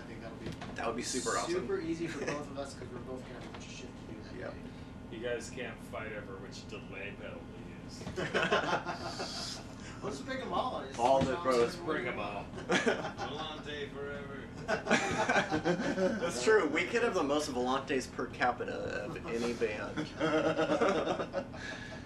I 0.00 0.04
think 0.08 0.22
that'll 0.24 0.40
be 0.40 0.48
That 0.76 0.86
would 0.88 0.96
be 0.96 1.04
super 1.04 1.36
awesome. 1.36 1.52
super 1.54 1.80
easy 1.80 2.06
for 2.08 2.24
both 2.24 2.48
of 2.48 2.56
us 2.58 2.72
because 2.74 2.88
we're 2.92 3.04
both 3.04 3.20
gonna 3.28 3.40
have 3.40 3.48
a 3.48 3.52
bunch 3.60 3.66
of 3.68 3.72
shit 3.76 3.90
to 3.92 4.02
do 4.08 4.16
that 4.24 4.34
Yep. 4.40 4.52
day. 4.56 4.70
You 5.12 5.20
guys 5.20 5.52
can't 5.52 5.76
fight 5.92 6.12
over 6.16 6.40
which 6.40 6.64
delay 6.72 7.12
pedal 7.20 7.40
to 7.44 7.58
use. 7.68 9.60
We'll 10.02 10.10
just 10.10 10.26
bring 10.26 10.40
them 10.40 10.52
all. 10.52 10.82
Just 10.88 10.98
All 10.98 11.18
switch 11.22 11.28
the 11.30 11.36
on 11.36 11.42
pros. 11.44 11.72
switch 11.74 11.86
Bring 11.86 12.08
'em 12.08 12.18
all. 12.18 12.44
Volante 12.68 13.86
forever. 13.94 14.42
That's 14.66 16.42
true. 16.42 16.68
We 16.68 16.82
could 16.84 17.02
have 17.02 17.14
the 17.14 17.22
most 17.22 17.52
volantes 17.52 18.10
per 18.10 18.26
capita 18.26 18.72
of 19.06 19.16
any 19.26 19.52
band. 19.54 20.06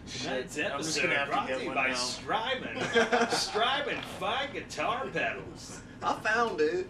Tonight's 0.09 0.57
I'm 0.59 0.79
just 0.79 0.99
episode 0.99 1.03
gonna 1.03 1.15
have 1.17 1.27
to 1.27 1.33
brought 1.33 1.49
get 1.49 1.59
to 1.59 1.65
you 1.65 1.71
by 1.75 1.89
now. 1.89 1.95
Strymon. 1.95 2.81
Strymon 3.31 3.97
fine 4.21 4.53
guitar 4.53 5.07
pedals. 5.13 5.81
I 6.03 6.15
found 6.21 6.61
it. 6.61 6.89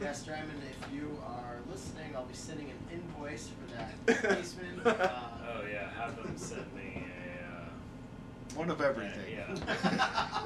Yeah, 0.00 0.12
Strymon, 0.12 0.60
if 0.70 0.92
you 0.94 1.18
are 1.26 1.56
listening, 1.70 2.14
I'll 2.14 2.26
be 2.26 2.34
sending 2.34 2.68
an 2.70 2.76
invoice 2.92 3.48
for 3.48 3.66
that 3.76 3.94
replacement. 4.24 4.86
Uh, 4.86 5.08
Oh 5.48 5.62
yeah, 5.72 5.88
have 5.98 6.16
them 6.22 6.36
send 6.36 6.66
me 6.74 7.02
a. 7.06 8.54
One 8.58 8.68
of 8.68 8.80
Uh, 8.80 8.84
everything. 8.84 9.32
yeah. 9.32 9.46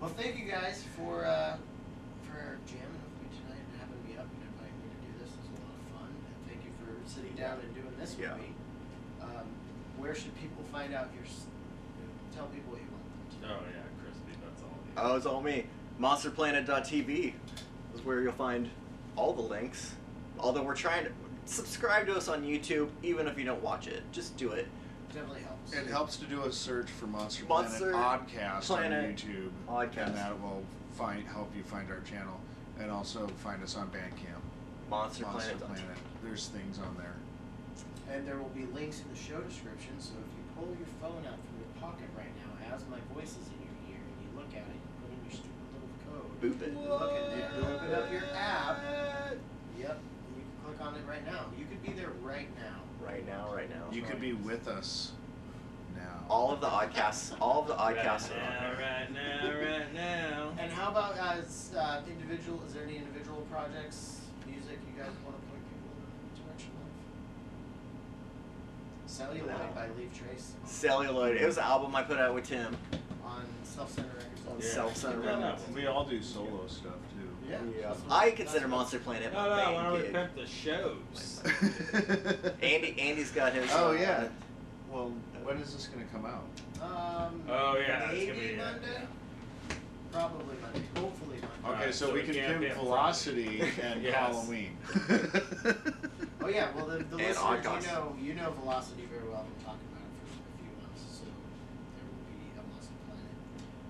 well, 0.00 0.10
thank 0.16 0.36
you 0.38 0.50
guys 0.50 0.82
for 0.96 1.24
uh, 1.26 1.56
for 2.24 2.58
jamming 2.66 2.98
with 3.06 3.16
me 3.22 3.28
tonight 3.38 3.62
and 3.62 3.78
having 3.78 4.02
me 4.08 4.16
up 4.18 4.26
and 4.26 4.42
inviting 4.42 4.74
me 4.82 4.88
to 4.90 4.98
do 5.06 5.12
this. 5.22 5.30
It 5.30 5.38
was 5.46 5.50
a 5.54 5.62
lot 5.62 5.76
of 5.78 5.86
fun. 5.94 6.10
And 6.10 6.36
thank 6.50 6.64
you 6.64 6.72
for 6.82 6.90
sitting 7.16 7.34
down 7.34 7.58
and 7.60 7.74
doing 7.74 7.92
this 7.98 8.16
Yeah. 8.20 8.32
with 8.34 8.42
me. 8.42 8.48
Um, 9.22 9.46
where 9.98 10.14
should 10.14 10.34
people 10.36 10.62
find 10.70 10.94
out 10.94 11.08
your? 11.14 11.24
s- 11.24 11.46
Tell 12.34 12.46
people 12.48 12.72
what 12.72 12.80
you 12.82 12.88
want 12.92 13.40
them 13.40 13.48
to. 13.48 13.54
Oh 13.54 13.60
yeah, 13.72 14.02
crispy. 14.04 14.38
That's 14.44 14.62
all. 14.62 14.68
you. 15.08 15.12
Oh, 15.12 15.16
it's 15.16 15.24
all 15.24 15.40
me. 15.40 15.64
MonsterPlanet.tv 15.98 17.32
is 17.94 18.04
where 18.04 18.20
you'll 18.20 18.32
find 18.32 18.68
all 19.16 19.32
the 19.32 19.40
links. 19.40 19.94
Although 20.38 20.62
we're 20.62 20.76
trying 20.76 21.04
to 21.04 21.10
subscribe 21.46 22.06
to 22.08 22.14
us 22.14 22.28
on 22.28 22.42
YouTube, 22.44 22.90
even 23.02 23.26
if 23.26 23.38
you 23.38 23.44
don't 23.44 23.62
watch 23.62 23.86
it, 23.86 24.02
just 24.12 24.36
do 24.36 24.52
it. 24.52 24.68
Definitely 25.14 25.40
helps. 25.44 25.72
It 25.72 25.86
helps 25.86 26.16
to 26.18 26.26
do 26.26 26.42
a 26.42 26.52
search 26.52 26.90
for 26.90 27.06
Monster, 27.06 27.46
Monster 27.46 27.92
Planet 27.92 28.28
Oddcast 28.28 28.60
Planet 28.66 29.04
on 29.06 29.12
YouTube, 29.12 29.50
Oddcast. 29.66 30.06
and 30.08 30.14
that 30.16 30.38
will 30.42 30.62
find 30.92 31.26
help 31.26 31.50
you 31.56 31.62
find 31.62 31.90
our 31.90 32.00
channel, 32.00 32.38
and 32.78 32.90
also 32.90 33.26
find 33.42 33.62
us 33.62 33.76
on 33.76 33.88
Bandcamp. 33.88 34.42
Monster 34.90 35.24
MonsterPlanet.tv. 35.24 35.58
Planet. 35.60 35.84
There's 36.26 36.48
things 36.48 36.78
on 36.78 36.96
there. 36.98 37.14
And 38.12 38.26
there 38.26 38.36
will 38.36 38.50
be 38.50 38.66
links 38.74 39.00
in 39.00 39.08
the 39.14 39.18
show 39.18 39.40
description, 39.40 39.94
so 39.98 40.12
if 40.18 40.30
you 40.34 40.42
pull 40.58 40.68
your 40.78 40.90
phone 41.00 41.22
out 41.26 41.38
from 41.38 41.54
your 41.62 41.70
pocket 41.80 42.08
right 42.16 42.30
now, 42.42 42.74
as 42.74 42.82
my 42.90 42.98
voice 43.14 43.30
is 43.38 43.46
in 43.54 43.58
your 43.62 43.76
ear, 43.94 44.02
and 44.02 44.18
you 44.22 44.30
look 44.34 44.50
at 44.50 44.66
it, 44.66 44.78
you 44.78 44.90
put 45.02 45.10
in 45.14 45.18
your 45.22 45.34
stupid 45.38 45.66
little 45.74 45.94
code. 46.06 46.30
Boop 46.42 46.58
it. 46.62 46.74
Look 46.74 47.12
at 47.14 47.30
it, 47.30 47.46
you 47.54 47.62
open 47.66 47.94
up 47.94 48.10
your 48.12 48.26
app. 48.34 48.78
Yep, 49.78 49.98
and 49.98 50.34
you 50.34 50.42
can 50.42 50.56
click 50.66 50.80
on 50.82 50.94
it 50.94 51.04
right 51.08 51.24
now. 51.26 51.46
You 51.58 51.66
could 51.66 51.82
be 51.82 51.92
there 51.92 52.12
right 52.22 52.48
now. 52.58 52.82
Right 53.04 53.26
now, 53.26 53.54
right 53.54 53.70
now. 53.70 53.86
You 53.92 54.02
could 54.02 54.20
be 54.20 54.32
with 54.32 54.66
us 54.68 55.12
now. 55.96 56.24
All 56.28 56.52
of 56.52 56.60
the 56.60 56.66
oddcasts, 56.68 57.34
all 57.40 57.62
of 57.62 57.68
the 57.68 57.74
Right 57.74 57.96
oddcasts 57.96 58.30
are 58.30 58.38
on 58.38 58.50
now, 58.50 58.60
there. 58.60 58.78
right 58.78 59.12
now, 59.12 59.74
right 59.74 59.94
now. 59.94 60.52
And 60.58 60.72
how 60.72 60.90
about 60.90 61.16
as 61.18 61.72
uh, 61.76 62.02
individual? 62.08 62.62
Is 62.66 62.74
there 62.74 62.82
any 62.84 62.96
individual 62.96 63.46
projects, 63.50 64.20
music 64.46 64.78
you 64.86 64.98
guys 64.98 65.12
want 65.24 65.36
to 65.38 65.42
point 65.50 65.62
people 65.70 65.90
in 65.94 66.02
the 66.34 66.42
direction 66.42 66.70
of? 66.70 66.90
Celluloid 69.16 69.74
by 69.74 69.86
Leaf 69.98 70.10
Trace 70.12 70.52
Celluloid. 70.66 71.36
It 71.38 71.46
was 71.46 71.56
an 71.56 71.64
album 71.64 71.96
I 71.96 72.02
put 72.02 72.18
out 72.18 72.34
with 72.34 72.44
Tim. 72.44 72.76
on 73.24 73.44
Self 73.64 73.90
Center 73.92 74.08
Records. 74.08 74.46
On 74.48 74.58
Yeah. 74.60 74.66
Self-Centered 74.74 75.24
No, 75.24 75.40
no, 75.40 75.46
Records. 75.52 75.62
We 75.74 75.86
all 75.86 76.04
do 76.04 76.22
solo 76.22 76.66
stuff 76.68 76.92
too. 77.14 77.50
Yeah. 77.50 77.58
Yeah. 77.80 77.94
I 78.10 78.30
consider 78.32 78.66
what- 78.66 78.76
Monster 78.76 78.98
Planet 78.98 79.32
No, 79.32 79.38
my 79.38 79.46
no, 79.48 79.52
why 79.54 79.64
main 79.72 79.84
don't 79.84 79.92
we 79.94 80.02
gig. 80.02 80.12
pimp 80.12 80.34
the 80.36 80.46
shows? 80.46 81.42
Andy, 82.62 82.94
Andy's 83.00 83.30
got 83.30 83.54
his. 83.54 83.70
oh 83.72 83.88
uh, 83.88 83.92
yeah. 83.92 84.28
Well, 84.90 85.12
when 85.44 85.56
is 85.58 85.72
this 85.74 85.86
gonna 85.88 86.04
come 86.12 86.26
out? 86.26 86.44
Um, 86.82 87.40
Oh, 87.48 87.76
yeah, 87.78 88.08
maybe 88.12 88.26
gonna 88.26 88.38
be, 88.40 88.60
uh, 88.60 88.64
Monday. 88.66 89.06
Probably 90.12 90.56
Monday. 90.62 90.82
Hopefully 91.00 91.38
Monday. 91.62 91.82
Okay, 91.82 91.92
so, 91.92 92.06
so 92.08 92.12
we 92.12 92.20
we 92.20 92.26
can 92.26 92.34
can't 92.34 92.48
pimp 92.60 92.64
pimp 92.74 92.74
Velocity 92.80 93.62
and 93.82 94.02
Yes. 94.04 94.14
Halloween. 94.14 94.76
Oh 96.46 96.48
yeah, 96.48 96.68
well 96.76 96.86
the, 96.86 96.98
the 97.02 97.16
listeners, 97.16 97.64
you 97.64 97.90
know, 97.90 98.16
you 98.22 98.34
know 98.34 98.52
Velocity 98.52 99.02
very 99.10 99.28
well. 99.28 99.40
I've 99.42 99.56
been 99.56 99.64
talking 99.66 99.82
about 99.90 100.06
it 100.06 100.14
for 100.22 100.30
a 100.30 100.58
few 100.62 100.70
months, 100.78 101.02
so 101.18 101.24
there 101.26 102.06
will 102.06 102.22
be 102.30 102.54
a 102.54 102.62
Monster 102.70 102.94
Planet 103.02 103.34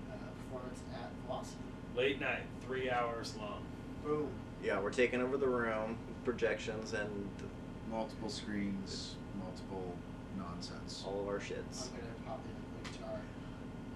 uh, 0.09 0.29
performance 0.41 0.81
at 0.95 1.11
Velocity. 1.27 1.61
Late 1.95 2.19
night, 2.19 2.49
three 2.65 2.89
hours 2.89 3.35
long. 3.37 3.61
Boom. 4.03 4.29
Yeah, 4.63 4.79
we're 4.79 4.89
taking 4.89 5.21
over 5.21 5.37
the 5.37 5.47
room, 5.47 5.97
projections, 6.25 6.93
and 6.93 7.29
multiple 7.91 8.29
screens, 8.29 9.17
multiple 9.37 9.93
nonsense. 10.35 11.03
all 11.05 11.21
of 11.21 11.27
our 11.27 11.37
shits. 11.37 11.61
I'm 11.61 11.69
shits. 11.69 11.91
gonna 11.91 12.25
pop 12.25 12.39
in 12.43 12.91
the 12.91 12.97
guitar. 12.97 13.19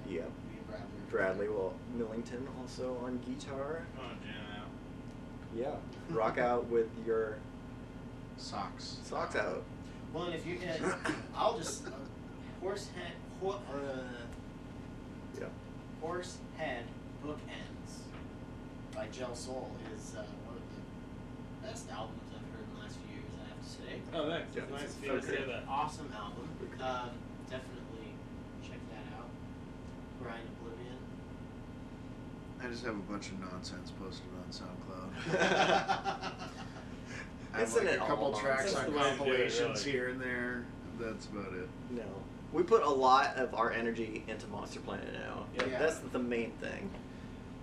and 0.05 0.13
Yep. 0.13 0.31
Bradley. 0.69 0.85
Bradley 1.09 1.49
will 1.49 1.73
Millington 1.97 2.47
also 2.61 2.95
on 3.03 3.17
guitar. 3.25 3.87
Come 3.95 4.05
on, 4.05 4.17
jam 4.21 4.61
out. 4.61 4.67
Yeah, 5.55 6.15
rock 6.15 6.37
out 6.37 6.67
with 6.67 6.87
your 7.07 7.37
Socks. 8.41 8.97
socks 9.03 9.35
out. 9.35 9.63
Well, 10.13 10.25
and 10.25 10.35
if 10.35 10.45
you 10.45 10.57
can, 10.57 10.93
I'll 11.35 11.57
just 11.57 11.85
uh, 11.87 11.91
horse 12.59 12.89
head, 12.95 13.13
ho- 13.41 13.61
uh, 13.71 14.01
Yeah. 15.39 15.45
horse 16.01 16.37
head 16.57 16.85
bookends 17.23 18.01
by 18.95 19.07
Gel 19.07 19.35
Soul 19.35 19.71
is 19.95 20.15
uh, 20.17 20.23
one 20.45 20.57
of 20.57 20.63
the 20.75 21.67
best 21.67 21.89
albums 21.91 22.19
I've 22.33 22.41
heard 22.51 22.67
in 22.67 22.75
the 22.75 22.81
last 22.81 22.97
few 23.07 23.15
years. 23.15 23.31
I 23.39 23.47
have 23.47 23.61
to 23.61 23.69
say. 23.69 24.01
Oh, 24.13 24.27
thanks. 24.29 24.55
Yeah, 24.55 24.63
It's 24.63 24.71
nice 24.71 24.83
it's 24.83 24.95
of 24.97 25.03
you 25.05 25.11
to 25.11 25.21
so 25.21 25.27
say 25.27 25.45
that. 25.45 25.63
Awesome 25.69 26.11
album. 26.13 26.49
Um, 26.81 27.09
definitely 27.47 28.09
check 28.63 28.79
that 28.89 29.05
out. 29.17 29.29
Brian 30.21 30.41
Oblivion. 30.59 30.97
I 32.61 32.67
just 32.67 32.83
have 32.85 32.95
a 32.95 33.05
bunch 33.07 33.29
of 33.29 33.39
nonsense 33.39 33.91
posted 33.91 34.27
on 34.35 34.49
SoundCloud. 34.51 35.11
I 37.53 37.59
have 37.59 37.67
Isn't 37.67 37.85
like 37.85 37.93
it 37.95 38.01
a 38.01 38.05
couple 38.05 38.25
all 38.25 38.33
tracks 38.39 38.73
nonsense? 38.73 38.87
on 38.87 38.93
That's 38.95 39.17
the 39.17 39.23
way 39.23 39.29
to 39.31 39.37
do 39.39 39.43
it, 39.43 39.49
compilations 39.49 39.85
really. 39.85 39.91
here 39.97 40.09
and 40.09 40.21
there. 40.21 40.63
That's 40.99 41.25
about 41.25 41.53
it. 41.53 41.67
No, 41.89 42.03
we 42.53 42.63
put 42.63 42.83
a 42.83 42.89
lot 42.89 43.35
of 43.35 43.53
our 43.55 43.71
energy 43.71 44.23
into 44.27 44.47
Monster 44.47 44.79
Planet 44.79 45.11
now. 45.13 45.45
Yeah. 45.57 45.79
That's 45.79 45.99
the 45.99 46.19
main 46.19 46.51
thing. 46.61 46.89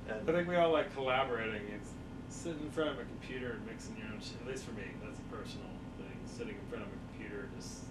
And 0.09 0.29
I 0.29 0.33
think 0.33 0.49
we 0.49 0.57
all 0.57 0.73
like 0.73 0.93
collaborating. 0.95 1.63
It's 1.75 1.91
sitting 2.29 2.61
in 2.61 2.71
front 2.71 2.91
of 2.91 2.99
a 2.99 3.05
computer 3.05 3.53
and 3.53 3.67
mixing 3.67 3.97
your 3.97 4.07
own 4.13 4.21
shit. 4.21 4.37
At 4.43 4.49
least 4.49 4.65
for 4.65 4.73
me, 4.73 4.85
that's 5.05 5.19
a 5.21 5.29
personal 5.35 5.69
thing. 5.97 6.13
Sitting 6.27 6.57
in 6.57 6.67
front 6.69 6.85
of 6.85 6.91
a 6.93 6.99
computer 7.13 7.49
just 7.57 7.85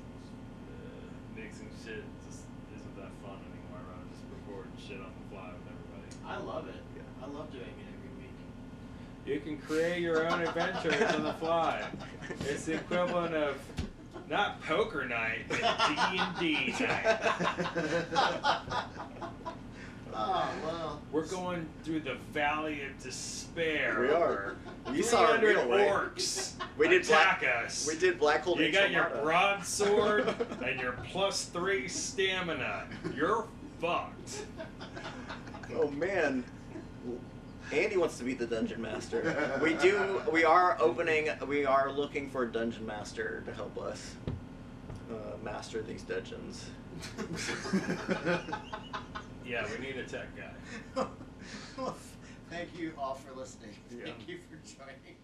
uh, 0.70 1.10
mixing 1.36 1.70
shit 1.86 2.04
just 2.30 2.46
isn't 2.78 2.96
that 2.98 3.14
fun 3.26 3.38
anymore. 3.42 3.82
I'd 3.82 3.90
rather 3.90 4.10
just 4.14 4.26
record 4.34 4.70
shit 4.78 4.98
on 5.02 5.10
the 5.14 5.26
fly 5.34 5.50
with 5.54 5.66
everybody. 5.66 6.10
I 6.26 6.38
love 6.42 6.68
it. 6.70 6.82
Yeah. 6.98 7.06
I 7.22 7.26
love 7.30 7.50
doing 7.54 7.66
it 7.66 7.70
every 7.70 7.82
week. 7.82 7.87
You 9.28 9.42
can 9.42 9.58
create 9.58 10.02
your 10.02 10.26
own 10.26 10.40
adventures 10.42 11.02
on 11.14 11.24
the 11.24 11.34
fly. 11.34 11.86
It's 12.46 12.64
the 12.64 12.76
equivalent 12.76 13.36
of 13.36 13.58
not 14.30 14.62
poker 14.64 15.06
night, 15.06 15.42
but 15.50 15.60
D 15.60 15.66
and 16.18 16.40
D 16.40 16.74
night. 16.80 17.18
oh 20.14 20.50
well. 20.64 21.02
We're 21.12 21.26
going 21.26 21.68
through 21.84 22.02
the 22.02 22.16
valley 22.32 22.84
of 22.84 22.98
despair. 23.04 24.00
We 24.00 24.10
are. 24.12 24.56
You 24.94 25.04
saw 25.04 25.26
our 25.26 25.40
300 25.40 25.56
real 25.58 25.70
way. 25.70 25.90
orcs 25.90 26.54
We 26.78 26.88
did 26.88 27.02
attack 27.02 27.42
black, 27.42 27.66
us. 27.66 27.86
We 27.86 27.98
did 28.00 28.18
Black 28.20 28.44
Hole. 28.44 28.62
You 28.62 28.72
got 28.72 28.92
your 28.92 29.04
Enchilada. 29.04 29.24
broadsword 29.24 30.36
and 30.66 30.80
your 30.80 30.94
plus 31.12 31.44
three 31.46 31.90
stamina. 31.90 32.86
You're 33.14 33.44
fucked. 33.82 34.46
Oh 35.76 35.90
man. 35.92 36.46
Andy 37.72 37.98
wants 37.98 38.18
to 38.18 38.24
be 38.24 38.34
the 38.34 38.46
dungeon 38.46 38.82
master. 38.82 39.60
We 39.62 39.74
do. 39.76 40.22
We 40.32 40.44
are 40.44 40.78
opening. 40.80 41.30
We 41.48 41.66
are 41.66 41.92
looking 41.92 42.30
for 42.30 42.44
a 42.44 42.52
dungeon 42.52 42.86
master 42.86 43.44
to 43.46 43.54
help 43.54 43.78
us 43.78 44.16
uh, 45.10 45.38
master 45.44 45.82
these 45.82 46.04
dungeons. 46.04 46.70
Yeah, 49.48 49.66
we 49.72 49.86
need 49.86 49.96
a 49.96 50.04
tech 50.04 50.28
guy. 50.36 51.06
Well, 51.78 51.96
Thank 52.50 52.78
you 52.78 52.94
all 52.98 53.16
for 53.16 53.34
listening. 53.38 53.72
Yeah. 53.90 54.06
Thank 54.06 54.28
you 54.28 54.40
for 54.50 54.56
joining 54.66 55.17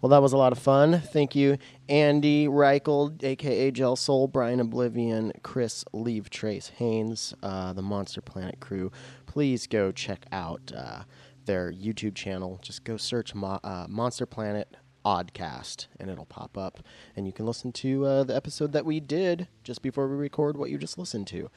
Well, 0.00 0.10
that 0.10 0.22
was 0.22 0.34
a 0.34 0.36
lot 0.36 0.52
of 0.52 0.58
fun. 0.58 1.00
Thank 1.00 1.34
you, 1.34 1.56
Andy 1.88 2.46
Reichel, 2.46 3.22
aka 3.24 3.70
Gel 3.70 3.96
Soul, 3.96 4.28
Brian 4.28 4.60
Oblivion, 4.60 5.32
Chris 5.42 5.84
Leaf 5.92 6.28
Trace 6.28 6.68
Haynes, 6.76 7.32
uh, 7.42 7.72
the 7.72 7.82
Monster 7.82 8.20
Planet 8.20 8.60
crew. 8.60 8.92
Please 9.24 9.66
go 9.66 9.92
check 9.92 10.26
out 10.30 10.70
uh, 10.76 11.04
their 11.46 11.72
YouTube 11.72 12.14
channel. 12.14 12.58
Just 12.62 12.84
go 12.84 12.98
search 12.98 13.34
Mo- 13.34 13.60
uh, 13.64 13.86
Monster 13.88 14.26
Planet 14.26 14.76
Oddcast, 15.06 15.86
and 15.98 16.10
it'll 16.10 16.26
pop 16.26 16.58
up, 16.58 16.80
and 17.14 17.26
you 17.26 17.32
can 17.32 17.46
listen 17.46 17.72
to 17.72 18.04
uh, 18.04 18.24
the 18.24 18.36
episode 18.36 18.72
that 18.72 18.84
we 18.84 19.00
did 19.00 19.48
just 19.64 19.80
before 19.80 20.08
we 20.08 20.16
record 20.16 20.58
what 20.58 20.68
you 20.68 20.76
just 20.76 20.98
listened 20.98 21.26
to. 21.28 21.48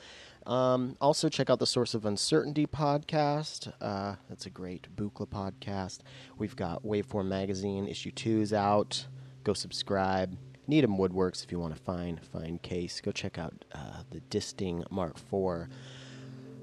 Um, 0.49 0.97
also, 0.99 1.29
check 1.29 1.51
out 1.51 1.59
the 1.59 1.67
Source 1.67 1.93
of 1.93 2.05
Uncertainty 2.05 2.65
podcast. 2.65 3.71
Uh, 3.79 4.15
that's 4.27 4.47
a 4.47 4.49
great 4.49 4.87
Buchla 4.95 5.27
podcast. 5.27 5.99
We've 6.39 6.55
got 6.55 6.83
Waveform 6.83 7.27
Magazine, 7.27 7.87
issue 7.87 8.09
two 8.09 8.41
is 8.41 8.51
out. 8.51 9.05
Go 9.43 9.53
subscribe. 9.53 10.35
Needham 10.65 10.97
Woodworks 10.97 11.43
if 11.43 11.51
you 11.51 11.59
want 11.59 11.75
to 11.75 11.81
find 11.81 12.19
fine 12.25 12.57
case. 12.59 12.99
Go 12.99 13.11
check 13.11 13.37
out 13.37 13.53
uh, 13.73 14.01
the 14.09 14.21
Disting 14.21 14.83
Mark 14.89 15.17
IV 15.17 15.67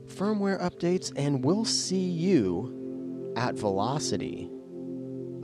firmware 0.09 0.61
updates, 0.61 1.13
and 1.15 1.45
we'll 1.45 1.65
see 1.65 2.09
you 2.09 3.33
at 3.37 3.55
Velocity. 3.55 4.51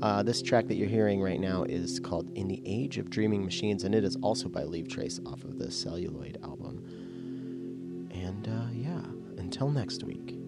Uh, 0.02 0.20
this 0.24 0.42
track 0.42 0.66
that 0.66 0.74
you're 0.74 0.88
hearing 0.88 1.22
right 1.22 1.38
now 1.38 1.62
is 1.62 2.00
called 2.00 2.28
In 2.36 2.48
the 2.48 2.60
Age 2.66 2.98
of 2.98 3.08
Dreaming 3.08 3.44
Machines, 3.44 3.84
and 3.84 3.94
it 3.94 4.02
is 4.02 4.16
also 4.20 4.48
by 4.48 4.64
Leaf 4.64 4.88
Trace 4.88 5.20
off 5.26 5.44
of 5.44 5.58
the 5.58 5.70
Celluloid 5.70 6.38
album. 6.42 6.61
Until 9.52 9.68
next 9.68 10.02
week. 10.04 10.41